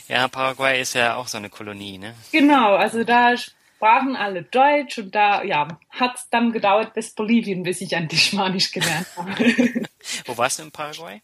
Ja, 0.08 0.26
Paraguay 0.26 0.80
ist 0.80 0.94
ja 0.94 1.16
auch 1.16 1.28
so 1.28 1.36
eine 1.36 1.50
Kolonie, 1.50 1.98
ne? 1.98 2.14
Genau, 2.32 2.74
also 2.76 3.04
da 3.04 3.34
sprachen 3.78 4.16
alle 4.16 4.42
Deutsch 4.42 4.98
und 4.98 5.14
da, 5.14 5.44
ja, 5.44 5.68
hat 5.90 6.16
es 6.16 6.28
dann 6.30 6.50
gedauert 6.52 6.94
bis 6.94 7.14
Bolivien, 7.14 7.62
bis 7.62 7.80
ich 7.80 7.92
endlich 7.92 8.24
Spanisch 8.24 8.72
gelernt 8.72 9.06
habe. 9.16 9.30
Wo 10.26 10.36
warst 10.36 10.58
du 10.58 10.64
in 10.64 10.72
Paraguay? 10.72 11.22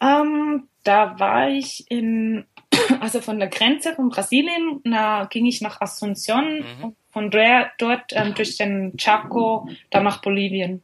ähm, 0.00 0.68
da 0.82 1.18
war 1.20 1.48
ich 1.48 1.84
in, 1.88 2.46
also 3.00 3.20
von 3.20 3.38
der 3.38 3.48
Grenze 3.48 3.94
von 3.94 4.08
Brasilien, 4.08 4.80
da 4.84 5.28
ging 5.30 5.46
ich 5.46 5.60
nach 5.60 5.80
Asunción 5.80 6.64
und 6.82 6.96
von 7.12 7.30
der, 7.30 7.70
dort 7.78 8.12
ähm, 8.12 8.34
durch 8.34 8.56
den 8.56 8.96
Chaco 8.96 9.68
dann 9.90 10.04
nach 10.04 10.22
Bolivien. 10.22 10.82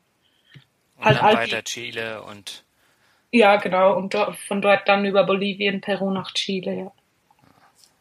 Und 0.99 1.05
Halt 1.05 1.19
dann 1.19 1.35
weiter 1.35 1.65
Chile 1.65 2.23
und 2.23 2.65
Ja, 3.33 3.57
genau, 3.57 3.97
und 3.97 4.15
dort, 4.15 4.37
von 4.39 4.63
dort 4.63 4.89
dann 4.89 5.05
über 5.05 5.25
Bolivien, 5.25 5.81
Peru 5.81 6.11
nach 6.11 6.33
Chile, 6.33 6.75
ja. 6.75 6.93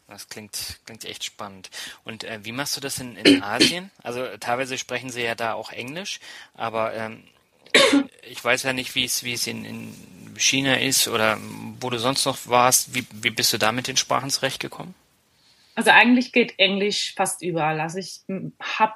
Das 0.07 0.29
klingt, 0.29 0.79
klingt 0.85 1.05
echt 1.05 1.23
spannend. 1.23 1.69
Und 2.03 2.23
äh, 2.23 2.39
wie 2.43 2.51
machst 2.51 2.77
du 2.77 2.81
das 2.81 2.99
in, 2.99 3.15
in 3.15 3.41
Asien? 3.41 3.91
Also 4.03 4.25
teilweise 4.39 4.77
sprechen 4.77 5.09
sie 5.09 5.23
ja 5.23 5.35
da 5.35 5.53
auch 5.53 5.71
Englisch, 5.71 6.19
aber 6.53 6.93
ähm, 6.93 7.23
ich 8.29 8.43
weiß 8.43 8.63
ja 8.63 8.73
nicht, 8.73 8.95
wie 8.95 9.05
es 9.05 9.23
wie 9.23 9.33
es 9.33 9.47
in, 9.47 9.65
in 9.65 9.93
China 10.37 10.75
ist 10.75 11.07
oder 11.07 11.37
wo 11.79 11.89
du 11.89 11.97
sonst 11.97 12.25
noch 12.25 12.37
warst. 12.47 12.93
Wie, 12.93 13.05
wie 13.11 13.29
bist 13.29 13.53
du 13.53 13.57
da 13.57 13.71
mit 13.71 13.87
den 13.87 13.97
Sprachen 13.97 14.29
zurechtgekommen? 14.29 14.93
Also 15.75 15.91
eigentlich 15.91 16.31
geht 16.31 16.57
Englisch 16.57 17.13
fast 17.15 17.41
überall. 17.41 17.81
Also 17.81 17.97
ich 17.99 18.21
habe 18.61 18.93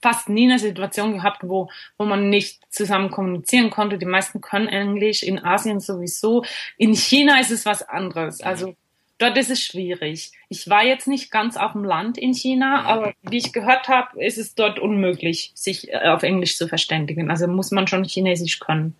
fast 0.00 0.28
nie 0.28 0.44
eine 0.44 0.58
Situation 0.58 1.14
gehabt, 1.14 1.40
wo, 1.42 1.70
wo 1.96 2.04
man 2.04 2.28
nicht 2.28 2.60
zusammen 2.70 3.10
kommunizieren 3.10 3.70
konnte. 3.70 3.98
Die 3.98 4.06
meisten 4.06 4.40
können 4.40 4.68
Englisch, 4.68 5.22
in 5.22 5.42
Asien 5.42 5.80
sowieso. 5.80 6.44
In 6.76 6.94
China 6.94 7.40
ist 7.40 7.50
es 7.50 7.64
was 7.64 7.82
anderes. 7.82 8.40
Also 8.42 8.76
dort 9.18 9.36
ist 9.38 9.50
es 9.50 9.62
schwierig. 9.62 10.32
Ich 10.48 10.68
war 10.68 10.84
jetzt 10.84 11.06
nicht 11.08 11.30
ganz 11.30 11.56
auf 11.56 11.72
dem 11.72 11.84
Land 11.84 12.18
in 12.18 12.34
China, 12.34 12.84
aber 12.84 13.14
wie 13.22 13.38
ich 13.38 13.52
gehört 13.52 13.88
habe, 13.88 14.22
ist 14.24 14.38
es 14.38 14.54
dort 14.54 14.78
unmöglich, 14.78 15.52
sich 15.54 15.92
äh, 15.92 16.08
auf 16.08 16.22
Englisch 16.22 16.56
zu 16.56 16.68
verständigen. 16.68 17.30
Also 17.30 17.46
muss 17.46 17.70
man 17.70 17.86
schon 17.86 18.04
Chinesisch 18.04 18.60
können. 18.60 18.96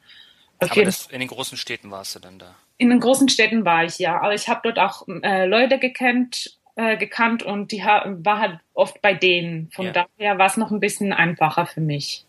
Jeden 0.73 0.87
das, 0.87 1.07
in 1.07 1.21
den 1.21 1.29
großen 1.29 1.59
Städten 1.59 1.91
warst 1.91 2.15
du 2.15 2.21
dann 2.21 2.39
da. 2.39 2.55
in 2.79 2.91
den 2.91 3.01
großen 3.01 3.29
Städten 3.29 3.65
war 3.65 3.85
ich 3.85 3.99
ja, 3.99 4.21
aber 4.21 4.35
ich 4.35 4.49
habe 4.49 4.61
dort 4.65 4.79
auch 4.79 5.07
äh, 5.23 5.47
Leute 5.47 5.79
gekannt, 5.79 6.59
äh, 6.77 6.97
gekannt 6.97 7.43
und 7.43 7.71
die 7.73 7.81
war 7.83 8.39
halt 8.39 8.61
oft 8.73 9.01
bei 9.03 9.15
denen. 9.15 9.71
Von 9.73 9.87
Ja. 9.87 9.93
daher 9.93 10.39
war 10.39 10.47
es 10.47 10.57
noch 10.57 10.71
ein 10.71 10.81
bisschen 10.81 11.13
einfacher 11.13 11.67
für 11.67 11.81
mich. 11.81 12.25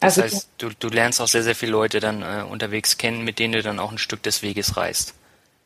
Das 0.00 0.18
Also 0.18 0.22
heißt, 0.22 0.48
du, 0.58 0.70
du 0.78 0.88
lernst 0.88 1.20
auch 1.20 1.28
sehr, 1.28 1.42
sehr 1.42 1.54
viele 1.54 1.72
Leute 1.72 2.00
dann 2.00 2.22
äh, 2.22 2.42
unterwegs 2.48 2.98
kennen, 2.98 3.22
mit 3.24 3.38
denen 3.38 3.52
du 3.54 3.62
dann 3.62 3.78
auch 3.78 3.92
ein 3.92 3.98
Stück 3.98 4.22
des 4.22 4.42
Weges 4.42 4.76
reist. 4.76 5.14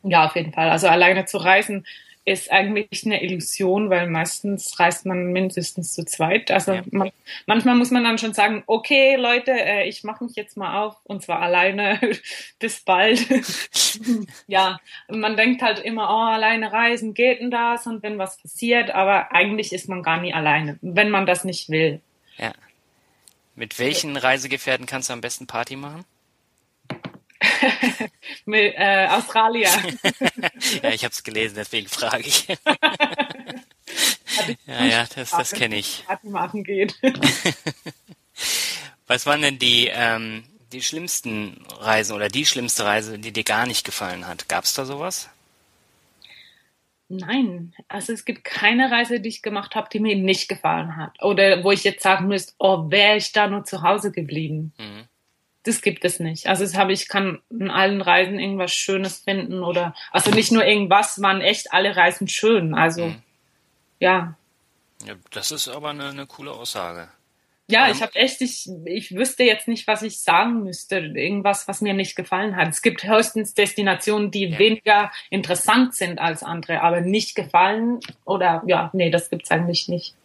Ja, 0.03 0.25
auf 0.25 0.35
jeden 0.35 0.53
Fall. 0.53 0.69
Also 0.69 0.87
alleine 0.87 1.25
zu 1.25 1.37
reisen 1.37 1.85
ist 2.27 2.51
eigentlich 2.51 3.05
eine 3.05 3.23
Illusion, 3.23 3.89
weil 3.89 4.09
meistens 4.09 4.77
reist 4.77 5.05
man 5.05 5.31
mindestens 5.31 5.93
zu 5.93 6.03
zweit. 6.03 6.51
Also 6.51 6.73
Ja. 6.73 6.83
man, 6.91 7.09
manchmal 7.45 7.75
muss 7.75 7.89
man 7.89 8.03
dann 8.03 8.17
schon 8.17 8.33
sagen, 8.33 8.63
okay 8.67 9.15
Leute, 9.15 9.51
äh, 9.51 9.87
ich 9.87 10.03
mache 10.03 10.25
mich 10.25 10.35
jetzt 10.35 10.57
mal 10.57 10.83
auf 10.83 10.97
und 11.05 11.23
zwar 11.23 11.41
alleine. 11.41 11.97
Bis 12.59 12.81
bald. 12.81 13.25
ja, 14.47 14.77
man 15.07 15.37
denkt 15.37 15.61
halt 15.61 15.79
immer, 15.79 16.09
oh, 16.09 16.33
alleine 16.33 16.73
reisen 16.73 17.13
geht 17.13 17.39
denn 17.39 17.49
das 17.49 17.87
und 17.87 18.03
wenn 18.03 18.17
was 18.17 18.41
passiert, 18.41 18.91
aber 18.91 19.31
eigentlich 19.31 19.71
ist 19.71 19.87
man 19.87 20.03
gar 20.03 20.19
nie 20.19 20.33
alleine, 20.33 20.77
wenn 20.81 21.09
man 21.09 21.25
das 21.25 21.45
nicht 21.45 21.69
will. 21.69 22.01
Ja. 22.37 22.51
Mit 23.55 23.79
welchen 23.79 24.17
Reisegefährten 24.17 24.85
kannst 24.85 25.09
du 25.09 25.13
am 25.13 25.21
besten 25.21 25.47
Party 25.47 25.77
machen? 25.77 26.03
Mit, 28.45 28.73
äh, 28.75 29.07
Australier. 29.09 29.69
ja, 30.83 30.89
ich 30.89 31.03
habe 31.03 31.11
es 31.11 31.23
gelesen, 31.23 31.55
deswegen 31.55 31.87
frage 31.87 32.23
ich. 32.27 32.47
ja, 34.65 34.85
ja, 34.85 35.05
das, 35.15 35.31
das 35.31 35.51
kenne 35.51 35.77
ich. 35.77 36.03
Party 36.05 36.27
machen 36.27 36.63
geht. 36.63 36.95
Was 39.07 39.25
waren 39.25 39.41
denn 39.41 39.59
die, 39.59 39.89
ähm, 39.91 40.43
die 40.71 40.81
schlimmsten 40.81 41.65
Reisen 41.79 42.15
oder 42.15 42.27
die 42.27 42.45
schlimmste 42.45 42.85
Reise, 42.85 43.19
die 43.19 43.31
dir 43.31 43.43
gar 43.43 43.65
nicht 43.65 43.85
gefallen 43.85 44.27
hat? 44.27 44.49
Gab 44.49 44.63
es 44.63 44.73
da 44.73 44.85
sowas? 44.85 45.29
Nein, 47.09 47.73
also 47.87 48.11
es 48.11 48.25
gibt 48.25 48.43
keine 48.43 48.91
Reise, 48.91 49.21
die 49.21 49.29
ich 49.29 49.41
gemacht 49.41 49.75
habe, 49.75 49.87
die 49.91 50.01
mir 50.01 50.17
nicht 50.17 50.49
gefallen 50.49 50.97
hat. 50.97 51.23
Oder 51.23 51.63
wo 51.63 51.71
ich 51.71 51.85
jetzt 51.85 52.03
sagen 52.03 52.27
müsste, 52.27 52.53
oh, 52.59 52.91
wäre 52.91 53.15
ich 53.15 53.31
da 53.31 53.47
nur 53.47 53.63
zu 53.63 53.81
Hause 53.81 54.11
geblieben. 54.11 54.73
Mhm. 54.77 55.07
Das 55.67 55.81
gibt 55.81 56.05
es 56.05 56.19
nicht. 56.19 56.47
Also 56.47 56.63
das 56.63 56.75
habe 56.77 56.93
ich 56.93 57.07
kann 57.09 57.39
in 57.49 57.69
allen 57.69 58.01
Reisen 58.01 58.39
irgendwas 58.39 58.73
Schönes 58.73 59.17
finden 59.19 59.63
oder 59.63 59.93
also 60.11 60.31
nicht 60.31 60.51
nur 60.51 60.65
irgendwas, 60.65 61.21
waren 61.21 61.41
echt 61.41 61.73
alle 61.73 61.95
Reisen 61.95 62.27
schön. 62.27 62.73
Also 62.73 63.07
Mhm. 63.07 63.21
ja, 63.99 64.35
Ja, 65.05 65.13
das 65.31 65.51
ist 65.51 65.67
aber 65.67 65.89
eine, 65.89 66.09
eine 66.09 66.25
coole 66.25 66.51
Aussage. 66.51 67.09
ja, 67.69 67.91
ich 67.91 68.01
habe 68.01 68.15
echt, 68.15 68.39
ich, 68.41 68.69
ich 68.85 69.13
wüsste 69.13 69.43
jetzt 69.43 69.67
nicht, 69.67 69.85
was 69.87 70.01
ich 70.01 70.19
sagen 70.21 70.63
müsste. 70.63 70.99
Irgendwas, 70.99 71.67
was 71.67 71.81
mir 71.81 71.93
nicht 71.93 72.15
gefallen 72.15 72.55
hat. 72.55 72.69
Es 72.69 72.81
gibt 72.81 73.03
höchstens 73.03 73.53
Destinationen, 73.53 74.31
die 74.31 74.45
Ja. 74.45 74.57
weniger 74.59 75.11
interessant 75.29 75.93
sind 75.95 76.17
als 76.17 76.43
andere, 76.43 76.81
aber 76.81 77.01
nicht 77.01 77.35
gefallen 77.35 77.99
oder 78.23 78.63
ja, 78.67 78.89
nee, 78.93 79.09
das 79.11 79.29
gibt's 79.29 79.51
eigentlich 79.51 79.89
nicht. 79.89 80.15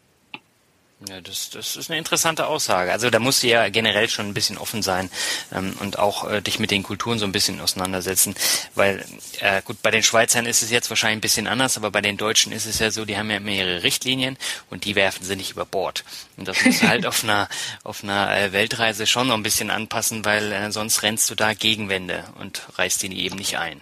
Ja, 1.08 1.20
das, 1.20 1.50
das 1.50 1.76
ist 1.76 1.90
eine 1.90 1.98
interessante 1.98 2.46
Aussage. 2.46 2.92
Also 2.92 3.10
da 3.10 3.18
musst 3.18 3.42
du 3.42 3.48
ja 3.48 3.68
generell 3.70 4.08
schon 4.08 4.26
ein 4.26 4.34
bisschen 4.34 4.56
offen 4.56 4.82
sein 4.82 5.10
ähm, 5.52 5.74
und 5.80 5.98
auch 5.98 6.30
äh, 6.30 6.40
dich 6.40 6.58
mit 6.58 6.70
den 6.70 6.82
Kulturen 6.84 7.18
so 7.18 7.24
ein 7.24 7.32
bisschen 7.32 7.60
auseinandersetzen. 7.60 8.34
Weil, 8.74 9.04
äh, 9.40 9.62
gut, 9.62 9.82
bei 9.82 9.90
den 9.90 10.04
Schweizern 10.04 10.46
ist 10.46 10.62
es 10.62 10.70
jetzt 10.70 10.90
wahrscheinlich 10.90 11.18
ein 11.18 11.22
bisschen 11.22 11.46
anders, 11.48 11.76
aber 11.76 11.90
bei 11.90 12.02
den 12.02 12.16
Deutschen 12.16 12.52
ist 12.52 12.66
es 12.66 12.78
ja 12.78 12.90
so, 12.90 13.04
die 13.04 13.16
haben 13.16 13.30
ja 13.30 13.38
ihre 13.38 13.82
Richtlinien 13.82 14.38
und 14.70 14.84
die 14.84 14.94
werfen 14.94 15.24
sie 15.24 15.34
nicht 15.34 15.52
über 15.52 15.64
Bord. 15.64 16.04
Und 16.36 16.46
das 16.46 16.64
musst 16.64 16.82
du 16.82 16.88
halt 16.88 17.04
auf 17.06 17.24
einer, 17.24 17.48
auf 17.82 18.04
einer 18.04 18.36
äh, 18.36 18.52
Weltreise 18.52 19.06
schon 19.06 19.28
noch 19.28 19.34
ein 19.34 19.42
bisschen 19.42 19.70
anpassen, 19.70 20.24
weil 20.24 20.52
äh, 20.52 20.70
sonst 20.70 21.02
rennst 21.02 21.28
du 21.30 21.34
da 21.34 21.54
Gegenwände 21.54 22.24
und 22.38 22.62
reißt 22.76 23.02
die 23.02 23.24
eben 23.24 23.36
nicht 23.36 23.58
ein. 23.58 23.80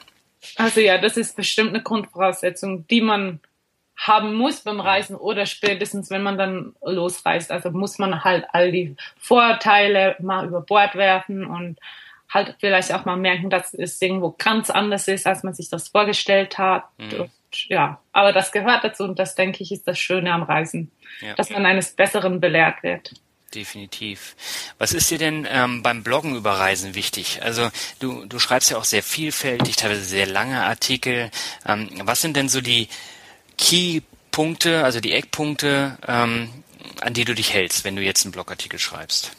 Also 0.56 0.80
ja, 0.80 0.96
das 0.96 1.18
ist 1.18 1.37
bestimmt 1.37 1.70
eine 1.70 1.83
Grundvoraussetzung, 1.83 2.87
die 2.87 3.02
man 3.02 3.40
haben 4.01 4.33
muss 4.35 4.63
beim 4.63 4.81
Reisen 4.81 5.15
oder 5.15 5.45
spätestens, 5.45 6.09
wenn 6.09 6.23
man 6.23 6.39
dann 6.39 6.75
losreist. 6.83 7.53
Also 7.53 7.71
muss 7.71 7.99
man 7.99 8.25
halt 8.25 8.47
all 8.53 8.73
die 8.73 8.97
Vorteile 9.19 10.17
mal 10.21 10.47
über 10.47 10.63
Bord 10.63 10.95
werfen 10.95 11.45
und 11.45 11.79
halt 12.31 12.57
vielleicht 12.61 12.95
auch 12.95 13.05
mal 13.05 13.17
merken, 13.17 13.51
dass 13.51 13.75
es 13.75 14.01
irgendwo 14.01 14.35
ganz 14.39 14.71
anders 14.71 15.07
ist, 15.07 15.27
als 15.27 15.43
man 15.43 15.53
sich 15.53 15.69
das 15.69 15.89
vorgestellt 15.89 16.57
hat. 16.57 16.85
Mhm. 16.97 17.21
Und, 17.21 17.31
ja, 17.69 18.01
aber 18.13 18.33
das 18.33 18.53
gehört 18.53 18.85
dazu 18.85 19.05
und 19.05 19.19
das 19.19 19.35
denke 19.35 19.63
ich 19.63 19.71
ist 19.71 19.87
das 19.87 19.99
Schöne 19.99 20.33
am 20.33 20.45
Reisen, 20.45 20.91
ja. 21.21 21.35
dass 21.35 21.51
man 21.51 21.67
eines 21.67 21.93
Besseren 21.93 22.41
belehrt 22.41 22.83
wird. 22.83 23.13
Definitiv. 23.55 24.37
Was 24.79 24.93
ist 24.93 25.11
dir 25.11 25.19
denn 25.19 25.47
ähm, 25.51 25.83
beim 25.83 26.05
Bloggen 26.05 26.37
über 26.37 26.53
Reisen 26.53 26.95
wichtig? 26.95 27.41
Also 27.43 27.69
du, 27.99 28.25
du 28.25 28.39
schreibst 28.39 28.71
ja 28.71 28.79
auch 28.79 28.85
sehr 28.85 29.03
vielfältig, 29.03 29.77
teilweise 29.77 30.05
sehr 30.05 30.27
lange 30.27 30.63
Artikel. 30.63 31.31
Ähm, 31.67 31.91
was 32.05 32.23
sind 32.23 32.37
denn 32.37 32.49
so 32.49 32.61
die 32.61 32.89
Key-Punkte, 33.61 34.83
also 34.83 35.01
die 35.01 35.12
Eckpunkte, 35.12 35.99
ähm, 36.09 36.49
an 37.01 37.12
die 37.12 37.25
du 37.25 37.35
dich 37.35 37.53
hältst, 37.53 37.85
wenn 37.85 37.94
du 37.94 38.03
jetzt 38.03 38.25
einen 38.25 38.33
Blogartikel 38.33 38.79
schreibst? 38.79 39.37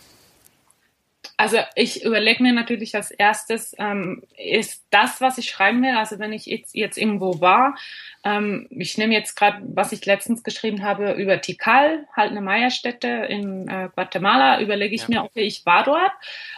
Also 1.38 1.58
ich 1.74 2.06
überlege 2.06 2.44
mir 2.44 2.54
natürlich 2.54 2.96
als 2.96 3.10
erstes, 3.10 3.76
ähm, 3.80 4.22
ist 4.38 4.84
das, 4.92 5.22
was 5.22 5.40
ich 5.40 5.50
schreiben 5.50 5.82
will, 5.82 5.96
also 5.96 6.20
wenn 6.20 6.34
ich 6.34 6.46
jetzt, 6.46 6.76
jetzt 6.76 7.00
irgendwo 7.00 7.42
war, 7.42 7.76
ähm, 8.24 8.68
ich 8.70 8.96
nehme 9.00 9.16
jetzt 9.16 9.36
gerade, 9.36 9.60
was 9.64 9.92
ich 9.92 10.06
letztens 10.06 10.44
geschrieben 10.44 10.84
habe 10.84 11.14
über 11.14 11.42
Tikal, 11.42 12.06
halt 12.16 12.30
eine 12.30 12.42
Meierstätte 12.42 13.08
in 13.08 13.68
äh, 13.68 13.90
Guatemala, 13.96 14.62
überlege 14.62 14.94
ich 14.94 15.08
ja. 15.08 15.08
mir, 15.10 15.24
okay, 15.24 15.42
ich 15.42 15.66
war 15.66 15.84
dort, 15.84 16.12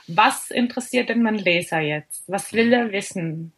was 0.07 0.51
interessiert 0.51 1.07
denn 1.07 1.23
mein 1.23 1.37
Leser 1.37 1.79
jetzt? 1.79 2.25
Was 2.27 2.51
will 2.51 2.73
er 2.73 2.91
wissen? 2.91 3.53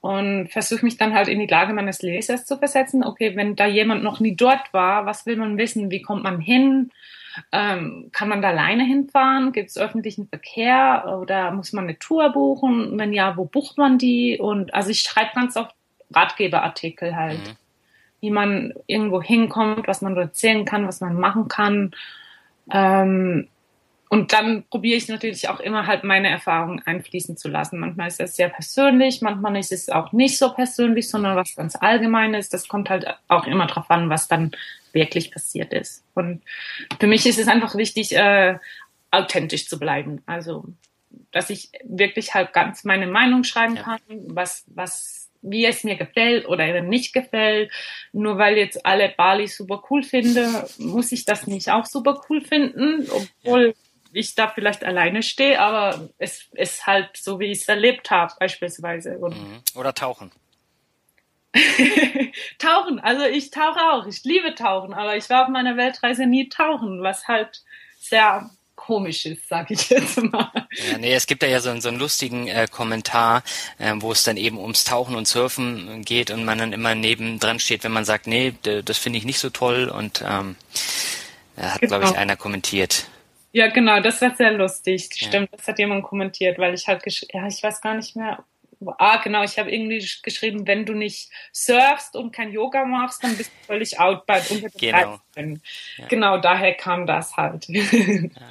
Und 0.00 0.48
versuche 0.48 0.84
mich 0.84 0.96
dann 0.96 1.14
halt 1.14 1.28
in 1.28 1.38
die 1.38 1.46
Lage 1.46 1.72
meines 1.74 2.02
Lesers 2.02 2.46
zu 2.46 2.56
versetzen. 2.56 3.04
Okay, 3.04 3.36
wenn 3.36 3.54
da 3.54 3.66
jemand 3.66 4.02
noch 4.02 4.20
nie 4.20 4.34
dort 4.34 4.72
war, 4.72 5.04
was 5.06 5.26
will 5.26 5.36
man 5.36 5.58
wissen? 5.58 5.90
Wie 5.90 6.02
kommt 6.02 6.22
man 6.22 6.40
hin? 6.40 6.90
Ähm, 7.52 8.08
kann 8.12 8.28
man 8.28 8.42
da 8.42 8.48
alleine 8.48 8.84
hinfahren? 8.84 9.52
Gibt 9.52 9.70
es 9.70 9.78
öffentlichen 9.78 10.26
Verkehr 10.26 11.18
oder 11.20 11.50
muss 11.52 11.72
man 11.72 11.84
eine 11.84 11.98
Tour 11.98 12.30
buchen? 12.32 12.98
Wenn 12.98 13.12
ja, 13.12 13.36
wo 13.36 13.44
bucht 13.44 13.78
man 13.78 13.98
die? 13.98 14.38
Und 14.38 14.74
also 14.74 14.90
ich 14.90 15.00
schreibe 15.00 15.30
ganz 15.34 15.56
oft 15.56 15.74
Ratgeberartikel 16.12 17.14
halt, 17.14 17.38
mhm. 17.38 17.56
wie 18.20 18.30
man 18.30 18.72
irgendwo 18.86 19.22
hinkommt, 19.22 19.86
was 19.86 20.00
man 20.00 20.16
erzählen 20.16 20.64
kann, 20.64 20.88
was 20.88 21.00
man 21.00 21.14
machen 21.14 21.46
kann. 21.46 21.92
Ähm, 22.72 23.48
und 24.12 24.32
dann 24.32 24.64
probiere 24.68 24.96
ich 24.96 25.06
natürlich 25.06 25.48
auch 25.48 25.60
immer 25.60 25.86
halt 25.86 26.02
meine 26.02 26.28
Erfahrungen 26.28 26.82
einfließen 26.84 27.36
zu 27.36 27.46
lassen. 27.46 27.78
Manchmal 27.78 28.08
ist 28.08 28.18
das 28.18 28.34
sehr 28.34 28.48
persönlich, 28.48 29.22
manchmal 29.22 29.56
ist 29.56 29.70
es 29.70 29.88
auch 29.88 30.12
nicht 30.12 30.36
so 30.36 30.52
persönlich, 30.52 31.08
sondern 31.08 31.36
was 31.36 31.54
ganz 31.54 31.76
Allgemeines. 31.76 32.48
Das 32.48 32.66
kommt 32.66 32.90
halt 32.90 33.06
auch 33.28 33.46
immer 33.46 33.68
drauf 33.68 33.88
an, 33.88 34.10
was 34.10 34.26
dann 34.26 34.50
wirklich 34.92 35.30
passiert 35.30 35.72
ist. 35.72 36.02
Und 36.14 36.42
für 36.98 37.06
mich 37.06 37.24
ist 37.24 37.38
es 37.38 37.46
einfach 37.46 37.76
wichtig, 37.76 38.16
äh, 38.16 38.58
authentisch 39.12 39.68
zu 39.68 39.78
bleiben. 39.78 40.24
Also, 40.26 40.64
dass 41.30 41.48
ich 41.48 41.70
wirklich 41.84 42.34
halt 42.34 42.52
ganz 42.52 42.82
meine 42.82 43.06
Meinung 43.06 43.44
schreiben 43.44 43.76
ja. 43.76 43.82
kann, 43.84 44.00
was, 44.26 44.64
was, 44.74 45.30
wie 45.40 45.64
es 45.64 45.84
mir 45.84 45.94
gefällt 45.94 46.48
oder 46.48 46.66
eben 46.66 46.88
nicht 46.88 47.12
gefällt. 47.12 47.70
Nur 48.12 48.38
weil 48.38 48.56
jetzt 48.56 48.84
alle 48.84 49.14
Bali 49.16 49.46
super 49.46 49.84
cool 49.88 50.02
finde, 50.02 50.66
muss 50.78 51.12
ich 51.12 51.24
das 51.26 51.46
nicht 51.46 51.70
auch 51.70 51.86
super 51.86 52.20
cool 52.28 52.40
finden, 52.40 53.06
obwohl 53.08 53.66
ja 53.68 53.74
ich 54.12 54.34
da 54.34 54.48
vielleicht 54.48 54.84
alleine 54.84 55.22
stehe, 55.22 55.60
aber 55.60 56.08
es 56.18 56.48
ist 56.52 56.86
halt 56.86 57.16
so, 57.16 57.38
wie 57.40 57.46
ich 57.46 57.62
es 57.62 57.68
erlebt 57.68 58.10
habe, 58.10 58.34
beispielsweise. 58.38 59.18
Mhm. 59.18 59.62
Oder 59.74 59.94
tauchen. 59.94 60.30
tauchen, 62.58 63.00
also 63.00 63.24
ich 63.24 63.50
tauche 63.50 63.80
auch. 63.92 64.06
Ich 64.06 64.22
liebe 64.24 64.54
Tauchen, 64.54 64.94
aber 64.94 65.16
ich 65.16 65.28
war 65.30 65.44
auf 65.44 65.48
meiner 65.48 65.76
Weltreise 65.76 66.26
nie 66.26 66.48
tauchen, 66.48 67.02
was 67.02 67.26
halt 67.26 67.62
sehr 67.98 68.50
komisch 68.76 69.26
ist, 69.26 69.48
sag 69.48 69.70
ich 69.70 69.90
jetzt 69.90 70.22
mal. 70.22 70.50
Ja, 70.54 70.98
nee, 70.98 71.12
es 71.12 71.26
gibt 71.26 71.42
da 71.42 71.46
ja 71.46 71.60
so, 71.60 71.78
so 71.80 71.88
einen 71.88 71.98
lustigen 71.98 72.48
äh, 72.48 72.66
Kommentar, 72.70 73.42
äh, 73.78 73.92
wo 73.96 74.12
es 74.12 74.22
dann 74.22 74.36
eben 74.36 74.58
ums 74.58 74.84
Tauchen 74.84 75.16
und 75.16 75.28
Surfen 75.28 76.02
geht 76.04 76.30
und 76.30 76.44
man 76.44 76.58
dann 76.58 76.72
immer 76.72 76.94
neben 76.94 77.38
dran 77.38 77.60
steht, 77.60 77.84
wenn 77.84 77.92
man 77.92 78.04
sagt, 78.04 78.26
nee, 78.26 78.54
das 78.62 78.96
finde 78.96 79.18
ich 79.18 79.24
nicht 79.24 79.38
so 79.38 79.50
toll 79.50 79.88
und 79.88 80.24
ähm, 80.26 80.56
hat, 81.56 81.80
genau. 81.80 81.98
glaube 81.98 82.12
ich, 82.12 82.18
einer 82.18 82.36
kommentiert. 82.36 83.06
Ja, 83.52 83.68
genau, 83.68 84.00
das 84.00 84.22
war 84.22 84.34
sehr 84.34 84.52
lustig. 84.52 85.08
Stimmt, 85.12 85.50
ja. 85.50 85.56
das 85.56 85.66
hat 85.66 85.78
jemand 85.78 86.04
kommentiert, 86.04 86.58
weil 86.58 86.74
ich 86.74 86.86
halt, 86.86 87.04
ja, 87.32 87.46
ich 87.46 87.62
weiß 87.62 87.80
gar 87.80 87.94
nicht 87.94 88.14
mehr. 88.16 88.44
Ah, 88.98 89.18
genau, 89.18 89.42
ich 89.42 89.58
habe 89.58 89.70
irgendwie 89.70 90.06
geschrieben, 90.22 90.66
wenn 90.66 90.86
du 90.86 90.94
nicht 90.94 91.28
surfst 91.52 92.16
und 92.16 92.32
kein 92.32 92.50
Yoga 92.50 92.86
machst, 92.86 93.22
dann 93.22 93.36
bist 93.36 93.50
du 93.50 93.66
völlig 93.66 94.00
out 94.00 94.24
bei 94.24 94.40
genau. 94.78 95.20
Ja. 95.36 96.06
Genau, 96.08 96.38
daher 96.38 96.74
kam 96.74 97.06
das 97.06 97.36
halt. 97.36 97.66
Ja. 98.30 98.48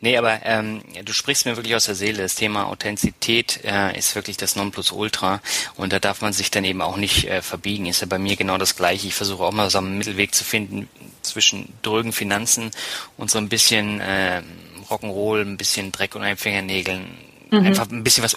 Nee, 0.00 0.16
aber 0.16 0.40
ähm, 0.44 0.82
du 1.04 1.12
sprichst 1.12 1.46
mir 1.46 1.56
wirklich 1.56 1.74
aus 1.74 1.84
der 1.84 1.94
Seele. 1.94 2.22
Das 2.22 2.34
Thema 2.34 2.66
Authentizität 2.66 3.60
äh, 3.64 3.96
ist 3.96 4.14
wirklich 4.16 4.36
das 4.36 4.56
Nonplusultra 4.56 5.40
und 5.76 5.92
da 5.92 6.00
darf 6.00 6.20
man 6.22 6.32
sich 6.32 6.50
dann 6.50 6.64
eben 6.64 6.82
auch 6.82 6.96
nicht 6.96 7.28
äh, 7.28 7.40
verbiegen. 7.40 7.86
Ist 7.86 8.00
ja 8.00 8.06
bei 8.06 8.18
mir 8.18 8.36
genau 8.36 8.58
das 8.58 8.76
Gleiche. 8.76 9.06
Ich 9.06 9.14
versuche 9.14 9.44
auch 9.44 9.52
mal 9.52 9.70
so 9.70 9.78
einen 9.78 9.98
Mittelweg 9.98 10.34
zu 10.34 10.44
finden 10.44 10.88
zwischen 11.22 11.72
drögen 11.82 12.12
Finanzen 12.12 12.70
und 13.16 13.30
so 13.30 13.38
ein 13.38 13.48
bisschen 13.48 14.00
äh, 14.00 14.42
Rock'n'Roll, 14.90 15.42
ein 15.42 15.56
bisschen 15.56 15.92
Dreck 15.92 16.14
und 16.14 16.24
Fingernägeln. 16.36 17.06
Mhm. 17.50 17.66
Einfach 17.66 17.88
ein 17.90 18.02
bisschen 18.02 18.24
was 18.24 18.34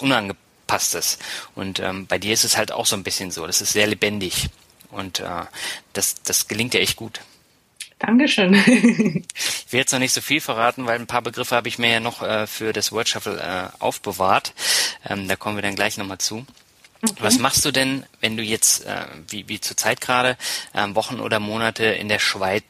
Unangepasstes. 0.66 1.20
Und 1.56 1.80
ähm, 1.80 2.08
bei 2.08 2.18
dir 2.18 2.34
ist 2.34 2.44
es 2.44 2.58
halt 2.58 2.72
auch 2.72 2.86
so 2.86 2.96
ein 2.96 3.04
bisschen 3.04 3.32
so. 3.32 3.46
Das 3.48 3.62
ist 3.62 3.74
sehr 3.74 3.88
lebendig. 3.88 4.50
Und 4.92 5.20
äh, 5.20 5.46
das, 5.94 6.22
das 6.24 6.48
gelingt 6.48 6.74
ja 6.74 6.80
echt 6.80 6.96
gut. 6.96 7.22
Dankeschön. 8.00 8.54
ich 8.54 9.72
will 9.72 9.80
jetzt 9.80 9.92
noch 9.92 10.00
nicht 10.00 10.14
so 10.14 10.22
viel 10.22 10.42
verraten, 10.42 10.86
weil 10.86 11.00
ein 11.00 11.08
paar 11.08 11.22
Begriffe 11.22 11.56
habe 11.56 11.68
ich 11.68 11.80
mir 11.80 11.92
ja 11.92 12.00
noch 12.00 12.22
äh, 12.22 12.46
für 12.46 12.74
das 12.74 12.92
Word 12.92 13.08
Shuffle 13.08 13.40
äh, 13.40 13.82
aufbewahrt. 13.82 14.54
Ähm, 15.08 15.28
da 15.28 15.36
kommen 15.36 15.58
wir 15.58 15.62
dann 15.62 15.76
gleich 15.76 15.98
nochmal 15.98 16.18
zu. 16.18 16.46
Okay. 17.02 17.16
Was 17.20 17.40
machst 17.40 17.64
du 17.66 17.72
denn, 17.72 18.06
wenn 18.20 18.36
du 18.36 18.44
jetzt, 18.44 18.86
äh, 18.86 19.06
wie, 19.30 19.48
wie 19.48 19.62
zurzeit 19.62 20.02
gerade, 20.02 20.38
äh, 20.74 20.88
Wochen 20.94 21.20
oder 21.20 21.40
Monate 21.40 21.86
in 21.86 22.10
der 22.10 22.20
Schweiz 22.20 22.64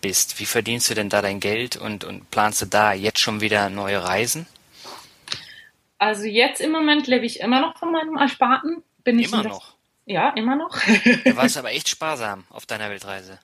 bist? 0.00 0.38
Wie 0.38 0.46
verdienst 0.46 0.90
du 0.90 0.94
denn 0.94 1.08
da 1.08 1.22
dein 1.22 1.40
Geld 1.40 1.76
und, 1.76 2.04
und 2.04 2.30
planst 2.30 2.62
du 2.62 2.66
da 2.66 2.92
jetzt 2.92 3.20
schon 3.20 3.40
wieder 3.40 3.70
neue 3.70 4.02
Reisen? 4.02 4.46
Also 6.04 6.24
jetzt 6.24 6.60
im 6.60 6.70
Moment 6.70 7.06
lebe 7.06 7.24
ich 7.24 7.40
immer 7.40 7.62
noch 7.62 7.78
von 7.78 7.90
meinem 7.90 8.18
Ersparten. 8.18 8.82
Bin 9.04 9.18
ich 9.18 9.28
immer 9.28 9.42
noch? 9.42 9.74
Ja, 10.04 10.28
immer 10.30 10.54
noch. 10.54 10.78
du 11.24 11.34
warst 11.34 11.56
aber 11.56 11.72
echt 11.72 11.88
sparsam 11.88 12.44
auf 12.50 12.66
deiner 12.66 12.90
Weltreise. 12.90 13.40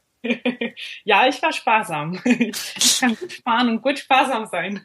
ja, 1.05 1.27
ich 1.27 1.41
war 1.41 1.55
sparsam. 1.55 2.21
Ich 2.27 3.01
kann 3.01 3.17
gut 3.17 3.33
sparen 3.33 3.69
und 3.71 3.81
gut 3.81 3.99
sparsam 3.99 4.45
sein. 4.45 4.83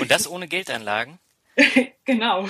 und 0.00 0.10
das 0.10 0.26
ohne 0.26 0.48
Geldanlagen? 0.48 1.18
genau. 2.06 2.48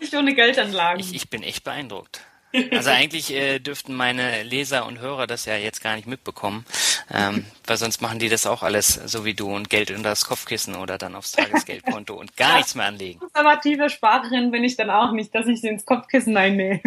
Nicht 0.00 0.14
ohne 0.14 0.34
Geldanlagen. 0.34 1.00
Ich, 1.00 1.14
ich 1.14 1.28
bin 1.28 1.42
echt 1.42 1.64
beeindruckt. 1.64 2.22
Also 2.70 2.90
eigentlich 2.90 3.32
äh, 3.32 3.58
dürften 3.58 3.94
meine 3.94 4.42
Leser 4.42 4.86
und 4.86 5.00
Hörer 5.00 5.26
das 5.26 5.44
ja 5.44 5.56
jetzt 5.56 5.82
gar 5.82 5.96
nicht 5.96 6.06
mitbekommen, 6.06 6.64
ähm, 7.12 7.44
weil 7.66 7.76
sonst 7.76 8.00
machen 8.00 8.18
die 8.18 8.28
das 8.28 8.46
auch 8.46 8.62
alles 8.62 8.94
so 8.94 9.24
wie 9.24 9.34
du 9.34 9.54
und 9.54 9.68
Geld 9.68 9.90
unter 9.90 10.10
das 10.10 10.24
Kopfkissen 10.24 10.74
oder 10.74 10.96
dann 10.96 11.14
aufs 11.14 11.32
Tagesgeldkonto 11.32 12.14
und 12.14 12.36
gar 12.36 12.56
nichts 12.56 12.74
mehr 12.74 12.86
anlegen. 12.86 13.20
Konservative 13.20 13.90
Sparerin 13.90 14.50
bin 14.50 14.64
ich 14.64 14.76
dann 14.76 14.90
auch 14.90 15.12
nicht, 15.12 15.34
dass 15.34 15.46
ich 15.46 15.60
sie 15.60 15.68
ins 15.68 15.84
Kopfkissen 15.84 16.36
einnehme. 16.36 16.80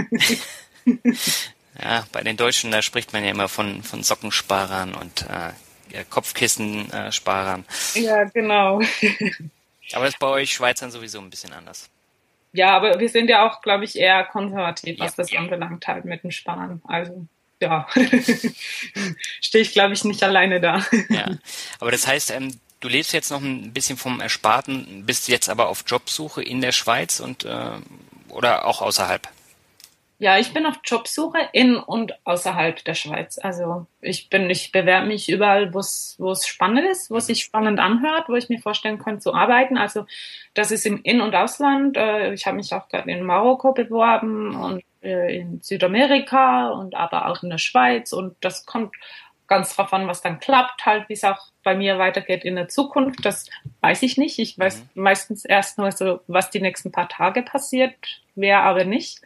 Ja, 1.81 2.05
bei 2.11 2.21
den 2.21 2.37
Deutschen, 2.37 2.71
da 2.71 2.81
spricht 2.81 3.13
man 3.13 3.23
ja 3.23 3.31
immer 3.31 3.47
von, 3.47 3.81
von 3.81 4.03
Sockensparern 4.03 4.93
und 4.93 5.25
äh, 5.29 6.03
Kopfkissensparern. 6.09 7.65
Ja, 7.95 8.23
genau. 8.25 8.81
aber 9.93 10.05
das 10.05 10.13
ist 10.13 10.19
bei 10.19 10.27
euch 10.27 10.53
Schweizern 10.53 10.91
sowieso 10.91 11.19
ein 11.19 11.29
bisschen 11.29 11.53
anders. 11.53 11.89
Ja, 12.53 12.75
aber 12.75 12.99
wir 12.99 13.09
sind 13.09 13.29
ja 13.29 13.47
auch, 13.47 13.61
glaube 13.61 13.85
ich, 13.85 13.97
eher 13.97 14.23
konservativ, 14.25 14.99
was 14.99 15.15
ja, 15.15 15.23
das 15.23 15.31
ja. 15.31 15.39
anbelangt 15.39 15.87
halt 15.87 16.05
mit 16.05 16.23
dem 16.23 16.31
Sparen. 16.31 16.81
Also 16.85 17.27
ja, 17.61 17.87
stehe 19.41 19.61
ich, 19.61 19.71
glaube 19.71 19.93
ich, 19.93 20.03
nicht 20.03 20.23
alleine 20.23 20.59
da. 20.59 20.85
ja, 21.09 21.37
aber 21.79 21.91
das 21.91 22.07
heißt, 22.07 22.31
ähm, 22.31 22.59
du 22.79 22.87
lebst 22.87 23.13
jetzt 23.13 23.29
noch 23.29 23.41
ein 23.41 23.71
bisschen 23.71 23.97
vom 23.97 24.19
Ersparten, 24.19 25.05
bist 25.05 25.27
jetzt 25.27 25.49
aber 25.49 25.69
auf 25.69 25.83
Jobsuche 25.87 26.43
in 26.43 26.61
der 26.61 26.71
Schweiz 26.71 27.19
und 27.19 27.45
äh, 27.45 27.71
oder 28.29 28.65
auch 28.65 28.81
außerhalb? 28.81 29.27
Ja, 30.21 30.37
ich 30.37 30.53
bin 30.53 30.67
auf 30.67 30.75
Jobsuche 30.83 31.39
in 31.51 31.77
und 31.77 32.13
außerhalb 32.27 32.85
der 32.85 32.93
Schweiz. 32.93 33.39
Also 33.41 33.87
ich 34.01 34.29
bin, 34.29 34.51
ich 34.51 34.71
bewerbe 34.71 35.07
mich 35.07 35.29
überall, 35.29 35.73
wo 35.73 35.79
es 35.79 36.15
wo 36.19 36.29
es 36.29 36.45
spannend 36.45 36.87
ist, 36.91 37.09
wo 37.09 37.17
es 37.17 37.25
sich 37.25 37.41
spannend 37.41 37.79
anhört, 37.79 38.29
wo 38.29 38.35
ich 38.35 38.47
mir 38.47 38.59
vorstellen 38.59 38.99
könnte 38.99 39.21
zu 39.21 39.33
arbeiten. 39.33 39.79
Also 39.79 40.05
das 40.53 40.69
ist 40.69 40.85
im 40.85 41.01
In- 41.01 41.21
und 41.21 41.33
Ausland. 41.33 41.97
Äh, 41.97 42.33
ich 42.33 42.45
habe 42.45 42.57
mich 42.57 42.71
auch 42.71 42.87
gerade 42.87 43.09
in 43.09 43.23
Marokko 43.23 43.73
beworben 43.73 44.53
und 44.53 44.83
äh, 45.01 45.39
in 45.39 45.59
Südamerika 45.63 46.69
und 46.69 46.93
aber 46.93 47.25
auch 47.25 47.41
in 47.41 47.49
der 47.49 47.57
Schweiz. 47.57 48.13
Und 48.13 48.35
das 48.41 48.67
kommt 48.67 48.93
ganz 49.47 49.75
drauf 49.75 49.91
an, 49.91 50.07
was 50.07 50.21
dann 50.21 50.39
klappt, 50.39 50.85
halt, 50.85 51.09
wie 51.09 51.13
es 51.13 51.23
auch 51.23 51.47
bei 51.63 51.73
mir 51.73 51.97
weitergeht 51.97 52.45
in 52.45 52.57
der 52.57 52.67
Zukunft. 52.67 53.25
Das 53.25 53.49
weiß 53.79 54.03
ich 54.03 54.19
nicht. 54.19 54.37
Ich 54.37 54.59
weiß 54.59 54.83
mhm. 54.83 55.01
meistens 55.01 55.45
erst 55.45 55.79
nur 55.79 55.91
so, 55.91 56.19
was 56.27 56.51
die 56.51 56.61
nächsten 56.61 56.91
paar 56.91 57.09
Tage 57.09 57.41
passiert, 57.41 57.95
wer 58.35 58.61
aber 58.61 58.85
nicht. 58.85 59.21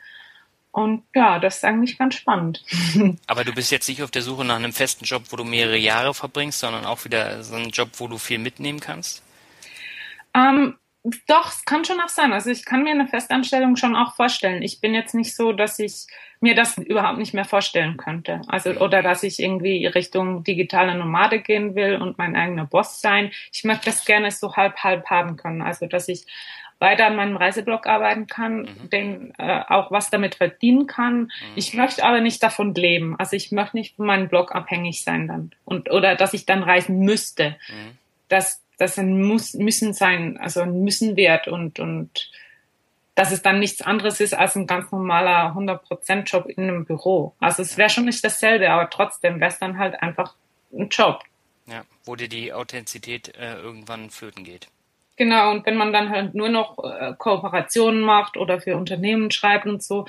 Und 0.76 1.04
ja, 1.16 1.40
das 1.40 1.56
ist 1.56 1.64
eigentlich 1.64 1.98
ganz 1.98 2.16
spannend. 2.16 2.62
Aber 3.28 3.46
du 3.46 3.54
bist 3.54 3.72
jetzt 3.72 3.88
nicht 3.88 4.04
auf 4.04 4.12
der 4.12 4.22
Suche 4.22 4.44
nach 4.44 4.58
einem 4.58 4.74
festen 4.74 5.06
Job, 5.06 5.24
wo 5.30 5.38
du 5.38 5.46
mehrere 5.46 5.78
Jahre 5.78 6.14
verbringst, 6.14 6.60
sondern 6.60 6.86
auch 6.86 7.06
wieder 7.06 7.42
so 7.46 7.56
einen 7.56 7.70
Job, 7.70 7.92
wo 7.94 8.10
du 8.10 8.18
viel 8.18 8.40
mitnehmen 8.40 8.82
kannst? 8.82 9.24
Ähm, 10.34 10.76
doch, 11.28 11.50
es 11.50 11.64
kann 11.64 11.86
schon 11.86 12.02
auch 12.02 12.10
sein. 12.10 12.34
Also 12.34 12.50
ich 12.50 12.66
kann 12.66 12.84
mir 12.84 12.92
eine 12.92 13.08
Festanstellung 13.08 13.78
schon 13.78 13.96
auch 13.96 14.16
vorstellen. 14.18 14.64
Ich 14.64 14.82
bin 14.82 14.94
jetzt 14.94 15.16
nicht 15.16 15.34
so, 15.34 15.54
dass 15.54 15.80
ich 15.80 16.08
mir 16.42 16.56
das 16.56 16.78
überhaupt 16.78 17.20
nicht 17.20 17.34
mehr 17.34 17.46
vorstellen 17.46 17.96
könnte. 17.96 18.42
Also 18.50 18.72
oder 18.72 19.02
dass 19.02 19.24
ich 19.24 19.40
irgendwie 19.40 19.86
Richtung 19.86 20.44
digitale 20.44 20.94
Nomade 20.98 21.40
gehen 21.40 21.76
will 21.76 21.96
und 22.02 22.18
mein 22.18 22.36
eigener 22.36 22.66
Boss 22.66 23.00
sein. 23.00 23.32
Ich 23.54 23.64
möchte 23.64 23.86
das 23.86 24.04
gerne 24.04 24.30
so 24.30 24.58
halb 24.58 24.76
halb 24.80 25.10
haben 25.10 25.38
können. 25.38 25.62
Also 25.62 25.86
dass 25.86 26.10
ich 26.10 26.26
weiter 26.86 27.08
an 27.08 27.15
meinem 27.15 27.36
Reiseblog 27.36 27.88
arbeiten 27.88 28.28
kann, 28.28 28.62
mhm. 28.62 28.89
den 28.91 29.34
äh, 29.39 29.62
auch 29.67 29.91
was 29.91 30.12
damit 30.12 30.36
verdienen 30.36 30.86
kann. 30.86 31.24
Mhm. 31.24 31.32
Ich 31.56 31.74
möchte 31.74 32.06
aber 32.06 32.21
nicht 32.21 32.43
davon 32.43 32.76
leben. 32.76 33.15
Also 33.17 33.36
ich 33.36 33.52
möchte 33.52 33.76
nicht 33.76 33.95
von 33.95 34.06
meinem 34.06 34.30
Blog 34.30 34.54
abhängig 34.54 35.04
sein 35.04 35.28
dann 35.28 35.52
und 35.65 35.89
oder 35.89 36.15
dass 36.15 36.36
ich 36.36 36.45
dann 36.45 36.62
reisen 36.62 37.00
müsste. 37.00 37.56
Mhm. 37.67 37.98
Das 38.30 38.62
das 38.78 39.00
ein 39.00 39.21
muss 39.21 39.54
müssen 39.54 39.93
sein, 39.93 40.38
also 40.38 40.62
ein 40.62 40.84
müssen 40.84 41.15
wert 41.15 41.48
und 41.48 41.80
und 41.80 42.30
dass 43.15 43.32
es 43.32 43.41
dann 43.41 43.60
nichts 43.60 43.82
anderes 43.82 44.19
ist 44.19 44.34
als 44.34 44.56
ein 44.56 44.67
ganz 44.67 44.91
normaler 44.91 45.56
100% 45.56 46.24
Job 46.24 46.48
in 46.48 46.63
einem 46.63 46.86
Büro. 46.86 47.34
Also 47.39 47.62
es 47.62 47.78
wäre 47.78 47.89
schon 47.89 48.06
nicht 48.06 48.24
dasselbe, 48.24 48.69
aber 48.69 48.89
trotzdem 48.89 49.39
wäre 49.39 49.50
es 49.50 49.58
dann 49.58 49.80
halt 49.80 50.02
einfach 50.04 50.36
ein 50.74 50.89
Job. 50.89 51.24
Ja, 51.65 51.84
wo 52.04 52.15
dir 52.15 52.28
die 52.28 52.54
Authentizität 52.54 53.34
äh, 53.38 53.56
irgendwann 53.56 54.10
flöten 54.10 54.43
geht. 54.43 54.67
Genau, 55.17 55.51
und 55.51 55.65
wenn 55.65 55.78
man 55.78 55.93
dann 55.93 56.10
halt 56.10 56.36
nur 56.36 56.49
noch 56.49 56.78
äh, 56.84 57.13
Kooperationen 57.17 58.01
macht 58.01 58.36
oder 58.36 58.60
für 58.60 58.75
Unternehmen 58.75 59.32
schreibt 59.32 59.65
und 59.65 59.82
so, 59.82 60.06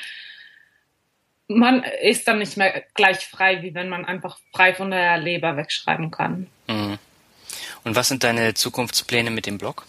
man 1.48 1.84
ist 2.02 2.26
dann 2.26 2.38
nicht 2.38 2.56
mehr 2.56 2.82
gleich 2.94 3.26
frei, 3.26 3.62
wie 3.62 3.74
wenn 3.74 3.88
man 3.88 4.04
einfach 4.04 4.38
frei 4.52 4.74
von 4.74 4.90
der 4.90 5.18
Leber 5.18 5.56
wegschreiben 5.56 6.10
kann. 6.10 6.48
Mhm. 6.66 6.98
Und 7.84 7.94
was 7.94 8.08
sind 8.08 8.24
deine 8.24 8.54
Zukunftspläne 8.54 9.30
mit 9.30 9.46
dem 9.46 9.58
Blog? 9.58 9.86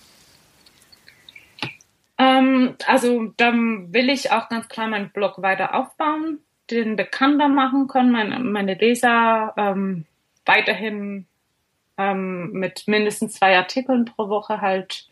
Ähm, 2.20 2.76
also 2.86 3.34
dann 3.38 3.92
will 3.94 4.10
ich 4.10 4.32
auch 4.32 4.50
ganz 4.50 4.68
klar 4.68 4.88
meinen 4.88 5.10
Blog 5.10 5.42
weiter 5.42 5.74
aufbauen, 5.74 6.40
den 6.70 6.96
bekannter 6.96 7.48
machen 7.48 7.88
können, 7.88 8.12
meine, 8.12 8.40
meine 8.40 8.76
Leser 8.76 9.54
ähm, 9.58 10.06
weiterhin 10.46 11.26
ähm, 11.98 12.52
mit 12.52 12.88
mindestens 12.88 13.34
zwei 13.34 13.58
Artikeln 13.58 14.06
pro 14.06 14.30
Woche 14.30 14.62
halt 14.62 15.08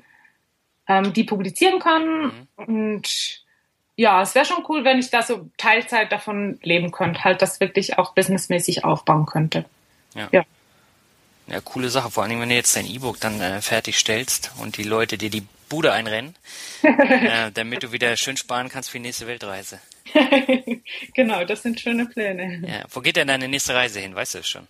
ähm, 0.87 1.13
die 1.13 1.23
publizieren 1.23 1.79
kann. 1.79 2.25
Mhm. 2.25 2.47
Und 2.55 3.43
ja, 3.95 4.21
es 4.21 4.35
wäre 4.35 4.45
schon 4.45 4.63
cool, 4.67 4.83
wenn 4.83 4.99
ich 4.99 5.09
da 5.09 5.21
so 5.21 5.49
Teilzeit 5.57 6.11
davon 6.11 6.59
leben 6.61 6.91
könnte, 6.91 7.23
halt 7.23 7.41
das 7.41 7.59
wirklich 7.59 7.97
auch 7.97 8.13
businessmäßig 8.13 8.83
aufbauen 8.83 9.25
könnte. 9.25 9.65
Ja. 10.13 10.27
ja. 10.31 10.43
Ja, 11.47 11.61
coole 11.61 11.89
Sache. 11.89 12.09
Vor 12.09 12.23
allem, 12.23 12.41
wenn 12.41 12.49
du 12.49 12.55
jetzt 12.55 12.75
dein 12.75 12.87
E-Book 12.87 13.19
dann 13.19 13.39
äh, 13.39 13.61
fertigstellst 13.61 14.51
und 14.57 14.77
die 14.77 14.83
Leute 14.83 15.17
dir 15.17 15.29
die 15.29 15.45
Bude 15.69 15.91
einrennen, 15.91 16.35
äh, 16.81 17.51
damit 17.53 17.83
du 17.83 17.91
wieder 17.91 18.15
schön 18.17 18.35
sparen 18.35 18.69
kannst 18.69 18.89
für 18.89 18.97
die 18.97 19.03
nächste 19.03 19.27
Weltreise. 19.27 19.79
genau, 21.13 21.43
das 21.45 21.61
sind 21.61 21.79
schöne 21.79 22.07
Pläne. 22.07 22.61
Ja, 22.67 22.85
wo 22.89 23.01
geht 23.01 23.15
denn 23.15 23.27
deine 23.27 23.47
nächste 23.47 23.75
Reise 23.75 23.99
hin? 23.99 24.15
Weißt 24.15 24.33
du 24.33 24.39
es 24.39 24.47
schon? 24.47 24.67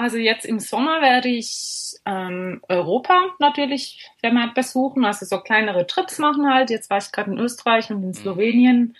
Also 0.00 0.16
jetzt 0.16 0.46
im 0.46 0.60
Sommer 0.60 1.02
werde 1.02 1.28
ich 1.28 1.94
ähm, 2.06 2.62
Europa 2.70 3.22
natürlich 3.38 4.08
vermehrt 4.18 4.54
besuchen, 4.54 5.04
also 5.04 5.26
so 5.26 5.40
kleinere 5.40 5.86
Trips 5.86 6.18
machen 6.18 6.48
halt. 6.50 6.70
Jetzt 6.70 6.88
war 6.88 6.96
ich 6.96 7.12
gerade 7.12 7.30
in 7.30 7.38
Österreich 7.38 7.90
und 7.90 8.02
in 8.02 8.08
mhm. 8.08 8.14
Slowenien. 8.14 8.96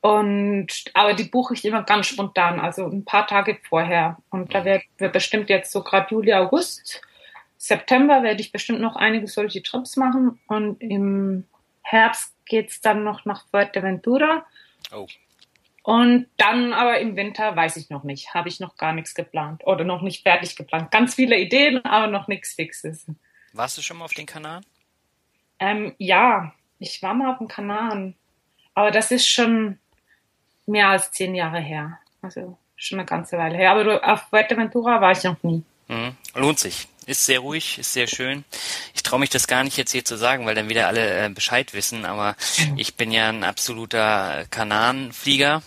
Und 0.00 0.68
aber 0.94 1.12
die 1.12 1.24
buche 1.24 1.52
ich 1.52 1.66
immer 1.66 1.82
ganz 1.82 2.06
spontan, 2.06 2.60
also 2.60 2.86
ein 2.86 3.04
paar 3.04 3.26
Tage 3.26 3.58
vorher. 3.68 4.16
Und 4.30 4.54
da 4.54 4.64
werden 4.64 4.84
wir 4.96 5.10
bestimmt 5.10 5.50
jetzt 5.50 5.70
so 5.70 5.82
gerade 5.82 6.06
Juli, 6.10 6.32
August, 6.32 7.02
September 7.58 8.22
werde 8.22 8.40
ich 8.40 8.52
bestimmt 8.52 8.80
noch 8.80 8.96
einige 8.96 9.26
solche 9.26 9.62
Trips 9.62 9.98
machen. 9.98 10.40
Und 10.46 10.80
im 10.80 11.44
Herbst 11.82 12.34
geht's 12.46 12.80
dann 12.80 13.04
noch 13.04 13.26
nach 13.26 13.46
Fuerteventura. 13.50 14.46
Oh. 14.94 15.06
Und 15.82 16.26
dann 16.36 16.72
aber 16.72 17.00
im 17.00 17.16
Winter 17.16 17.56
weiß 17.56 17.76
ich 17.76 17.90
noch 17.90 18.04
nicht, 18.04 18.34
habe 18.34 18.48
ich 18.48 18.60
noch 18.60 18.76
gar 18.76 18.92
nichts 18.92 19.14
geplant 19.14 19.62
oder 19.66 19.84
noch 19.84 20.02
nicht 20.02 20.22
fertig 20.22 20.54
geplant. 20.54 20.92
Ganz 20.92 21.14
viele 21.14 21.38
Ideen, 21.38 21.84
aber 21.84 22.06
noch 22.06 22.28
nichts 22.28 22.54
Fixes. 22.54 23.06
Warst 23.52 23.78
du 23.78 23.82
schon 23.82 23.98
mal 23.98 24.04
auf 24.04 24.14
den 24.14 24.26
Kanaren? 24.26 24.64
Ähm, 25.58 25.94
ja, 25.98 26.54
ich 26.78 27.02
war 27.02 27.14
mal 27.14 27.32
auf 27.32 27.38
den 27.38 27.48
Kanaren, 27.48 28.14
aber 28.74 28.90
das 28.90 29.10
ist 29.10 29.28
schon 29.28 29.78
mehr 30.66 30.88
als 30.88 31.10
zehn 31.10 31.34
Jahre 31.34 31.60
her. 31.60 31.98
Also 32.22 32.56
schon 32.76 32.98
eine 32.98 33.06
ganze 33.06 33.36
Weile 33.38 33.56
her. 33.56 33.72
Aber 33.72 34.12
auf 34.12 34.22
Fuerteventura 34.30 35.00
war 35.00 35.12
ich 35.12 35.24
noch 35.24 35.42
nie. 35.42 35.62
Mhm. 35.88 36.16
Lohnt 36.34 36.58
sich. 36.58 36.88
Ist 37.06 37.26
sehr 37.26 37.40
ruhig, 37.40 37.78
ist 37.78 37.92
sehr 37.92 38.06
schön. 38.06 38.44
Ich 38.94 39.02
traue 39.02 39.18
mich 39.18 39.30
das 39.30 39.48
gar 39.48 39.64
nicht 39.64 39.76
jetzt 39.76 39.90
hier 39.90 40.04
zu 40.04 40.16
sagen, 40.16 40.46
weil 40.46 40.54
dann 40.54 40.68
wieder 40.68 40.86
alle 40.86 41.24
äh, 41.24 41.28
Bescheid 41.28 41.74
wissen, 41.74 42.04
aber 42.04 42.36
ich 42.76 42.94
bin 42.94 43.10
ja 43.10 43.28
ein 43.28 43.42
absoluter 43.42 44.44
Kanarenflieger. 44.50 45.62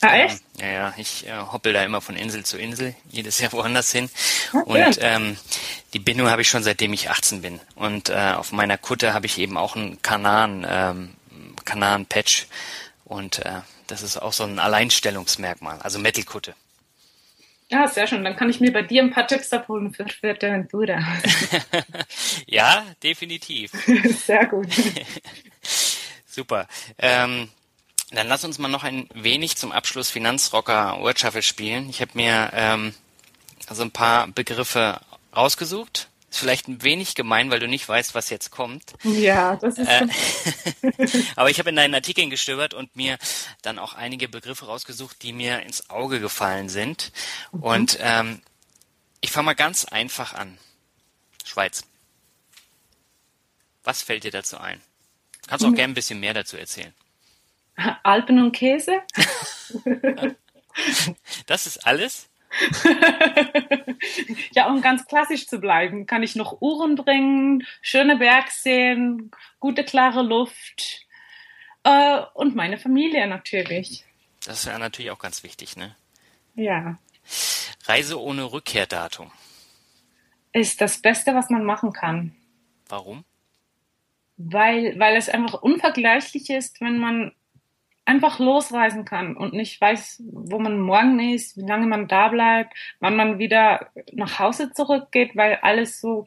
Ah, 0.00 0.16
echt? 0.16 0.42
Ähm, 0.58 0.66
ja, 0.66 0.72
ja, 0.72 0.94
ich 0.96 1.26
äh, 1.26 1.32
hoppel 1.52 1.72
da 1.72 1.84
immer 1.84 2.00
von 2.00 2.16
Insel 2.16 2.44
zu 2.44 2.58
Insel, 2.58 2.94
jedes 3.10 3.40
Jahr 3.40 3.52
woanders 3.52 3.92
hin. 3.92 4.08
Okay. 4.52 4.86
Und 4.86 4.98
ähm, 5.00 5.36
die 5.92 5.98
Bindung 5.98 6.28
habe 6.28 6.42
ich 6.42 6.48
schon 6.48 6.62
seitdem 6.62 6.92
ich 6.92 7.10
18 7.10 7.42
bin. 7.42 7.60
Und 7.74 8.10
äh, 8.10 8.32
auf 8.36 8.52
meiner 8.52 8.78
Kutte 8.78 9.14
habe 9.14 9.26
ich 9.26 9.38
eben 9.38 9.56
auch 9.56 9.76
einen 9.76 10.00
Kanaren, 10.02 10.66
ähm, 10.68 11.14
Kanaren-Patch. 11.64 12.46
Und 13.04 13.44
äh, 13.44 13.60
das 13.86 14.02
ist 14.02 14.18
auch 14.18 14.32
so 14.32 14.44
ein 14.44 14.58
Alleinstellungsmerkmal, 14.58 15.80
also 15.80 15.98
Metal-Kutte. 15.98 16.54
Ja, 17.70 17.86
sehr 17.86 18.06
schön. 18.06 18.24
Dann 18.24 18.36
kann 18.36 18.48
ich 18.48 18.60
mir 18.60 18.72
bei 18.72 18.82
dir 18.82 19.02
ein 19.02 19.10
paar 19.10 19.26
Tipps 19.26 19.52
abholen 19.52 19.92
für 19.92 20.06
Fuerteventura. 20.08 21.00
ja, 22.46 22.84
definitiv. 23.02 23.72
sehr 24.26 24.46
gut. 24.46 24.68
Super. 26.26 26.66
Ähm, 26.98 27.50
dann 28.10 28.26
lass 28.26 28.44
uns 28.44 28.58
mal 28.58 28.68
noch 28.68 28.84
ein 28.84 29.08
wenig 29.14 29.56
zum 29.56 29.72
Abschluss 29.72 30.10
Finanzrocker 30.10 30.98
Word 31.00 31.20
Shuffle 31.20 31.42
spielen. 31.42 31.90
Ich 31.90 32.00
habe 32.00 32.12
mir 32.14 32.50
ähm, 32.54 32.94
also 33.66 33.82
ein 33.82 33.90
paar 33.90 34.28
Begriffe 34.28 35.00
rausgesucht. 35.36 36.08
Ist 36.30 36.40
vielleicht 36.40 36.68
ein 36.68 36.82
wenig 36.82 37.14
gemein, 37.14 37.50
weil 37.50 37.60
du 37.60 37.68
nicht 37.68 37.88
weißt, 37.88 38.14
was 38.14 38.28
jetzt 38.28 38.50
kommt. 38.50 38.92
Ja, 39.02 39.56
das 39.56 39.78
ist. 39.78 39.88
Äh, 39.88 40.06
aber 41.36 41.48
ich 41.48 41.58
habe 41.58 41.70
in 41.70 41.76
deinen 41.76 41.94
Artikeln 41.94 42.28
gestöbert 42.28 42.74
und 42.74 42.94
mir 42.96 43.18
dann 43.62 43.78
auch 43.78 43.94
einige 43.94 44.28
Begriffe 44.28 44.66
rausgesucht, 44.66 45.22
die 45.22 45.32
mir 45.32 45.62
ins 45.62 45.88
Auge 45.88 46.20
gefallen 46.20 46.68
sind. 46.68 47.12
Mhm. 47.52 47.62
Und 47.62 47.98
ähm, 48.00 48.42
ich 49.20 49.30
fange 49.30 49.46
mal 49.46 49.54
ganz 49.54 49.86
einfach 49.86 50.34
an. 50.34 50.58
Schweiz. 51.44 51.82
Was 53.84 54.02
fällt 54.02 54.24
dir 54.24 54.30
dazu 54.30 54.58
ein? 54.58 54.82
Kannst 55.46 55.62
du 55.62 55.68
auch 55.68 55.72
mhm. 55.72 55.76
gerne 55.76 55.92
ein 55.92 55.94
bisschen 55.94 56.20
mehr 56.20 56.34
dazu 56.34 56.58
erzählen. 56.58 56.92
Alpen 58.02 58.38
und 58.42 58.52
Käse. 58.52 59.00
das 61.46 61.66
ist 61.66 61.86
alles? 61.86 62.28
ja, 64.52 64.68
um 64.68 64.80
ganz 64.80 65.06
klassisch 65.06 65.46
zu 65.46 65.58
bleiben, 65.58 66.06
kann 66.06 66.22
ich 66.22 66.34
noch 66.34 66.60
Uhren 66.60 66.96
bringen, 66.96 67.66
schöne 67.82 68.16
Bergseen, 68.16 69.30
gute 69.60 69.84
klare 69.84 70.22
Luft 70.22 71.06
äh, 71.84 72.20
und 72.34 72.56
meine 72.56 72.78
Familie 72.78 73.26
natürlich. 73.26 74.04
Das 74.44 74.60
ist 74.60 74.66
ja 74.66 74.78
natürlich 74.78 75.10
auch 75.10 75.18
ganz 75.18 75.42
wichtig, 75.42 75.76
ne? 75.76 75.94
Ja. 76.54 76.98
Reise 77.84 78.20
ohne 78.20 78.50
Rückkehrdatum. 78.50 79.30
Ist 80.52 80.80
das 80.80 81.02
Beste, 81.02 81.34
was 81.34 81.50
man 81.50 81.64
machen 81.64 81.92
kann. 81.92 82.34
Warum? 82.88 83.24
Weil, 84.38 84.98
weil 84.98 85.16
es 85.16 85.28
einfach 85.28 85.60
unvergleichlich 85.62 86.48
ist, 86.50 86.80
wenn 86.80 86.98
man 86.98 87.32
einfach 88.08 88.38
losreisen 88.38 89.04
kann 89.04 89.36
und 89.36 89.52
nicht 89.52 89.78
weiß, 89.80 90.22
wo 90.32 90.58
man 90.58 90.80
morgen 90.80 91.20
ist, 91.20 91.58
wie 91.58 91.66
lange 91.66 91.86
man 91.86 92.08
da 92.08 92.28
bleibt, 92.28 92.72
wann 93.00 93.16
man 93.16 93.38
wieder 93.38 93.90
nach 94.12 94.38
Hause 94.38 94.72
zurückgeht, 94.72 95.36
weil 95.36 95.56
alles 95.56 96.00
so 96.00 96.26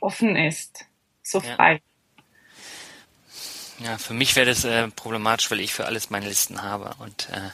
offen 0.00 0.34
ist, 0.34 0.86
so 1.22 1.38
frei. 1.38 1.80
Ja, 3.78 3.96
für 3.96 4.12
mich 4.12 4.34
wäre 4.34 4.46
das 4.46 4.64
äh, 4.64 4.88
problematisch, 4.88 5.50
weil 5.52 5.60
ich 5.60 5.72
für 5.72 5.86
alles 5.86 6.10
meine 6.10 6.26
Listen 6.26 6.62
habe 6.62 6.90
und 6.98 7.28
äh, 7.30 7.50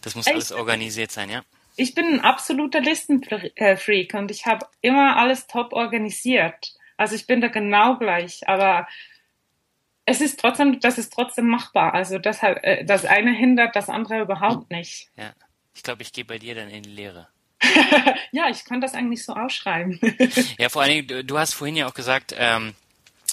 das 0.00 0.14
muss 0.14 0.26
alles 0.26 0.52
organisiert 0.52 1.12
sein, 1.12 1.28
ja. 1.28 1.42
Ich 1.76 1.94
bin 1.94 2.06
ein 2.06 2.20
absoluter 2.20 2.80
Listenfreak 2.80 4.14
und 4.14 4.30
ich 4.30 4.46
habe 4.46 4.66
immer 4.80 5.18
alles 5.18 5.46
top 5.46 5.74
organisiert. 5.74 6.72
Also 6.96 7.14
ich 7.14 7.26
bin 7.26 7.42
da 7.42 7.48
genau 7.48 7.98
gleich, 7.98 8.48
aber 8.48 8.88
es 10.06 10.20
ist 10.20 10.40
trotzdem, 10.40 10.80
das 10.80 10.98
ist 10.98 11.12
trotzdem 11.12 11.48
machbar. 11.48 11.92
Also 11.92 12.18
das, 12.18 12.42
äh, 12.42 12.84
das 12.84 13.04
eine 13.04 13.32
hindert 13.32 13.76
das 13.76 13.88
andere 13.88 14.20
überhaupt 14.22 14.70
nicht. 14.70 15.10
Ja, 15.16 15.32
ich 15.74 15.82
glaube, 15.82 16.02
ich 16.02 16.12
gehe 16.12 16.24
bei 16.24 16.38
dir 16.38 16.54
dann 16.54 16.70
in 16.70 16.84
die 16.84 16.90
Lehre. 16.90 17.28
ja, 18.32 18.48
ich 18.48 18.64
kann 18.64 18.80
das 18.80 18.94
eigentlich 18.94 19.24
so 19.24 19.34
ausschreiben. 19.34 19.98
ja, 20.58 20.68
vor 20.68 20.82
allen 20.82 20.92
Dingen, 20.92 21.06
du, 21.08 21.24
du 21.24 21.38
hast 21.38 21.54
vorhin 21.54 21.76
ja 21.76 21.88
auch 21.88 21.94
gesagt, 21.94 22.34
ähm, 22.38 22.74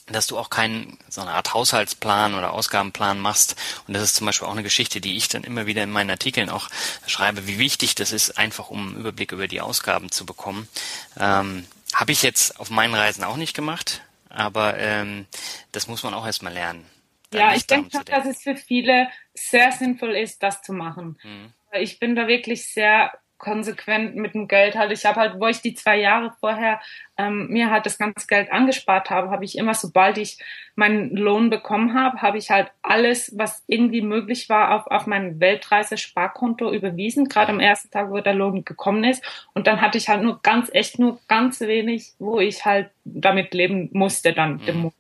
dass 0.07 0.27
du 0.27 0.37
auch 0.37 0.49
keinen 0.49 0.97
so 1.09 1.21
eine 1.21 1.31
Art 1.31 1.53
Haushaltsplan 1.53 2.33
oder 2.33 2.51
Ausgabenplan 2.51 3.19
machst. 3.19 3.55
Und 3.87 3.93
das 3.93 4.03
ist 4.03 4.15
zum 4.15 4.25
Beispiel 4.25 4.47
auch 4.47 4.53
eine 4.53 4.63
Geschichte, 4.63 4.99
die 4.99 5.15
ich 5.15 5.29
dann 5.29 5.43
immer 5.43 5.67
wieder 5.67 5.83
in 5.83 5.91
meinen 5.91 6.09
Artikeln 6.09 6.49
auch 6.49 6.69
schreibe, 7.05 7.47
wie 7.47 7.59
wichtig 7.59 7.95
das 7.95 8.11
ist, 8.11 8.37
einfach 8.37 8.69
um 8.69 8.89
einen 8.89 8.97
Überblick 8.97 9.31
über 9.31 9.47
die 9.47 9.61
Ausgaben 9.61 10.11
zu 10.11 10.25
bekommen. 10.25 10.67
Ähm, 11.17 11.65
Habe 11.93 12.11
ich 12.11 12.23
jetzt 12.23 12.59
auf 12.59 12.71
meinen 12.71 12.95
Reisen 12.95 13.23
auch 13.23 13.37
nicht 13.37 13.53
gemacht, 13.53 14.01
aber 14.33 14.77
ähm, 14.77 15.27
das 15.71 15.87
muss 15.87 16.03
man 16.03 16.13
auch 16.13 16.25
erstmal 16.25 16.53
lernen. 16.53 16.85
Ja, 17.33 17.55
ich 17.55 17.65
denke 17.65 17.89
schon, 17.91 18.05
dass 18.05 18.25
es 18.25 18.43
für 18.43 18.55
viele 18.55 19.07
sehr 19.33 19.71
sinnvoll 19.71 20.15
ist, 20.15 20.43
das 20.43 20.61
zu 20.61 20.73
machen. 20.73 21.17
Mhm. 21.23 21.53
Ich 21.73 21.99
bin 21.99 22.15
da 22.15 22.27
wirklich 22.27 22.71
sehr 22.71 23.11
konsequent 23.43 24.15
mit 24.15 24.33
dem 24.35 24.47
Geld 24.47 24.75
halt. 24.75 24.93
Ich 24.93 25.05
habe 25.05 25.19
halt, 25.19 25.39
wo 25.39 25.47
ich 25.47 25.61
die 25.61 25.73
zwei 25.73 25.99
Jahre 25.99 26.31
vorher 26.39 26.79
ähm, 27.17 27.47
mir 27.49 27.69
halt 27.69 27.85
das 27.85 27.97
ganze 27.97 28.25
Geld 28.25 28.49
angespart 28.53 29.09
habe, 29.09 29.31
habe 29.31 29.43
ich 29.43 29.57
immer, 29.57 29.73
sobald 29.73 30.17
ich 30.17 30.39
meinen 30.75 31.13
Lohn 31.13 31.49
bekommen 31.49 31.93
habe, 31.93 32.21
habe 32.21 32.37
ich 32.37 32.49
halt 32.49 32.71
alles, 32.81 33.33
was 33.37 33.61
irgendwie 33.67 34.01
möglich 34.01 34.47
war, 34.47 34.73
auf, 34.73 34.87
auf 34.87 35.07
mein 35.07 35.41
Weltreise-Sparkonto 35.41 36.71
überwiesen, 36.71 37.27
gerade 37.27 37.51
am 37.51 37.59
ersten 37.59 37.91
Tag, 37.91 38.09
wo 38.11 38.19
der 38.21 38.33
Lohn 38.33 38.63
gekommen 38.63 39.03
ist. 39.03 39.21
Und 39.53 39.67
dann 39.67 39.81
hatte 39.81 39.97
ich 39.97 40.07
halt 40.07 40.23
nur 40.23 40.41
ganz, 40.41 40.69
echt 40.73 40.97
nur 40.97 41.19
ganz 41.27 41.59
wenig, 41.59 42.13
wo 42.19 42.39
ich 42.39 42.63
halt 42.63 42.91
damit 43.03 43.53
leben 43.53 43.89
musste 43.91 44.31
dann. 44.31 44.61
Mhm. 44.65 44.93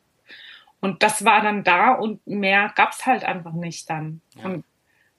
Und 0.81 1.01
das 1.01 1.23
war 1.23 1.41
dann 1.41 1.63
da 1.63 1.93
und 1.93 2.27
mehr 2.27 2.73
gab's 2.75 3.05
halt 3.05 3.23
einfach 3.23 3.53
nicht 3.53 3.89
dann. 3.89 4.19
Ja. 4.35 4.49
Und 4.49 4.65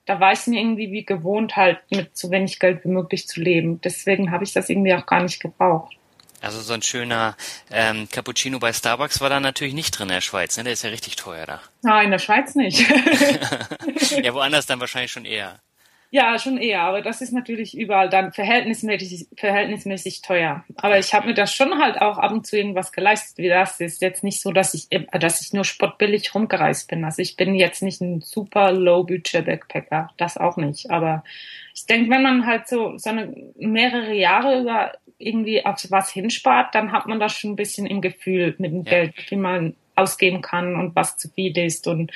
da 0.06 0.20
war 0.20 0.32
ich 0.32 0.46
mir 0.46 0.60
irgendwie 0.60 0.92
wie 0.92 1.04
gewohnt, 1.04 1.56
halt 1.56 1.78
mit 1.90 2.16
so 2.16 2.30
wenig 2.30 2.58
Geld 2.58 2.84
wie 2.84 2.88
möglich 2.88 3.26
zu 3.26 3.40
leben. 3.40 3.80
Deswegen 3.80 4.30
habe 4.30 4.44
ich 4.44 4.52
das 4.52 4.68
irgendwie 4.68 4.94
auch 4.94 5.06
gar 5.06 5.22
nicht 5.22 5.40
gebraucht. 5.40 5.96
Also 6.40 6.60
so 6.60 6.74
ein 6.74 6.82
schöner 6.82 7.36
ähm, 7.70 8.06
Cappuccino 8.10 8.58
bei 8.58 8.72
Starbucks 8.72 9.22
war 9.22 9.30
da 9.30 9.40
natürlich 9.40 9.72
nicht 9.72 9.98
drin 9.98 10.08
in 10.08 10.14
der 10.14 10.20
Schweiz, 10.20 10.58
ne? 10.58 10.64
Der 10.64 10.74
ist 10.74 10.84
ja 10.84 10.90
richtig 10.90 11.16
teuer 11.16 11.46
da. 11.46 11.62
Nein, 11.82 12.06
in 12.06 12.10
der 12.10 12.18
Schweiz 12.18 12.54
nicht. 12.54 12.80
ja, 14.22 14.34
woanders 14.34 14.66
dann 14.66 14.78
wahrscheinlich 14.78 15.10
schon 15.10 15.24
eher. 15.24 15.58
Ja, 16.14 16.38
schon 16.38 16.58
eher, 16.58 16.82
aber 16.82 17.02
das 17.02 17.20
ist 17.22 17.32
natürlich 17.32 17.76
überall 17.76 18.08
dann 18.08 18.32
verhältnismäßig, 18.32 19.26
verhältnismäßig 19.36 20.22
teuer. 20.22 20.64
Aber 20.76 20.96
ich 20.96 21.12
habe 21.12 21.26
mir 21.26 21.34
das 21.34 21.52
schon 21.52 21.82
halt 21.82 22.00
auch 22.00 22.18
ab 22.18 22.30
und 22.30 22.46
zu 22.46 22.56
irgendwas 22.56 22.92
geleistet, 22.92 23.38
wie 23.38 23.48
das 23.48 23.80
ist 23.80 24.00
jetzt 24.00 24.22
nicht 24.22 24.40
so, 24.40 24.52
dass 24.52 24.74
ich, 24.74 24.86
dass 25.10 25.40
ich 25.40 25.52
nur 25.52 25.64
spottbillig 25.64 26.32
rumgereist 26.32 26.88
bin. 26.88 27.04
Also 27.04 27.20
ich 27.20 27.34
bin 27.34 27.56
jetzt 27.56 27.82
nicht 27.82 28.00
ein 28.00 28.20
super 28.20 28.70
Low-Budget-Backpacker, 28.70 30.12
das 30.16 30.36
auch 30.36 30.56
nicht. 30.56 30.88
Aber 30.88 31.24
ich 31.74 31.84
denke, 31.86 32.10
wenn 32.10 32.22
man 32.22 32.46
halt 32.46 32.68
so, 32.68 32.96
so 32.96 33.10
eine 33.10 33.34
mehrere 33.56 34.14
Jahre 34.14 34.60
über 34.60 34.92
irgendwie 35.18 35.66
auf 35.66 35.84
was 35.90 36.12
hinspart, 36.12 36.76
dann 36.76 36.92
hat 36.92 37.08
man 37.08 37.18
das 37.18 37.36
schon 37.36 37.54
ein 37.54 37.56
bisschen 37.56 37.86
im 37.86 38.00
Gefühl 38.00 38.54
mit 38.58 38.70
dem 38.70 38.84
ja. 38.84 38.90
Geld, 38.90 39.14
wie 39.32 39.36
man 39.36 39.74
ausgeben 39.96 40.42
kann 40.42 40.76
und 40.76 40.94
was 40.94 41.16
zu 41.16 41.28
viel 41.28 41.58
ist 41.58 41.88
und 41.88 42.12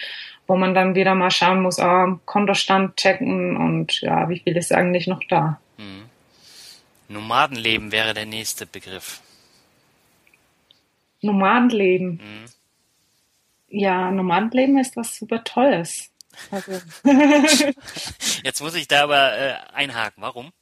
wo 0.49 0.57
man 0.57 0.75
dann 0.75 0.95
wieder 0.95 1.15
mal 1.15 1.31
schauen 1.31 1.63
muss, 1.63 1.79
ah, 1.79 2.19
Kontostand 2.25 2.97
checken 2.97 3.57
und 3.57 4.01
ja, 4.01 4.29
wie 4.31 4.41
viel 4.41 4.57
ist 4.57 4.73
eigentlich 4.73 5.07
noch 5.07 5.21
da. 5.29 5.61
Mhm. 5.77 6.07
Nomadenleben 7.09 7.93
wäre 7.93 8.15
der 8.15 8.27
nächste 8.27 8.67
Begriff. 8.67 9.21
Nomadenleben. 11.21 12.13
Mhm. 12.13 12.45
Ja, 13.69 14.11
Nomadenleben 14.11 14.79
ist 14.79 14.97
was 14.97 15.17
super 15.17 15.45
Tolles. 15.45 16.11
Also. 16.51 16.81
Jetzt 18.43 18.63
muss 18.63 18.75
ich 18.75 18.89
da 18.89 19.03
aber 19.03 19.39
äh, 19.39 19.55
einhaken. 19.75 20.23
Warum? 20.23 20.53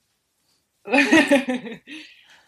ähm, 0.86 1.80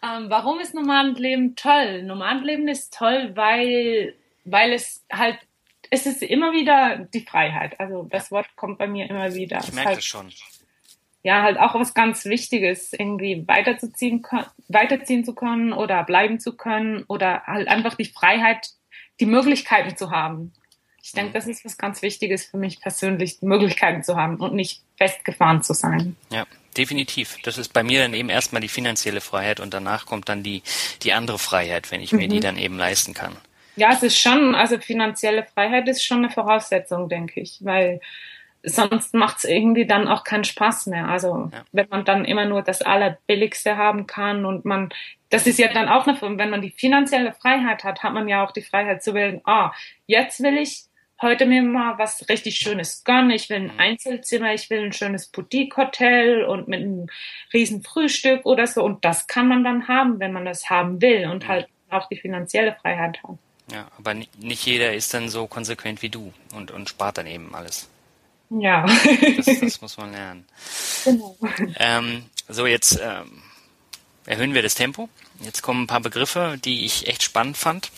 warum 0.02 0.58
ist 0.58 0.74
Nomadenleben 0.74 1.54
toll? 1.54 2.02
Nomadenleben 2.02 2.66
ist 2.66 2.94
toll, 2.94 3.32
weil, 3.34 4.16
weil 4.44 4.72
es 4.72 5.04
halt 5.12 5.38
es 5.90 6.06
ist 6.06 6.22
immer 6.22 6.52
wieder 6.52 6.98
die 7.12 7.20
Freiheit. 7.20 7.78
Also 7.80 8.04
das 8.10 8.30
Wort 8.30 8.46
kommt 8.56 8.78
bei 8.78 8.86
mir 8.86 9.08
immer 9.08 9.34
wieder. 9.34 9.60
Ich 9.60 9.72
merke 9.72 9.88
halt, 9.88 9.98
das 9.98 10.04
schon. 10.04 10.32
Ja, 11.22 11.42
halt 11.42 11.58
auch 11.58 11.74
was 11.74 11.94
ganz 11.94 12.24
Wichtiges, 12.24 12.92
irgendwie 12.92 13.46
weiterzuziehen, 13.46 14.24
weiterziehen 14.68 15.24
zu 15.24 15.34
können 15.34 15.72
oder 15.72 16.04
bleiben 16.04 16.40
zu 16.40 16.56
können 16.56 17.04
oder 17.08 17.42
halt 17.44 17.68
einfach 17.68 17.94
die 17.94 18.04
Freiheit, 18.04 18.68
die 19.20 19.26
Möglichkeiten 19.26 19.96
zu 19.96 20.10
haben. 20.10 20.52
Ich 21.02 21.12
denke, 21.12 21.30
mhm. 21.30 21.34
das 21.34 21.46
ist 21.46 21.64
was 21.64 21.78
ganz 21.78 22.02
Wichtiges 22.02 22.44
für 22.44 22.58
mich 22.58 22.80
persönlich, 22.80 23.40
die 23.40 23.46
Möglichkeiten 23.46 24.02
zu 24.02 24.16
haben 24.16 24.36
und 24.36 24.54
nicht 24.54 24.82
festgefahren 24.96 25.62
zu 25.62 25.72
sein. 25.72 26.16
Ja, 26.30 26.46
definitiv. 26.76 27.38
Das 27.42 27.56
ist 27.56 27.72
bei 27.72 27.82
mir 27.82 28.02
dann 28.02 28.14
eben 28.14 28.28
erstmal 28.28 28.60
die 28.60 28.68
finanzielle 28.68 29.20
Freiheit 29.20 29.60
und 29.60 29.72
danach 29.72 30.06
kommt 30.06 30.28
dann 30.28 30.42
die, 30.42 30.62
die 31.02 31.14
andere 31.14 31.38
Freiheit, 31.38 31.90
wenn 31.90 32.00
ich 32.00 32.12
mhm. 32.12 32.18
mir 32.18 32.28
die 32.28 32.36
mhm. 32.36 32.42
dann 32.42 32.58
eben 32.58 32.76
leisten 32.76 33.14
kann. 33.14 33.36
Ja, 33.78 33.92
es 33.92 34.02
ist 34.02 34.18
schon, 34.18 34.54
also 34.54 34.78
finanzielle 34.78 35.44
Freiheit 35.44 35.88
ist 35.88 36.04
schon 36.04 36.18
eine 36.18 36.30
Voraussetzung, 36.30 37.08
denke 37.08 37.40
ich, 37.40 37.58
weil 37.62 38.00
sonst 38.62 39.14
macht 39.14 39.38
es 39.38 39.44
irgendwie 39.44 39.86
dann 39.86 40.08
auch 40.08 40.24
keinen 40.24 40.44
Spaß 40.44 40.86
mehr. 40.86 41.08
Also 41.08 41.50
ja. 41.52 41.64
wenn 41.72 41.88
man 41.88 42.04
dann 42.04 42.24
immer 42.24 42.44
nur 42.44 42.62
das 42.62 42.82
Allerbilligste 42.82 43.76
haben 43.76 44.06
kann 44.06 44.44
und 44.44 44.64
man, 44.64 44.90
das 45.30 45.46
ist 45.46 45.58
ja 45.58 45.72
dann 45.72 45.88
auch 45.88 46.06
eine, 46.06 46.20
wenn 46.20 46.50
man 46.50 46.62
die 46.62 46.70
finanzielle 46.70 47.32
Freiheit 47.32 47.84
hat, 47.84 48.02
hat 48.02 48.12
man 48.12 48.28
ja 48.28 48.44
auch 48.44 48.50
die 48.50 48.62
Freiheit 48.62 49.02
zu 49.02 49.14
wählen, 49.14 49.40
ah, 49.44 49.72
jetzt 50.06 50.42
will 50.42 50.58
ich 50.58 50.84
heute 51.20 51.46
mir 51.46 51.62
mal 51.62 51.98
was 51.98 52.28
richtig 52.28 52.56
Schönes 52.56 53.04
gönnen. 53.04 53.30
Ich 53.30 53.48
will 53.50 53.56
ein 53.56 53.74
mhm. 53.74 53.78
Einzelzimmer, 53.80 54.54
ich 54.54 54.70
will 54.70 54.84
ein 54.84 54.92
schönes 54.92 55.28
Boutique-Hotel 55.28 56.44
und 56.44 56.68
mit 56.68 56.80
einem 56.80 57.06
riesen 57.52 57.82
Frühstück 57.82 58.46
oder 58.46 58.66
so. 58.66 58.82
Und 58.84 59.04
das 59.04 59.26
kann 59.26 59.48
man 59.48 59.64
dann 59.64 59.88
haben, 59.88 60.20
wenn 60.20 60.32
man 60.32 60.44
das 60.44 60.70
haben 60.70 61.00
will 61.02 61.28
und 61.28 61.48
halt 61.48 61.68
auch 61.90 62.08
die 62.08 62.16
finanzielle 62.16 62.76
Freiheit 62.80 63.22
hat. 63.22 63.38
Ja, 63.70 63.88
aber 63.98 64.14
nicht 64.14 64.64
jeder 64.64 64.94
ist 64.94 65.12
dann 65.12 65.28
so 65.28 65.46
konsequent 65.46 66.02
wie 66.02 66.08
du 66.08 66.32
und, 66.54 66.70
und 66.70 66.88
spart 66.88 67.18
dann 67.18 67.26
eben 67.26 67.54
alles. 67.54 67.88
Ja. 68.50 68.86
das, 69.36 69.60
das 69.60 69.80
muss 69.80 69.96
man 69.98 70.12
lernen. 70.12 70.46
Genau. 71.04 71.36
Ähm, 71.76 72.24
so, 72.48 72.66
jetzt 72.66 72.98
ähm, 73.02 73.42
erhöhen 74.24 74.54
wir 74.54 74.62
das 74.62 74.74
Tempo. 74.74 75.08
Jetzt 75.40 75.62
kommen 75.62 75.82
ein 75.82 75.86
paar 75.86 76.00
Begriffe, 76.00 76.58
die 76.64 76.84
ich 76.84 77.08
echt 77.08 77.22
spannend 77.22 77.56
fand. 77.56 77.90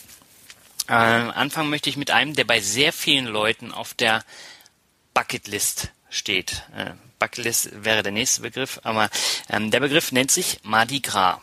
Ähm, 0.89 1.31
anfangen 1.31 1.69
möchte 1.69 1.89
ich 1.89 1.95
mit 1.95 2.11
einem, 2.11 2.35
der 2.35 2.43
bei 2.43 2.59
sehr 2.59 2.91
vielen 2.91 3.25
Leuten 3.25 3.71
auf 3.71 3.93
der 3.93 4.25
Bucketlist 5.13 5.91
steht. 6.09 6.63
Äh, 6.75 6.91
Bucketlist 7.17 7.83
wäre 7.85 8.03
der 8.03 8.11
nächste 8.11 8.41
Begriff, 8.41 8.79
aber 8.83 9.09
ähm, 9.49 9.71
der 9.71 9.79
Begriff 9.79 10.11
nennt 10.11 10.31
sich 10.31 10.59
Mardi 10.63 10.99
Gras. 10.99 11.39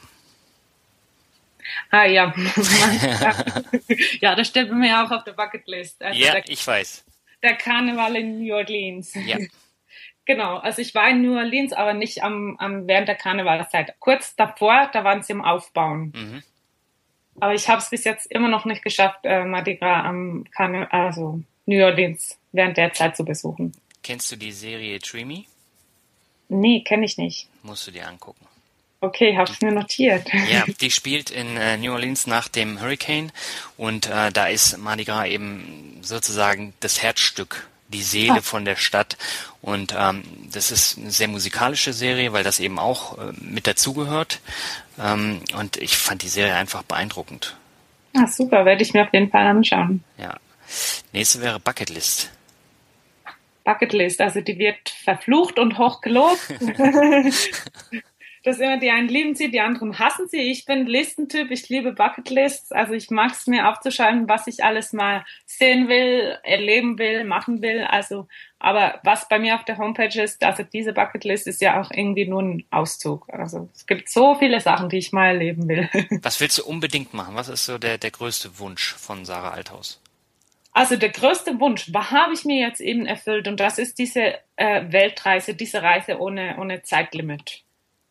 Ah 1.91 2.05
ja. 2.05 2.35
ja, 4.21 4.35
das 4.35 4.49
steht 4.49 4.69
bei 4.69 4.75
mir 4.75 5.05
auch 5.05 5.11
auf 5.11 5.25
der 5.25 5.33
Bucketlist. 5.33 6.03
Also 6.03 6.19
ja, 6.19 6.33
der, 6.33 6.49
ich 6.49 6.67
weiß. 6.67 7.05
Der 7.43 7.57
Karneval 7.57 8.17
in 8.17 8.39
New 8.39 8.55
Orleans. 8.55 9.15
Ja. 9.15 9.39
Genau, 10.29 10.59
also 10.59 10.83
ich 10.83 10.95
war 10.95 11.09
in 11.09 11.23
New 11.23 11.39
Orleans, 11.39 11.73
aber 11.73 11.95
nicht 11.95 12.23
am, 12.23 12.59
am 12.59 12.87
während 12.87 13.09
der 13.09 13.15
Karnevalszeit. 13.15 13.95
Kurz 13.99 14.37
davor, 14.37 14.91
da 14.93 15.03
waren 15.03 15.23
sie 15.23 15.33
im 15.33 15.43
Aufbauen. 15.43 16.13
Mhm. 16.15 16.43
Aber 17.41 17.55
ich 17.55 17.67
habe 17.67 17.79
es 17.79 17.89
bis 17.89 18.05
jetzt 18.05 18.31
immer 18.31 18.49
noch 18.49 18.67
nicht 18.67 18.85
geschafft, 18.85 19.21
äh, 19.23 19.47
Mardi 19.47 19.77
Gras 19.77 20.05
am 20.05 20.45
Karneval, 20.55 20.89
also 20.91 21.41
New 21.65 21.83
Orleans 21.83 22.39
während 22.53 22.77
der 22.77 22.93
Zeit 22.93 23.17
zu 23.17 23.25
besuchen. 23.25 23.73
Kennst 24.03 24.31
du 24.31 24.37
die 24.37 24.53
Serie 24.53 24.99
Dreamy? 24.99 25.47
Nee, 26.51 26.83
kenne 26.83 27.07
ich 27.07 27.17
nicht. 27.17 27.49
Musst 27.63 27.87
du 27.87 27.91
dir 27.91 28.07
angucken. 28.07 28.47
Okay, 29.01 29.37
hab's 29.37 29.61
mir 29.61 29.71
notiert. 29.71 30.29
Ja, 30.51 30.65
die 30.81 30.91
spielt 30.91 31.31
in 31.31 31.57
äh, 31.57 31.77
New 31.77 31.93
Orleans 31.93 32.27
nach 32.27 32.49
dem 32.49 32.81
Hurricane 32.81 33.31
und 33.77 34.07
äh, 34.07 34.33
da 34.33 34.49
ist 34.49 34.77
Mardi 34.79 35.05
Gras 35.05 35.27
eben 35.27 35.99
sozusagen 36.03 36.75
das 36.81 37.01
Herzstück, 37.01 37.69
die 37.89 38.03
Seele 38.03 38.39
ah. 38.39 38.43
von 38.43 38.65
der 38.65 38.75
Stadt 38.75 39.17
und 39.63 39.95
ähm, 39.97 40.25
das 40.53 40.73
ist 40.73 40.99
eine 40.99 41.13
sehr 41.13 41.29
musikalische 41.29 41.93
Serie, 41.93 42.33
weil 42.33 42.43
das 42.43 42.59
eben 42.59 42.81
auch 42.81 43.19
äh, 43.19 43.33
mit 43.41 43.69
dazugehört 43.69 44.41
ähm, 44.99 45.43
und 45.57 45.77
ich 45.77 45.97
fand 45.97 46.23
die 46.23 46.29
Serie 46.29 46.57
einfach 46.57 46.83
beeindruckend. 46.83 47.57
Ah, 48.17 48.27
super, 48.27 48.65
werde 48.65 48.83
ich 48.83 48.95
mir 48.95 49.05
auf 49.05 49.13
jeden 49.13 49.31
Fall 49.31 49.47
anschauen. 49.47 50.03
Ja. 50.17 50.37
Nächste 51.13 51.41
wäre 51.41 51.61
Bucketlist. 51.61 52.33
Bucketlist, 53.63 54.21
also 54.21 54.41
die 54.41 54.59
wird 54.59 54.89
verflucht 54.89 55.61
und 55.61 55.79
hochgelobt. 55.79 56.41
dass 58.49 58.59
immer 58.59 58.79
die 58.79 58.91
einen 58.91 59.09
lieben 59.09 59.35
sie, 59.35 59.51
die 59.51 59.61
anderen 59.61 59.99
hassen 59.99 60.27
sie. 60.29 60.51
Ich 60.51 60.65
bin 60.65 60.87
Listentyp, 60.87 61.51
ich 61.51 61.69
liebe 61.69 61.93
Bucketlists. 61.93 62.73
Also 62.73 62.95
ich 62.95 63.11
mag 63.11 63.33
es 63.33 63.47
mir 63.47 63.69
aufzuschreiben, 63.69 64.29
was 64.29 64.47
ich 64.47 64.65
alles 64.65 64.93
mal 64.93 65.25
sehen 65.45 65.89
will, 65.89 66.39
erleben 66.43 66.99
will, 66.99 67.25
machen 67.25 67.61
will. 67.61 67.83
Also, 67.83 68.27
aber 68.59 69.01
was 69.05 69.29
bei 69.29 69.39
mir 69.39 69.55
auf 69.55 69.65
der 69.65 69.79
Homepage 69.79 70.21
ist, 70.21 70.43
also 70.43 70.63
diese 70.63 70.93
Bucketlist 70.93 71.47
ist 71.47 71.61
ja 71.61 71.81
auch 71.81 71.91
irgendwie 71.91 72.27
nur 72.27 72.43
ein 72.43 72.65
Auszug. 72.71 73.29
Also 73.31 73.69
es 73.75 73.87
gibt 73.87 74.09
so 74.09 74.35
viele 74.35 74.61
Sachen, 74.61 74.89
die 74.89 74.99
ich 74.99 75.13
mal 75.13 75.29
erleben 75.29 75.69
will. 75.69 75.89
Was 76.23 76.41
willst 76.41 76.59
du 76.59 76.65
unbedingt 76.65 77.13
machen? 77.15 77.35
Was 77.35 77.49
ist 77.49 77.67
so 77.67 77.79
der, 77.79 77.99
der 77.99 78.11
größte 78.11 78.59
Wunsch 78.59 78.95
von 78.95 79.25
Sarah 79.25 79.51
Althaus? 79.51 80.01
Also 80.73 80.97
der 80.97 81.11
größte 81.11 81.59
Wunsch, 81.61 81.93
was 81.93 82.11
habe 82.13 82.35
ich 82.35 82.45
mir 82.45 82.61
jetzt 82.61 82.81
eben 82.81 83.05
erfüllt? 83.05 83.49
Und 83.49 83.59
das 83.59 83.79
ist 83.79 83.99
diese 83.99 84.35
äh, 84.57 84.93
Weltreise, 84.93 85.55
diese 85.55 85.83
Reise 85.83 86.21
ohne, 86.21 86.57
ohne 86.61 86.83
Zeitlimit. 86.83 87.65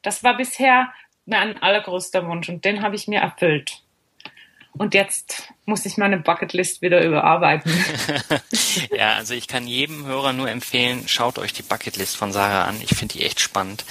Das 0.08 0.24
war 0.24 0.38
bisher 0.38 0.94
mein 1.26 1.62
allergrößter 1.62 2.26
Wunsch 2.28 2.48
und 2.48 2.64
den 2.64 2.82
habe 2.82 2.96
ich 2.96 3.10
mir 3.10 3.20
erfüllt. 3.20 3.82
Und 4.72 4.94
jetzt 4.94 5.52
muss 5.66 5.86
ich 5.86 5.98
meine 5.98 6.18
Bucketlist 6.18 6.82
wieder 6.82 7.04
überarbeiten. 7.04 7.74
ja, 8.96 9.16
also 9.16 9.34
ich 9.34 9.50
kann 9.50 9.68
jedem 9.68 10.06
Hörer 10.06 10.32
nur 10.32 10.50
empfehlen, 10.50 11.10
schaut 11.10 11.38
euch 11.40 11.52
die 11.52 11.62
Bucketlist 11.62 12.16
von 12.16 12.32
Sarah 12.32 12.70
an. 12.70 12.80
Ich 12.82 12.96
finde 12.96 13.18
die 13.18 13.26
echt 13.26 13.42
spannend. 13.42 13.84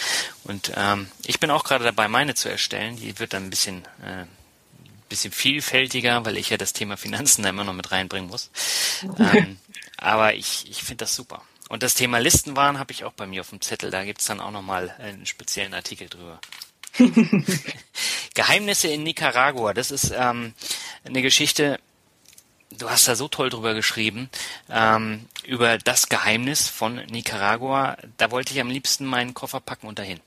Und 0.45 0.73
ähm, 0.75 1.11
ich 1.27 1.39
bin 1.39 1.51
auch 1.51 1.65
gerade 1.65 1.85
dabei, 1.85 2.09
meine 2.09 2.35
zu 2.35 2.49
erstellen. 2.49 2.97
Die 2.97 3.19
wird 3.19 3.35
dann 3.35 3.45
ein 3.45 3.51
bisschen 3.51 3.83
äh, 4.03 4.25
bisschen 5.11 5.33
vielfältiger, 5.33 6.25
weil 6.25 6.39
ich 6.39 6.49
ja 6.49 6.57
das 6.57 6.73
Thema 6.73 6.97
Finanzen 6.97 7.43
da 7.43 7.51
immer 7.51 7.65
noch 7.65 7.75
mit 7.75 7.93
reinbringen 7.93 8.31
muss. 8.31 8.51
ähm, 9.19 9.59
aber 9.99 10.33
ich, 10.33 10.65
ich 10.71 10.83
finde 10.83 11.05
das 11.05 11.15
super. 11.15 11.43
Und 11.69 11.83
das 11.83 11.95
Thema 11.95 12.19
Listenwaren 12.19 12.79
habe 12.79 12.93
ich 12.93 13.05
auch 13.05 13.13
bei 13.13 13.27
mir 13.27 13.41
auf 13.41 13.51
dem 13.51 13.61
Zettel. 13.61 13.91
Da 13.91 14.05
gibt's 14.05 14.27
dann 14.27 14.41
auch 14.41 14.51
nochmal 14.51 14.95
einen 14.99 15.27
speziellen 15.27 15.75
Artikel 15.75 16.09
drüber. 16.09 16.41
Geheimnisse 18.35 18.89
in 18.89 19.03
Nicaragua. 19.03 19.75
Das 19.75 19.91
ist 19.91 20.13
ähm, 20.17 20.55
eine 21.05 21.23
Geschichte, 21.23 21.81
du 22.71 22.89
hast 22.89 23.09
da 23.09 23.17
so 23.17 23.29
toll 23.29 23.51
drüber 23.51 23.75
geschrieben, 23.75 24.31
ähm, 24.71 25.27
über 25.45 25.79
das 25.79 26.09
Geheimnis 26.09 26.69
von 26.69 26.97
Nicaragua. 27.07 27.97
Da 28.17 28.31
wollte 28.31 28.55
ich 28.55 28.61
am 28.61 28.71
liebsten 28.71 29.05
meinen 29.05 29.35
Koffer 29.35 29.61
packen 29.61 29.87
und 29.87 29.99
dahin. 29.99 30.21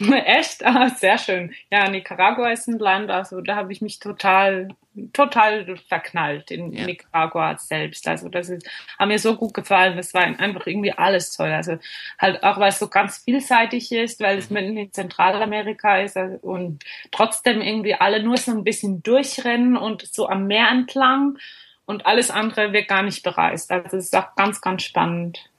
Echt? 0.24 0.64
Ah, 0.64 0.90
sehr 0.90 1.18
schön. 1.18 1.52
Ja, 1.70 1.88
Nicaragua 1.88 2.50
ist 2.50 2.68
ein 2.68 2.78
Land, 2.78 3.10
also 3.10 3.40
da 3.40 3.56
habe 3.56 3.72
ich 3.72 3.80
mich 3.80 3.98
total, 3.98 4.68
total 5.12 5.76
verknallt 5.88 6.52
in 6.52 6.72
ja. 6.72 6.86
Nicaragua 6.86 7.58
selbst. 7.58 8.06
Also 8.06 8.28
das 8.28 8.48
ist, 8.48 8.68
hat 8.96 9.08
mir 9.08 9.18
so 9.18 9.34
gut 9.34 9.54
gefallen. 9.54 9.96
Das 9.96 10.14
war 10.14 10.22
einfach 10.22 10.68
irgendwie 10.68 10.92
alles 10.92 11.36
toll. 11.36 11.50
Also 11.50 11.78
halt 12.16 12.44
auch, 12.44 12.58
weil 12.60 12.68
es 12.68 12.78
so 12.78 12.86
ganz 12.86 13.18
vielseitig 13.24 13.90
ist, 13.90 14.20
weil 14.20 14.38
es 14.38 14.50
mhm. 14.50 14.54
mitten 14.54 14.76
in 14.76 14.92
Zentralamerika 14.92 15.98
ist 15.98 16.16
also, 16.16 16.36
und 16.42 16.84
trotzdem 17.10 17.60
irgendwie 17.60 17.94
alle 17.94 18.22
nur 18.22 18.36
so 18.36 18.52
ein 18.52 18.62
bisschen 18.62 19.02
durchrennen 19.02 19.76
und 19.76 20.06
so 20.06 20.28
am 20.28 20.46
Meer 20.46 20.68
entlang 20.70 21.38
und 21.86 22.06
alles 22.06 22.30
andere 22.30 22.72
wird 22.72 22.86
gar 22.86 23.02
nicht 23.02 23.24
bereist. 23.24 23.72
Also 23.72 23.96
es 23.96 24.04
ist 24.04 24.16
auch 24.16 24.36
ganz, 24.36 24.60
ganz 24.60 24.84
spannend 24.84 25.50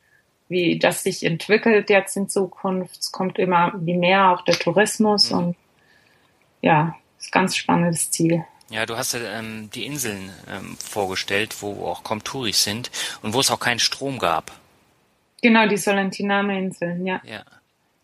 wie 0.49 0.77
das 0.77 1.03
sich 1.03 1.23
entwickelt 1.23 1.89
jetzt 1.89 2.17
in 2.17 2.27
Zukunft. 2.27 2.99
Es 2.99 3.11
kommt 3.11 3.39
immer 3.39 3.73
wie 3.77 3.95
mehr 3.95 4.31
auch 4.31 4.43
der 4.43 4.55
Tourismus 4.55 5.31
mhm. 5.31 5.37
und 5.37 5.55
ja, 6.61 6.95
ist 7.19 7.31
ganz 7.31 7.55
spannendes 7.55 8.11
Ziel. 8.11 8.43
Ja, 8.69 8.85
du 8.85 8.97
hast 8.97 9.13
ja 9.13 9.19
ähm, 9.39 9.69
die 9.73 9.85
Inseln 9.85 10.31
ähm, 10.49 10.77
vorgestellt, 10.77 11.55
wo 11.61 11.85
auch 11.85 12.03
kaum 12.03 12.23
Touris 12.23 12.63
sind 12.63 12.91
und 13.21 13.33
wo 13.33 13.39
es 13.39 13.49
auch 13.49 13.59
keinen 13.59 13.79
Strom 13.79 14.19
gab. 14.19 14.51
Genau, 15.41 15.67
die 15.67 15.77
Solentiname-Inseln, 15.77 17.05
ja. 17.05 17.21
Ja, 17.23 17.43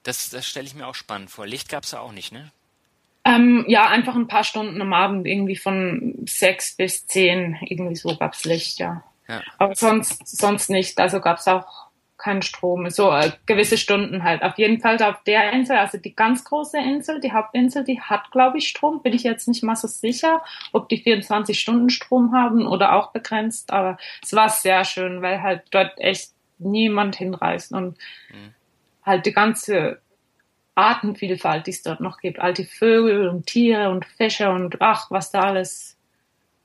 das, 0.03 0.29
das 0.29 0.47
stelle 0.47 0.65
ich 0.65 0.73
mir 0.73 0.87
auch 0.87 0.95
spannend 0.95 1.29
vor. 1.29 1.45
Licht 1.45 1.69
gab 1.69 1.83
es 1.83 1.91
ja 1.91 1.99
auch 1.99 2.13
nicht, 2.13 2.31
ne? 2.31 2.51
Ähm, 3.25 3.65
ja, 3.67 3.87
einfach 3.87 4.15
ein 4.15 4.27
paar 4.27 4.43
Stunden 4.43 4.79
am 4.81 4.93
Abend, 4.93 5.25
irgendwie 5.25 5.55
von 5.55 6.15
sechs 6.27 6.75
bis 6.75 7.07
zehn, 7.07 7.57
irgendwie 7.61 7.95
so 7.95 8.15
gab's 8.15 8.45
Licht, 8.45 8.79
ja. 8.79 9.03
ja. 9.27 9.41
Aber 9.57 9.75
sonst, 9.75 10.27
sonst 10.27 10.69
nicht. 10.69 10.99
Also 10.99 11.19
gab's 11.19 11.47
auch 11.47 11.84
kein 12.18 12.41
Strom, 12.41 12.89
so 12.89 13.11
äh, 13.11 13.32
gewisse 13.45 13.78
Stunden 13.78 14.24
halt. 14.24 14.41
Auf 14.41 14.57
jeden 14.57 14.80
Fall 14.80 15.01
auf 15.03 15.24
der 15.24 15.51
Insel, 15.51 15.78
also 15.78 15.97
die 15.97 16.16
ganz 16.16 16.45
große 16.45 16.78
Insel, 16.78 17.20
die 17.20 17.34
Hauptinsel, 17.34 17.84
die 17.84 17.99
hat, 17.99 18.32
glaube 18.32 18.57
ich, 18.57 18.68
Strom. 18.68 19.01
Bin 19.01 19.13
ich 19.13 19.24
jetzt 19.24 19.47
nicht 19.47 19.63
mal 19.63 19.76
so 19.76 19.88
sicher, 19.88 20.43
ob 20.72 20.88
die 20.89 20.97
24 20.97 21.59
Stunden 21.59 21.89
Strom 21.89 22.34
haben 22.34 22.66
oder 22.66 22.93
auch 22.93 23.11
begrenzt. 23.11 23.72
Aber 23.74 23.97
es 24.24 24.34
war 24.34 24.49
sehr 24.49 24.86
schön, 24.86 25.22
weil 25.22 25.41
halt 25.41 25.63
dort 25.72 25.99
echt 25.99 26.32
niemand 26.57 27.18
hinreist 27.18 27.74
und 27.74 27.97
mhm. 28.30 28.53
halt 29.03 29.26
die 29.26 29.34
ganze 29.34 29.99
Artenvielfalt, 30.76 31.68
die 31.68 31.72
es 31.72 31.84
dort 31.84 31.99
noch 31.99 32.20
gibt. 32.20 32.39
Alte 32.39 32.63
Vögel 32.63 33.28
und 33.28 33.47
Tiere 33.47 33.89
und 33.89 34.05
Fische 34.05 34.49
und 34.49 34.82
ach, 34.82 35.11
was 35.11 35.32
da 35.32 35.41
alles 35.41 35.97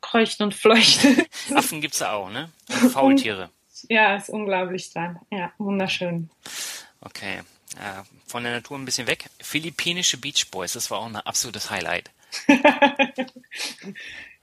kreucht 0.00 0.40
und 0.40 0.54
fleuchtet. 0.54 1.28
Affen 1.54 1.80
gibt's 1.80 1.98
ja 1.98 2.12
auch, 2.12 2.30
ne? 2.30 2.50
Faultiere 2.92 3.50
ja, 3.88 4.16
ist 4.16 4.28
unglaublich 4.28 4.92
dann. 4.92 5.18
Ja, 5.30 5.52
wunderschön. 5.58 6.30
Okay. 7.00 7.40
Äh, 7.76 8.02
von 8.26 8.42
der 8.42 8.52
Natur 8.52 8.78
ein 8.78 8.84
bisschen 8.84 9.06
weg. 9.06 9.26
Philippinische 9.40 10.18
Beach 10.18 10.50
Boys, 10.50 10.72
das 10.72 10.90
war 10.90 10.98
auch 10.98 11.06
ein 11.06 11.16
absolutes 11.16 11.70
Highlight. 11.70 12.10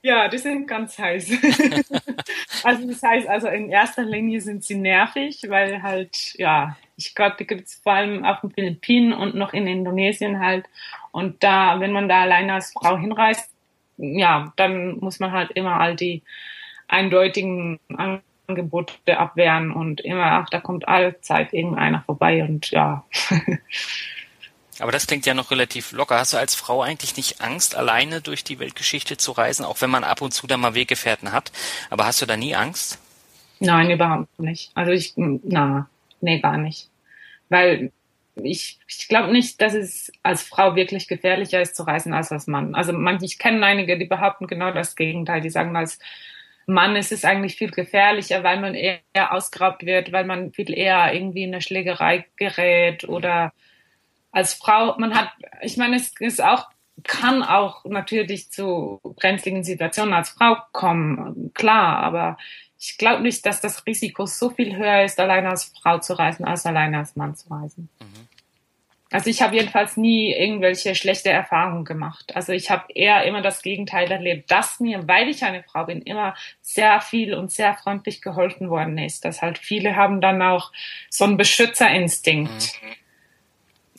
ja, 0.01 0.27
die 0.29 0.37
sind 0.37 0.67
ganz 0.67 0.97
heiß. 0.97 1.29
also 2.63 2.87
das 2.87 3.03
heißt, 3.03 3.27
also 3.27 3.47
in 3.47 3.69
erster 3.69 4.03
Linie 4.03 4.41
sind 4.41 4.63
sie 4.63 4.75
nervig, 4.75 5.41
weil 5.47 5.81
halt, 5.81 6.35
ja, 6.37 6.77
ich 6.95 7.15
glaube, 7.15 7.35
die 7.39 7.47
gibt 7.47 7.67
es 7.67 7.75
vor 7.75 7.93
allem 7.93 8.25
auf 8.25 8.41
den 8.41 8.51
Philippinen 8.51 9.13
und 9.13 9.35
noch 9.35 9.53
in 9.53 9.67
Indonesien 9.67 10.39
halt. 10.39 10.65
Und 11.11 11.43
da, 11.43 11.79
wenn 11.79 11.91
man 11.91 12.09
da 12.09 12.21
alleine 12.21 12.53
als 12.53 12.71
Frau 12.71 12.97
hinreist, 12.97 13.49
ja, 13.97 14.53
dann 14.55 14.99
muss 14.99 15.19
man 15.19 15.31
halt 15.31 15.51
immer 15.51 15.79
all 15.79 15.95
die 15.95 16.23
eindeutigen 16.87 17.79
Angebote 18.47 19.19
abwehren 19.19 19.71
und 19.71 20.01
immer, 20.01 20.23
ach, 20.23 20.49
da 20.49 20.59
kommt 20.59 20.87
allzeit 20.87 21.53
irgendeiner 21.53 22.01
vorbei 22.05 22.43
und 22.43 22.71
ja. 22.71 23.05
Aber 24.79 24.91
das 24.91 25.07
klingt 25.07 25.25
ja 25.25 25.33
noch 25.33 25.51
relativ 25.51 25.91
locker. 25.91 26.19
Hast 26.19 26.33
du 26.33 26.37
als 26.37 26.55
Frau 26.55 26.81
eigentlich 26.81 27.17
nicht 27.17 27.41
Angst, 27.41 27.75
alleine 27.75 28.21
durch 28.21 28.43
die 28.43 28.59
Weltgeschichte 28.59 29.17
zu 29.17 29.31
reisen, 29.31 29.65
auch 29.65 29.81
wenn 29.81 29.89
man 29.89 30.03
ab 30.03 30.21
und 30.21 30.33
zu 30.33 30.47
da 30.47 30.55
mal 30.55 30.75
Weggefährten 30.75 31.31
hat? 31.31 31.51
Aber 31.89 32.05
hast 32.05 32.21
du 32.21 32.25
da 32.25 32.37
nie 32.37 32.55
Angst? 32.55 32.99
Nein, 33.59 33.89
überhaupt 33.89 34.39
nicht. 34.39 34.71
Also 34.75 34.91
ich, 34.91 35.13
na, 35.15 35.89
nee, 36.21 36.39
gar 36.39 36.57
nicht. 36.57 36.89
Weil 37.49 37.91
ich, 38.35 38.79
ich 38.87 39.07
glaube 39.07 39.31
nicht, 39.31 39.61
dass 39.61 39.73
es 39.73 40.11
als 40.21 40.43
Frau 40.43 40.75
wirklich 40.75 41.07
gefährlicher 41.07 41.59
ist 41.59 41.75
zu 41.75 41.83
reisen 41.83 42.13
als 42.13 42.31
als 42.31 42.45
Mann. 42.45 42.75
Also 42.75 42.93
manche, 42.93 43.25
ich 43.25 43.39
kenne 43.39 43.65
einige, 43.65 43.97
die 43.97 44.05
behaupten 44.05 44.45
genau 44.45 44.71
das 44.71 44.95
Gegenteil. 44.95 45.41
Die 45.41 45.49
sagen, 45.49 45.75
als 45.75 45.97
Mann 46.67 46.97
ist 46.97 47.13
es 47.13 47.23
eigentlich 47.23 47.55
viel 47.55 47.71
gefährlicher, 47.71 48.43
weil 48.43 48.59
man 48.59 48.75
eher 48.75 49.01
ausgeraubt 49.31 49.85
wird, 49.85 50.11
weil 50.11 50.25
man 50.25 50.51
viel 50.51 50.77
eher 50.77 51.13
irgendwie 51.13 51.43
in 51.43 51.53
eine 51.53 51.61
Schlägerei 51.61 52.25
gerät 52.35 53.07
oder 53.07 53.53
als 54.31 54.53
Frau, 54.53 54.95
man 54.99 55.15
hat, 55.15 55.31
ich 55.61 55.77
meine, 55.77 55.95
es 55.95 56.11
ist 56.19 56.43
auch, 56.43 56.67
kann 57.03 57.41
auch 57.41 57.85
natürlich 57.85 58.51
zu 58.51 58.99
brenzligen 59.03 59.63
Situationen 59.63 60.13
als 60.13 60.29
Frau 60.29 60.57
kommen, 60.73 61.51
klar, 61.53 61.99
aber 61.99 62.37
ich 62.77 62.97
glaube 62.97 63.23
nicht, 63.23 63.45
dass 63.45 63.61
das 63.61 63.85
Risiko 63.85 64.25
so 64.25 64.49
viel 64.49 64.75
höher 64.75 65.03
ist, 65.03 65.19
alleine 65.19 65.49
als 65.49 65.73
Frau 65.81 65.99
zu 65.99 66.19
reisen, 66.19 66.45
als 66.45 66.65
alleine 66.65 66.99
als 66.99 67.15
Mann 67.15 67.35
zu 67.35 67.49
reisen. 67.49 67.89
Mhm. 67.99 68.36
Also 69.11 69.29
ich 69.29 69.41
habe 69.41 69.55
jedenfalls 69.55 69.97
nie 69.97 70.33
irgendwelche 70.33 70.95
schlechte 70.95 71.29
Erfahrungen 71.29 71.85
gemacht. 71.85 72.35
Also 72.35 72.51
ich 72.53 72.69
habe 72.69 72.91
eher 72.93 73.23
immer 73.23 73.41
das 73.41 73.61
Gegenteil 73.61 74.11
erlebt, 74.11 74.51
dass 74.51 74.79
mir, 74.79 75.07
weil 75.07 75.29
ich 75.29 75.43
eine 75.43 75.63
Frau 75.63 75.85
bin, 75.85 76.01
immer 76.01 76.35
sehr 76.61 76.99
viel 77.01 77.33
und 77.33 77.51
sehr 77.51 77.75
freundlich 77.75 78.21
geholfen 78.21 78.69
worden 78.69 78.97
ist. 78.97 79.23
Dass 79.23 79.41
halt 79.41 79.57
viele 79.57 79.95
haben 79.95 80.19
dann 80.19 80.41
auch 80.41 80.71
so 81.09 81.23
einen 81.23 81.37
Beschützerinstinkt. 81.37 82.81
Mhm. 82.81 83.06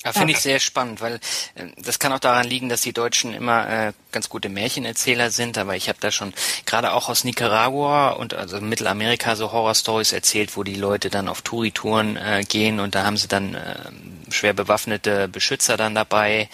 Ja, 0.05 0.13
Finde 0.13 0.33
ich 0.33 0.41
sehr 0.41 0.61
spannend, 0.61 1.01
weil 1.01 1.15
äh, 1.55 1.67
das 1.77 1.99
kann 1.99 2.13
auch 2.13 2.21
daran 2.21 2.47
liegen, 2.47 2.69
dass 2.69 2.83
die 2.83 2.93
Deutschen 2.93 3.35
immer 3.35 3.69
äh, 3.69 3.93
ganz 4.13 4.29
gute 4.29 4.49
Märchenerzähler 4.49 5.31
sind, 5.31 5.59
aber 5.59 5.75
ich 5.75 5.89
habe 5.89 5.99
da 6.01 6.11
schon 6.11 6.33
gerade 6.67 6.93
auch 6.93 7.09
aus 7.09 7.25
Nicaragua 7.25 8.11
und 8.11 8.35
also 8.35 8.61
Mittelamerika 8.61 9.35
so 9.35 9.51
Horrorstories 9.51 10.13
erzählt, 10.13 10.57
wo 10.57 10.63
die 10.63 10.77
Leute 10.77 11.11
dann 11.11 11.29
auf 11.29 11.43
Touritouren 11.43 12.17
äh, 12.17 12.45
gehen 12.49 12.79
und 12.79 12.95
da 12.95 13.05
haben 13.05 13.17
sie 13.17 13.27
dann 13.27 13.55
äh, 13.55 13.75
schwer 14.31 14.53
bewaffnete 14.53 15.27
Beschützer 15.27 15.77
dann 15.77 15.95
dabei 15.95 16.49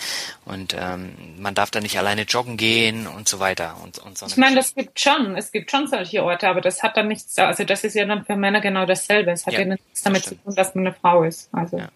und 0.47 0.75
ähm, 0.79 1.15
man 1.39 1.55
darf 1.55 1.71
da 1.71 1.81
nicht 1.81 1.99
alleine 1.99 2.23
joggen 2.23 2.57
gehen 2.57 3.07
und 3.07 3.29
so 3.29 3.41
weiter 3.41 3.77
und, 3.83 3.99
und 3.99 4.17
so. 4.17 4.27
Ich 4.27 4.37
meine, 4.37 4.57
das 4.57 4.75
gibt 4.75 4.99
schon, 4.99 5.37
es 5.37 5.53
gibt 5.53 5.71
schon 5.71 5.87
solche 5.87 6.25
Orte, 6.25 6.49
aber 6.49 6.63
das 6.63 6.83
hat 6.83 6.97
dann 6.97 7.09
nichts, 7.09 7.39
also 7.39 7.65
das 7.65 7.85
ist 7.85 7.95
ja 7.95 8.07
dann 8.07 8.25
für 8.25 8.37
Männer 8.37 8.63
genau 8.63 8.87
dasselbe. 8.87 9.33
Es 9.33 9.45
hat 9.45 9.53
ja, 9.53 9.61
ja 9.61 9.67
nichts 9.67 10.03
damit 10.03 10.25
zu 10.25 10.35
tun, 10.35 10.55
dass 10.55 10.75
man 10.75 10.87
eine 10.87 10.97
Frau 10.97 11.25
ist. 11.25 11.49
Also. 11.53 11.79
Ja. 11.79 11.89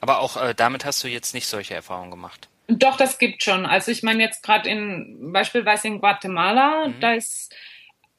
Aber 0.00 0.20
auch 0.20 0.36
äh, 0.36 0.54
damit 0.54 0.84
hast 0.84 1.02
du 1.02 1.08
jetzt 1.08 1.34
nicht 1.34 1.46
solche 1.46 1.74
Erfahrungen 1.74 2.10
gemacht. 2.10 2.48
Doch, 2.68 2.96
das 2.96 3.18
gibt 3.18 3.42
schon. 3.42 3.66
Also 3.66 3.90
ich 3.90 4.02
meine 4.02 4.22
jetzt 4.22 4.42
gerade 4.42 4.68
in 4.68 5.32
beispielsweise 5.32 5.88
in 5.88 6.00
Guatemala, 6.00 6.88
mhm. 6.88 7.00
da 7.00 7.14
ist 7.14 7.54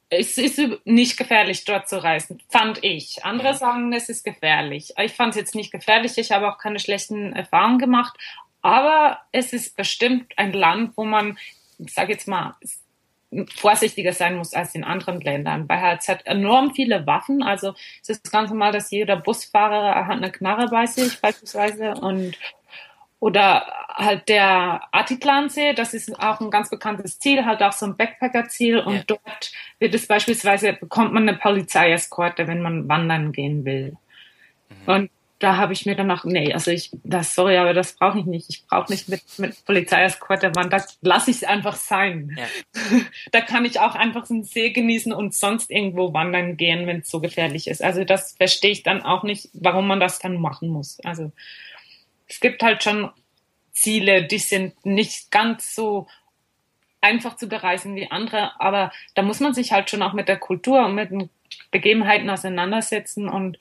es 0.09 0.37
ist 0.39 0.59
nicht 0.85 1.17
gefährlich, 1.17 1.65
dort 1.65 1.87
zu 1.87 2.03
reisen, 2.03 2.41
fand 2.49 2.83
ich. 2.83 3.23
Andere 3.23 3.53
sagen, 3.53 3.93
es 3.93 4.09
ist 4.09 4.23
gefährlich. 4.25 4.93
Ich 4.97 5.13
fand 5.13 5.31
es 5.31 5.39
jetzt 5.39 5.55
nicht 5.55 5.71
gefährlich, 5.71 6.17
ich 6.17 6.31
habe 6.31 6.49
auch 6.49 6.57
keine 6.57 6.79
schlechten 6.79 7.33
Erfahrungen 7.33 7.77
gemacht. 7.77 8.17
Aber 8.61 9.19
es 9.31 9.53
ist 9.53 9.77
bestimmt 9.77 10.33
ein 10.37 10.51
Land, 10.51 10.97
wo 10.97 11.05
man, 11.05 11.37
ich 11.77 11.93
sage 11.93 12.13
jetzt 12.13 12.27
mal, 12.27 12.55
vorsichtiger 13.55 14.13
sein 14.13 14.37
muss 14.37 14.53
als 14.53 14.73
in 14.73 14.83
anderen 14.83 15.21
Ländern, 15.21 15.67
halt, 15.69 16.01
es 16.01 16.09
hat 16.09 16.25
enorm 16.25 16.73
viele 16.73 17.05
Waffen. 17.05 17.43
Also 17.43 17.73
es 18.01 18.09
ist 18.09 18.31
ganz 18.31 18.49
normal, 18.49 18.71
dass 18.71 18.91
jeder 18.91 19.17
Busfahrer 19.17 20.07
hat 20.07 20.17
eine 20.17 20.31
Knarre 20.31 20.67
bei 20.69 20.85
sich 20.85 21.19
beispielsweise 21.21 21.93
und 21.93 22.37
oder 23.19 23.67
halt 23.89 24.29
der 24.29 24.81
Atitlansee, 24.93 25.73
das 25.73 25.93
ist 25.93 26.17
auch 26.19 26.39
ein 26.39 26.49
ganz 26.49 26.69
bekanntes 26.69 27.19
Ziel, 27.19 27.45
halt 27.45 27.61
auch 27.61 27.73
so 27.73 27.85
ein 27.85 27.97
Backpacker-Ziel. 27.97 28.79
Und 28.79 28.95
ja. 28.95 29.03
dort 29.07 29.51
wird 29.77 29.93
es 29.93 30.07
beispielsweise, 30.07 30.71
bekommt 30.71 31.13
man 31.13 31.27
eine 31.27 31.37
Polizeieskorte, 31.37 32.47
wenn 32.47 32.61
man 32.61 32.87
wandern 32.87 33.33
gehen 33.33 33.65
will. 33.65 33.97
Mhm. 34.69 34.93
Und 34.93 35.11
da 35.39 35.55
habe 35.55 35.71
ich 35.71 35.85
mir 35.85 35.95
danach, 35.95 36.25
nee, 36.25 36.53
also 36.53 36.69
ich, 36.69 36.91
das, 37.03 37.33
sorry, 37.33 37.57
aber 37.57 37.73
das 37.73 37.93
brauche 37.93 38.19
ich 38.19 38.25
nicht. 38.25 38.49
Ich 38.49 38.67
brauche 38.67 38.91
nicht 38.91 39.07
mit, 39.07 39.21
mit 39.37 39.65
Polizeieskorte 39.65 40.53
wandern. 40.53 40.69
Das 40.81 40.97
lasse 41.01 41.31
ich 41.31 41.37
es 41.37 41.43
einfach 41.45 41.75
sein. 41.75 42.37
Ja. 42.37 42.45
da 43.31 43.39
kann 43.39 43.63
ich 43.63 43.79
auch 43.79 43.95
einfach 43.95 44.25
so 44.25 44.33
einen 44.33 44.43
See 44.43 44.71
genießen 44.71 45.13
und 45.13 45.33
sonst 45.33 45.71
irgendwo 45.71 46.13
wandern 46.13 46.57
gehen, 46.57 46.87
wenn 46.87 46.99
es 46.99 47.09
so 47.09 47.21
gefährlich 47.21 47.67
ist. 47.67 47.81
Also 47.81 48.03
das 48.03 48.35
verstehe 48.35 48.71
ich 48.71 48.83
dann 48.83 49.01
auch 49.01 49.23
nicht, 49.23 49.47
warum 49.53 49.87
man 49.87 50.01
das 50.01 50.19
dann 50.19 50.41
machen 50.41 50.67
muss. 50.67 50.99
Also 51.05 51.31
es 52.27 52.41
gibt 52.41 52.61
halt 52.61 52.83
schon 52.83 53.09
Ziele, 53.71 54.25
die 54.25 54.39
sind 54.39 54.85
nicht 54.85 55.31
ganz 55.31 55.73
so 55.73 56.07
einfach 56.99 57.37
zu 57.37 57.47
bereisen 57.47 57.95
wie 57.95 58.11
andere, 58.11 58.59
aber 58.59 58.91
da 59.15 59.21
muss 59.21 59.39
man 59.39 59.53
sich 59.53 59.71
halt 59.71 59.89
schon 59.89 60.01
auch 60.01 60.11
mit 60.11 60.27
der 60.27 60.37
Kultur 60.37 60.85
und 60.85 60.95
mit 60.95 61.11
den 61.11 61.29
Begebenheiten 61.71 62.29
auseinandersetzen 62.29 63.29
und 63.29 63.57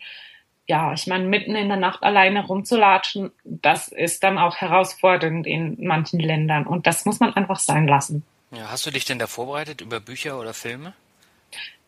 ja, 0.68 0.92
ich 0.92 1.06
meine, 1.06 1.24
mitten 1.24 1.56
in 1.56 1.68
der 1.68 1.78
Nacht 1.78 2.02
alleine 2.02 2.46
rumzulatschen, 2.46 3.32
das 3.44 3.88
ist 3.88 4.22
dann 4.22 4.38
auch 4.38 4.56
herausfordernd 4.56 5.46
in 5.46 5.82
manchen 5.86 6.20
Ländern 6.20 6.66
und 6.66 6.86
das 6.86 7.06
muss 7.06 7.20
man 7.20 7.34
einfach 7.34 7.58
sein 7.58 7.88
lassen. 7.88 8.22
Ja, 8.50 8.70
hast 8.70 8.84
du 8.84 8.90
dich 8.90 9.06
denn 9.06 9.18
da 9.18 9.26
vorbereitet 9.26 9.80
über 9.80 9.98
Bücher 9.98 10.38
oder 10.38 10.52
Filme? 10.52 10.92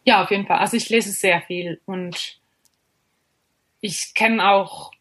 Ja, 0.05 0.23
auf 0.23 0.31
jeden 0.31 0.47
Fall. 0.47 0.59
Also 0.59 0.79
ich 0.79 0.89
lese 0.89 1.11
sehr 1.11 1.43
viel 1.43 1.79
und 1.85 2.39
ich 3.83 4.15
kenne 4.15 4.51
auch 4.51 4.93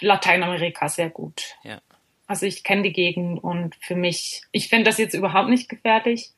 Lateinamerika 0.00 0.88
sehr 0.88 1.10
gut. 1.10 1.56
Ja. 1.64 1.80
Also 2.28 2.46
ich 2.46 2.62
kenne 2.62 2.82
die 2.82 2.92
Gegend 2.92 3.42
und 3.42 3.74
für 3.80 3.96
mich, 3.96 4.42
ich 4.52 4.68
finde 4.68 4.84
das 4.84 4.98
jetzt 4.98 5.14
überhaupt 5.14 5.48
nicht 5.48 5.68
gefährlich. 5.68 6.30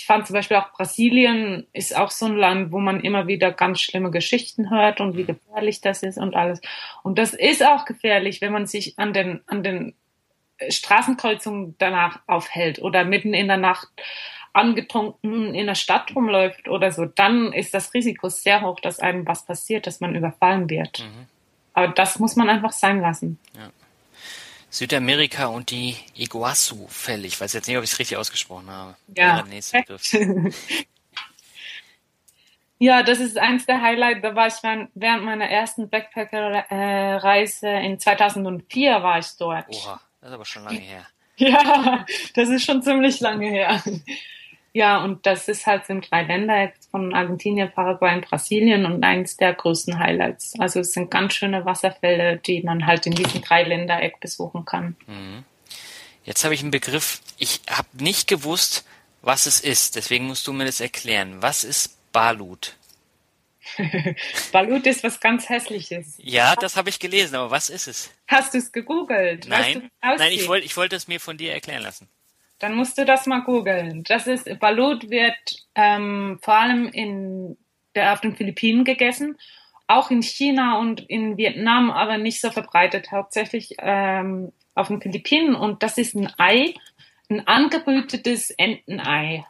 Ich 0.00 0.06
fand 0.06 0.26
zum 0.26 0.32
Beispiel 0.32 0.56
auch 0.56 0.72
Brasilien 0.72 1.66
ist 1.74 1.94
auch 1.94 2.10
so 2.10 2.24
ein 2.24 2.34
Land, 2.34 2.72
wo 2.72 2.78
man 2.78 3.00
immer 3.00 3.26
wieder 3.26 3.52
ganz 3.52 3.82
schlimme 3.82 4.10
Geschichten 4.10 4.70
hört 4.70 4.98
und 4.98 5.14
wie 5.14 5.24
gefährlich 5.24 5.82
das 5.82 6.02
ist 6.02 6.16
und 6.16 6.34
alles. 6.34 6.62
Und 7.02 7.18
das 7.18 7.34
ist 7.34 7.62
auch 7.62 7.84
gefährlich, 7.84 8.40
wenn 8.40 8.50
man 8.50 8.66
sich 8.66 8.98
an 8.98 9.12
den, 9.12 9.42
an 9.46 9.62
den 9.62 9.94
Straßenkreuzungen 10.66 11.74
danach 11.76 12.20
aufhält 12.26 12.80
oder 12.80 13.04
mitten 13.04 13.34
in 13.34 13.46
der 13.48 13.58
Nacht 13.58 13.88
angetrunken 14.54 15.54
in 15.54 15.66
der 15.66 15.74
Stadt 15.74 16.16
rumläuft 16.16 16.66
oder 16.66 16.92
so, 16.92 17.04
dann 17.04 17.52
ist 17.52 17.74
das 17.74 17.92
Risiko 17.92 18.30
sehr 18.30 18.62
hoch, 18.62 18.80
dass 18.80 19.00
einem 19.00 19.26
was 19.26 19.44
passiert, 19.44 19.86
dass 19.86 20.00
man 20.00 20.14
überfallen 20.14 20.70
wird. 20.70 21.00
Mhm. 21.00 21.26
Aber 21.74 21.88
das 21.88 22.18
muss 22.18 22.36
man 22.36 22.48
einfach 22.48 22.72
sein 22.72 23.02
lassen. 23.02 23.38
Ja. 23.54 23.68
Südamerika 24.70 25.46
und 25.46 25.70
die 25.70 25.96
Iguazu-Fälle. 26.14 27.26
Ich 27.26 27.40
weiß 27.40 27.52
jetzt 27.52 27.66
nicht, 27.66 27.76
ob 27.76 27.82
ich 27.82 27.90
es 27.92 27.98
richtig 27.98 28.16
ausgesprochen 28.16 28.70
habe. 28.70 28.96
Ja. 29.16 29.44
ja, 32.78 33.02
das 33.02 33.18
ist 33.18 33.36
eins 33.36 33.66
der 33.66 33.82
Highlights. 33.82 34.22
Da 34.22 34.34
war 34.36 34.46
ich 34.46 34.54
während 34.94 35.24
meiner 35.24 35.46
ersten 35.46 35.90
Backpacker-Reise 35.90 37.68
in 37.68 37.98
2004 37.98 39.02
war 39.02 39.18
ich 39.18 39.26
dort. 39.38 39.66
Oha, 39.68 40.00
das 40.20 40.30
ist 40.30 40.34
aber 40.34 40.44
schon 40.44 40.64
lange 40.66 40.78
her. 40.78 41.06
Ja, 41.36 42.06
das 42.34 42.48
ist 42.48 42.64
schon 42.64 42.82
ziemlich 42.82 43.18
lange 43.20 43.48
her. 43.48 43.82
Ja, 44.72 45.02
und 45.02 45.26
das 45.26 45.48
ist 45.48 45.66
halt 45.66 45.86
sind 45.86 46.08
drei 46.10 46.22
Länder 46.22 46.72
von 46.90 47.12
Argentinien, 47.12 47.72
Paraguay 47.72 48.14
und 48.14 48.28
Brasilien 48.28 48.86
und 48.86 49.02
eins 49.02 49.36
der 49.36 49.52
größten 49.52 49.98
Highlights. 49.98 50.54
Also 50.60 50.80
es 50.80 50.92
sind 50.92 51.10
ganz 51.10 51.34
schöne 51.34 51.64
Wasserfälle, 51.64 52.36
die 52.36 52.62
man 52.62 52.86
halt 52.86 53.06
in 53.06 53.12
diesem 53.12 53.42
drei 53.42 53.64
Ländereck 53.64 54.20
besuchen 54.20 54.64
kann. 54.64 54.96
Mhm. 55.06 55.44
Jetzt 56.24 56.44
habe 56.44 56.54
ich 56.54 56.62
einen 56.62 56.70
Begriff, 56.70 57.20
ich 57.38 57.60
habe 57.68 57.88
nicht 57.98 58.28
gewusst, 58.28 58.84
was 59.22 59.46
es 59.46 59.60
ist. 59.60 59.96
Deswegen 59.96 60.26
musst 60.26 60.46
du 60.46 60.52
mir 60.52 60.66
das 60.66 60.80
erklären. 60.80 61.42
Was 61.42 61.64
ist 61.64 61.96
Balut? 62.12 62.76
Balut 64.52 64.86
ist 64.86 65.02
was 65.02 65.18
ganz 65.20 65.48
Hässliches. 65.48 66.14
Ja, 66.18 66.54
das 66.56 66.76
habe 66.76 66.88
ich 66.88 66.98
gelesen, 66.98 67.34
aber 67.36 67.50
was 67.50 67.70
ist 67.70 67.88
es? 67.88 68.10
Hast 68.28 68.54
du 68.54 68.58
es 68.58 68.70
gegoogelt? 68.70 69.46
Nein, 69.48 69.90
nein, 70.00 70.32
ich 70.32 70.48
wollte 70.48 70.66
ich 70.66 70.76
wollte 70.76 70.96
es 70.96 71.08
mir 71.08 71.20
von 71.20 71.36
dir 71.36 71.52
erklären 71.52 71.82
lassen. 71.82 72.08
Dann 72.60 72.74
musst 72.74 72.98
du 72.98 73.04
das 73.04 73.26
mal 73.26 73.40
googeln. 73.40 74.04
Das 74.04 74.26
ist, 74.26 74.60
Balut 74.60 75.10
wird 75.10 75.34
ähm, 75.74 76.38
vor 76.42 76.54
allem 76.54 76.88
in 76.88 77.56
der, 77.94 78.12
auf 78.12 78.20
den 78.20 78.36
Philippinen 78.36 78.84
gegessen, 78.84 79.38
auch 79.88 80.10
in 80.10 80.22
China 80.22 80.78
und 80.78 81.00
in 81.00 81.36
Vietnam, 81.36 81.90
aber 81.90 82.18
nicht 82.18 82.40
so 82.40 82.50
verbreitet, 82.50 83.10
hauptsächlich 83.10 83.74
ähm, 83.78 84.52
auf 84.74 84.88
den 84.88 85.00
Philippinen. 85.00 85.54
Und 85.54 85.82
das 85.82 85.98
ist 85.98 86.14
ein 86.14 86.32
Ei, 86.38 86.74
ein 87.30 87.46
angebrütetes 87.46 88.50
Entenei. 88.50 89.44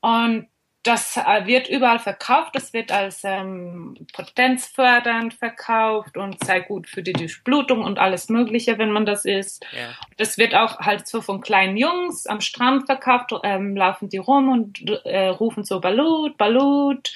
Und 0.00 0.48
das 0.82 1.16
äh, 1.16 1.46
wird 1.46 1.68
überall 1.68 1.98
verkauft. 1.98 2.54
Das 2.54 2.72
wird 2.72 2.92
als 2.92 3.22
ähm, 3.24 4.06
potenzfördernd 4.12 5.34
verkauft 5.34 6.16
und 6.16 6.42
sei 6.44 6.60
gut 6.60 6.88
für 6.88 7.02
die 7.02 7.12
Durchblutung 7.12 7.82
und 7.82 7.98
alles 7.98 8.28
Mögliche, 8.28 8.78
wenn 8.78 8.92
man 8.92 9.04
das 9.04 9.24
isst. 9.24 9.66
Ja. 9.72 9.90
Das 10.16 10.38
wird 10.38 10.54
auch 10.54 10.78
halt 10.80 11.06
so 11.08 11.20
von 11.20 11.40
kleinen 11.40 11.76
Jungs 11.76 12.26
am 12.26 12.40
Strand 12.40 12.86
verkauft, 12.86 13.32
ähm, 13.42 13.76
laufen 13.76 14.08
die 14.08 14.18
rum 14.18 14.50
und 14.50 15.04
äh, 15.04 15.28
rufen 15.28 15.64
so 15.64 15.80
Balut, 15.80 16.36
Balut. 16.38 17.12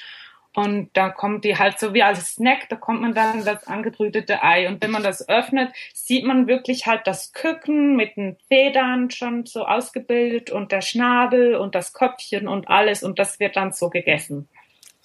Und 0.55 0.91
da 0.93 1.09
kommt 1.09 1.45
die 1.45 1.57
halt 1.57 1.79
so 1.79 1.95
wie 1.95 2.03
als 2.03 2.35
Snack, 2.35 2.69
da 2.69 2.75
kommt 2.75 3.01
man 3.01 3.15
dann 3.15 3.43
das 3.43 3.65
angebrütete 3.65 4.43
Ei. 4.43 4.67
Und 4.67 4.83
wenn 4.83 4.91
man 4.91 5.01
das 5.01 5.27
öffnet, 5.27 5.73
sieht 5.93 6.25
man 6.25 6.47
wirklich 6.47 6.85
halt 6.85 7.07
das 7.07 7.33
Küken 7.33 7.95
mit 7.95 8.17
den 8.17 8.37
Federn 8.47 9.09
schon 9.09 9.47
so 9.47 9.65
ausgebildet 9.65 10.51
und 10.51 10.71
der 10.71 10.81
Schnabel 10.81 11.55
und 11.55 11.73
das 11.73 11.93
Köpfchen 11.93 12.47
und 12.47 12.67
alles. 12.67 13.01
Und 13.01 13.17
das 13.17 13.39
wird 13.39 13.55
dann 13.55 13.73
so 13.73 13.89
gegessen. 13.89 14.47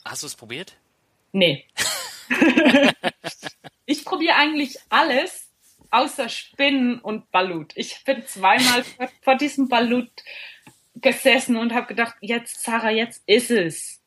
Hast 0.05 0.23
du 0.23 0.27
es 0.27 0.37
probiert? 0.37 0.77
Nee. 1.33 1.65
ich 3.87 4.05
probiere 4.05 4.37
eigentlich 4.37 4.79
alles 4.91 5.49
außer 5.91 6.29
Spinnen 6.29 6.99
und 6.99 7.31
Balut. 7.31 7.73
Ich 7.75 8.05
bin 8.05 8.27
zweimal 8.27 8.85
vor, 8.85 9.09
vor 9.23 9.35
diesem 9.37 9.69
Balut 9.69 10.11
gesessen 10.95 11.57
und 11.57 11.73
habe 11.73 11.87
gedacht, 11.87 12.17
jetzt 12.21 12.63
Sarah, 12.63 12.91
jetzt 12.91 13.23
ist 13.27 13.51
es 13.51 13.98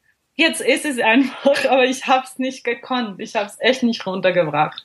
jetzt 0.42 0.62
ist 0.62 0.86
es 0.86 1.00
einfach, 1.00 1.66
aber 1.66 1.86
ich 1.86 2.08
habe 2.08 2.26
es 2.26 2.38
nicht 2.38 2.64
gekonnt. 2.64 3.20
Ich 3.20 3.36
habe 3.36 3.48
es 3.48 3.58
echt 3.60 3.84
nicht 3.84 4.06
runtergebracht. 4.06 4.84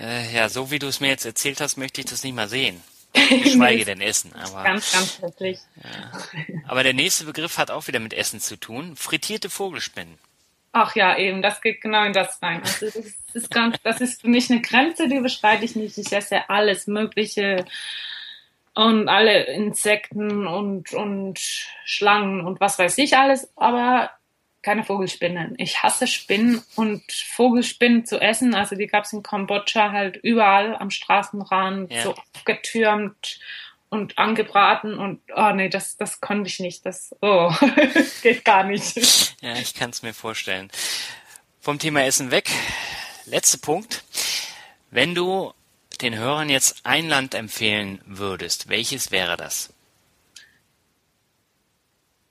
Äh, 0.00 0.34
ja, 0.34 0.48
so 0.48 0.70
wie 0.70 0.78
du 0.78 0.86
es 0.86 1.00
mir 1.00 1.08
jetzt 1.08 1.26
erzählt 1.26 1.60
hast, 1.60 1.76
möchte 1.76 2.00
ich 2.00 2.06
das 2.06 2.24
nicht 2.24 2.34
mal 2.34 2.48
sehen. 2.48 2.82
Geschweige 3.12 3.84
denn 3.84 4.00
Essen. 4.00 4.32
Aber, 4.34 4.62
ganz, 4.62 4.92
ganz 4.92 5.20
hässlich. 5.20 5.58
Ja. 5.82 6.62
Aber 6.66 6.82
der 6.82 6.94
nächste 6.94 7.24
Begriff 7.24 7.58
hat 7.58 7.70
auch 7.70 7.86
wieder 7.86 8.00
mit 8.00 8.14
Essen 8.14 8.40
zu 8.40 8.56
tun. 8.56 8.96
Frittierte 8.96 9.50
Vogelspinnen. 9.50 10.18
Ach 10.72 10.96
ja, 10.96 11.18
eben, 11.18 11.42
das 11.42 11.60
geht 11.60 11.82
genau 11.82 12.04
in 12.04 12.14
das 12.14 12.40
rein. 12.40 12.62
Also 12.62 12.86
das, 12.86 12.96
ist 13.34 13.50
ganz, 13.50 13.76
das 13.82 14.00
ist 14.00 14.22
für 14.22 14.28
mich 14.28 14.50
eine 14.50 14.62
Grenze, 14.62 15.06
die 15.06 15.16
überschreite 15.16 15.66
ich 15.66 15.76
nicht. 15.76 15.98
Ich 15.98 16.10
esse 16.10 16.48
alles 16.48 16.86
Mögliche 16.86 17.66
und 18.74 19.10
alle 19.10 19.44
Insekten 19.44 20.46
und, 20.46 20.94
und 20.94 21.38
Schlangen 21.84 22.40
und 22.40 22.60
was 22.60 22.78
weiß 22.78 22.96
ich 22.96 23.18
alles, 23.18 23.50
aber 23.56 24.10
keine 24.62 24.84
Vogelspinnen. 24.84 25.54
Ich 25.58 25.82
hasse 25.82 26.06
Spinnen 26.06 26.62
und 26.76 27.02
Vogelspinnen 27.10 28.06
zu 28.06 28.20
essen. 28.20 28.54
Also 28.54 28.76
die 28.76 28.86
gab 28.86 29.04
es 29.04 29.12
in 29.12 29.22
Kambodscha 29.22 29.90
halt 29.90 30.16
überall 30.16 30.76
am 30.76 30.90
Straßenrand, 30.90 31.92
ja. 31.92 32.02
so 32.02 32.14
aufgetürmt 32.14 33.40
und 33.88 34.16
angebraten 34.16 34.98
und 34.98 35.20
oh 35.36 35.50
nee, 35.52 35.68
das, 35.68 35.96
das 35.96 36.20
konnte 36.20 36.48
ich 36.48 36.60
nicht. 36.60 36.86
Das 36.86 37.14
oh, 37.20 37.52
geht 38.22 38.44
gar 38.44 38.64
nicht. 38.64 39.34
Ja, 39.42 39.54
ich 39.56 39.74
kann 39.74 39.90
es 39.90 40.02
mir 40.02 40.14
vorstellen. 40.14 40.70
Vom 41.60 41.78
Thema 41.78 42.04
Essen 42.04 42.30
weg. 42.30 42.48
Letzter 43.26 43.58
Punkt. 43.58 44.04
Wenn 44.90 45.14
du 45.14 45.52
den 46.00 46.16
Hörern 46.16 46.48
jetzt 46.48 46.80
ein 46.84 47.08
Land 47.08 47.34
empfehlen 47.34 48.00
würdest, 48.06 48.68
welches 48.68 49.10
wäre 49.10 49.36
das? 49.36 49.72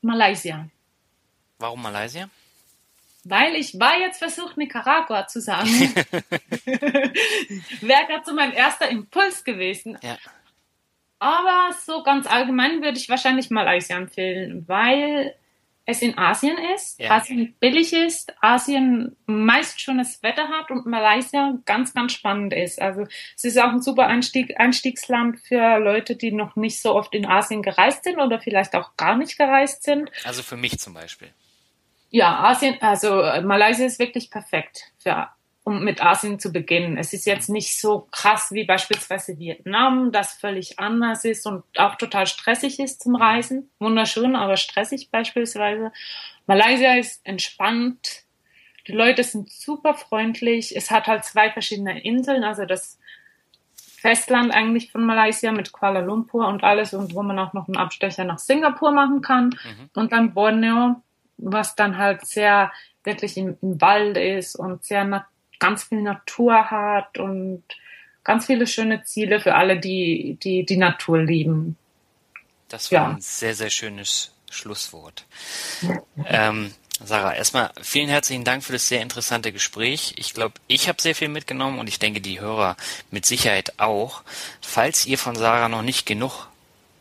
Malaysia. 0.00 0.68
Warum 1.62 1.80
Malaysia? 1.80 2.28
Weil 3.24 3.54
ich 3.54 3.78
war 3.78 3.96
jetzt 4.00 4.18
versucht, 4.18 4.56
Nicaragua 4.56 5.28
zu 5.28 5.40
sagen. 5.40 5.68
Wäre 7.80 8.06
gerade 8.08 8.24
so 8.26 8.34
mein 8.34 8.52
erster 8.52 8.88
Impuls 8.88 9.44
gewesen. 9.44 9.96
Ja. 10.02 10.18
Aber 11.20 11.72
so 11.86 12.02
ganz 12.02 12.26
allgemein 12.26 12.82
würde 12.82 12.98
ich 12.98 13.08
wahrscheinlich 13.08 13.48
Malaysia 13.50 13.96
empfehlen, 13.96 14.64
weil 14.66 15.36
es 15.84 16.02
in 16.02 16.18
Asien 16.18 16.56
ist, 16.74 16.98
Ja. 16.98 17.12
Asien 17.12 17.54
billig 17.60 17.92
ist, 17.92 18.32
Asien 18.40 19.16
meist 19.26 19.80
schönes 19.80 20.22
Wetter 20.22 20.48
hat 20.48 20.70
und 20.70 20.86
Malaysia 20.86 21.58
ganz, 21.64 21.92
ganz 21.94 22.12
spannend 22.12 22.52
ist. 22.52 22.80
Also 22.80 23.06
es 23.36 23.44
ist 23.44 23.58
auch 23.60 23.70
ein 23.70 23.82
super 23.82 24.06
Einstieg, 24.06 24.58
Einstiegsland 24.58 25.38
für 25.40 25.78
Leute, 25.78 26.16
die 26.16 26.32
noch 26.32 26.56
nicht 26.56 26.80
so 26.80 26.94
oft 26.94 27.14
in 27.14 27.26
Asien 27.26 27.62
gereist 27.62 28.02
sind 28.04 28.18
oder 28.18 28.40
vielleicht 28.40 28.74
auch 28.74 28.96
gar 28.96 29.16
nicht 29.16 29.38
gereist 29.38 29.84
sind. 29.84 30.10
Also 30.24 30.42
für 30.42 30.56
mich 30.56 30.78
zum 30.78 30.94
Beispiel. 30.94 31.28
Ja, 32.14 32.40
Asien, 32.40 32.76
also 32.82 33.22
äh, 33.22 33.40
Malaysia 33.40 33.86
ist 33.86 33.98
wirklich 33.98 34.30
perfekt 34.30 34.92
für, 34.98 35.28
um 35.64 35.82
mit 35.82 36.04
Asien 36.04 36.38
zu 36.38 36.52
beginnen. 36.52 36.98
Es 36.98 37.14
ist 37.14 37.24
jetzt 37.24 37.48
nicht 37.48 37.80
so 37.80 38.06
krass 38.10 38.52
wie 38.52 38.64
beispielsweise 38.64 39.38
Vietnam, 39.38 40.12
das 40.12 40.34
völlig 40.34 40.78
anders 40.78 41.24
ist 41.24 41.46
und 41.46 41.64
auch 41.78 41.94
total 41.94 42.26
stressig 42.26 42.78
ist 42.80 43.02
zum 43.02 43.16
Reisen. 43.16 43.70
Wunderschön, 43.78 44.36
aber 44.36 44.58
stressig 44.58 45.10
beispielsweise. 45.10 45.90
Malaysia 46.46 46.96
ist 46.96 47.24
entspannt. 47.24 48.24
Die 48.86 48.92
Leute 48.92 49.24
sind 49.24 49.50
super 49.50 49.94
freundlich. 49.94 50.76
Es 50.76 50.90
hat 50.90 51.06
halt 51.06 51.24
zwei 51.24 51.50
verschiedene 51.50 52.04
Inseln, 52.04 52.44
also 52.44 52.66
das 52.66 52.98
Festland 53.74 54.52
eigentlich 54.52 54.92
von 54.92 55.06
Malaysia 55.06 55.50
mit 55.50 55.72
Kuala 55.72 56.00
Lumpur 56.00 56.46
und 56.46 56.62
alles 56.62 56.92
und 56.92 57.14
wo 57.14 57.22
man 57.22 57.38
auch 57.38 57.54
noch 57.54 57.68
einen 57.68 57.78
Abstecher 57.78 58.24
nach 58.24 58.38
Singapur 58.38 58.92
machen 58.92 59.22
kann. 59.22 59.56
Und 59.94 60.12
dann 60.12 60.34
Borneo, 60.34 61.00
was 61.38 61.74
dann 61.74 61.98
halt 61.98 62.26
sehr 62.26 62.72
wirklich 63.04 63.36
im, 63.36 63.56
im 63.62 63.80
Wald 63.80 64.16
ist 64.16 64.56
und 64.56 64.84
sehr 64.84 65.04
na 65.04 65.26
ganz 65.58 65.84
viel 65.84 66.02
Natur 66.02 66.70
hat 66.70 67.18
und 67.18 67.62
ganz 68.24 68.46
viele 68.46 68.66
schöne 68.66 69.04
Ziele 69.04 69.40
für 69.40 69.54
alle, 69.54 69.78
die 69.78 70.38
die, 70.42 70.64
die 70.64 70.76
Natur 70.76 71.18
lieben. 71.22 71.76
Das 72.68 72.90
war 72.90 72.98
Ja. 73.00 73.08
ein 73.10 73.20
sehr, 73.20 73.54
sehr 73.54 73.70
schönes 73.70 74.32
Schlusswort. 74.50 75.24
Ähm, 76.26 76.72
Sarah, 77.04 77.34
erstmal 77.34 77.70
vielen 77.82 78.08
herzlichen 78.08 78.44
Dank 78.44 78.62
für 78.62 78.72
das 78.72 78.86
sehr 78.88 79.02
interessante 79.02 79.52
Gespräch. 79.52 80.14
Ich 80.16 80.34
glaube, 80.34 80.54
ich 80.68 80.88
habe 80.88 81.02
sehr 81.02 81.14
viel 81.14 81.28
mitgenommen 81.28 81.78
und 81.78 81.88
ich 81.88 81.98
denke, 81.98 82.20
die 82.20 82.40
Hörer 82.40 82.76
mit 83.10 83.26
Sicherheit 83.26 83.78
auch. 83.78 84.22
Falls 84.60 85.06
ihr 85.06 85.18
von 85.18 85.34
Sarah 85.34 85.68
noch 85.68 85.82
nicht 85.82 86.06
genug 86.06 86.46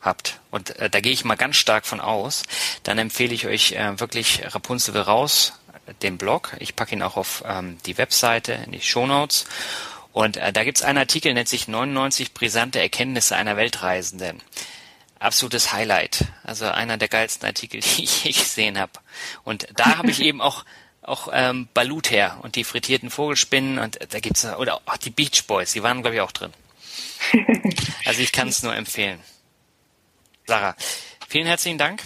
habt, 0.02 0.40
und 0.50 0.76
äh, 0.78 0.90
da 0.90 1.00
gehe 1.00 1.12
ich 1.12 1.26
mal 1.26 1.36
ganz 1.36 1.56
stark 1.56 1.86
von 1.86 2.00
aus, 2.00 2.44
dann 2.84 2.98
empfehle 2.98 3.34
ich 3.34 3.48
euch 3.48 3.74
äh, 3.74 4.00
wirklich 4.00 4.42
Rapunzel 4.54 4.94
will 4.94 5.02
raus, 5.02 5.54
äh, 5.86 5.94
den 6.02 6.18
Blog. 6.18 6.56
Ich 6.60 6.76
packe 6.76 6.96
ihn 6.96 7.02
auch 7.02 7.18
auf 7.18 7.44
ähm, 7.48 7.78
die 7.86 7.98
Webseite, 7.98 8.54
in 8.66 8.72
die 8.72 8.82
Shownotes. 8.82 9.46
Und 10.12 10.38
äh, 10.38 10.52
da 10.52 10.64
gibt's 10.64 10.82
einen 10.82 10.98
Artikel, 10.98 11.34
nennt 11.34 11.48
sich 11.48 11.68
99 11.68 12.34
brisante 12.34 12.80
Erkenntnisse 12.80 13.36
einer 13.36 13.58
Weltreisenden 13.58 14.42
absolutes 15.22 15.72
Highlight. 15.72 16.26
Also 16.44 16.66
einer 16.66 16.98
der 16.98 17.08
geilsten 17.08 17.48
Artikel, 17.48 17.80
die 17.98 18.04
ich 18.04 18.24
je 18.24 18.32
gesehen 18.32 18.78
habe. 18.78 18.94
Und 19.44 19.68
da 19.76 19.98
habe 19.98 20.12
ich 20.12 20.22
eben 20.22 20.42
auch 20.42 20.66
auch 21.04 21.30
ähm, 21.34 21.68
Balut 21.74 22.12
her 22.12 22.38
und 22.44 22.56
die 22.56 22.64
frittierten 22.64 23.10
Vogelspinnen 23.10 23.80
und 23.80 23.98
da 24.14 24.20
gibt's 24.20 24.46
oder 24.46 24.76
auch 24.86 24.98
die 24.98 25.10
Beach 25.10 25.46
Boys, 25.48 25.72
die 25.72 25.82
waren 25.82 26.04
glaube 26.04 26.18
ich 26.18 26.22
auch 26.22 26.32
drin. 26.32 26.54
Also 28.06 28.22
ich 28.22 28.32
kann 28.32 28.50
es 28.50 28.62
nur 28.62 28.76
empfehlen. 28.76 29.20
Sarah, 30.48 30.76
vielen 31.28 31.48
herzlichen 31.48 31.78
Dank. 31.78 32.04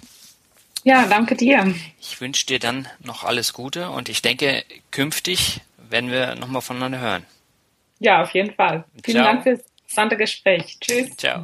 Ja, 0.83 1.07
danke 1.07 1.35
dir. 1.35 1.73
Ich 1.99 2.21
wünsche 2.21 2.45
dir 2.45 2.59
dann 2.59 2.87
noch 2.99 3.23
alles 3.23 3.53
Gute 3.53 3.89
und 3.89 4.07
ich 4.07 4.21
denke, 4.21 4.63
künftig 4.91 5.61
werden 5.89 6.11
wir 6.11 6.35
nochmal 6.35 6.61
voneinander 6.61 6.99
hören. 6.99 7.25
Ja, 7.99 8.21
auf 8.21 8.31
jeden 8.31 8.53
Fall. 8.53 8.85
Vielen 9.03 9.17
Ciao. 9.17 9.25
Dank 9.25 9.43
fürs 9.43 9.61
interessante 9.85 10.17
Gespräch. 10.17 10.77
Tschüss. 10.79 11.17
Ciao. 11.17 11.43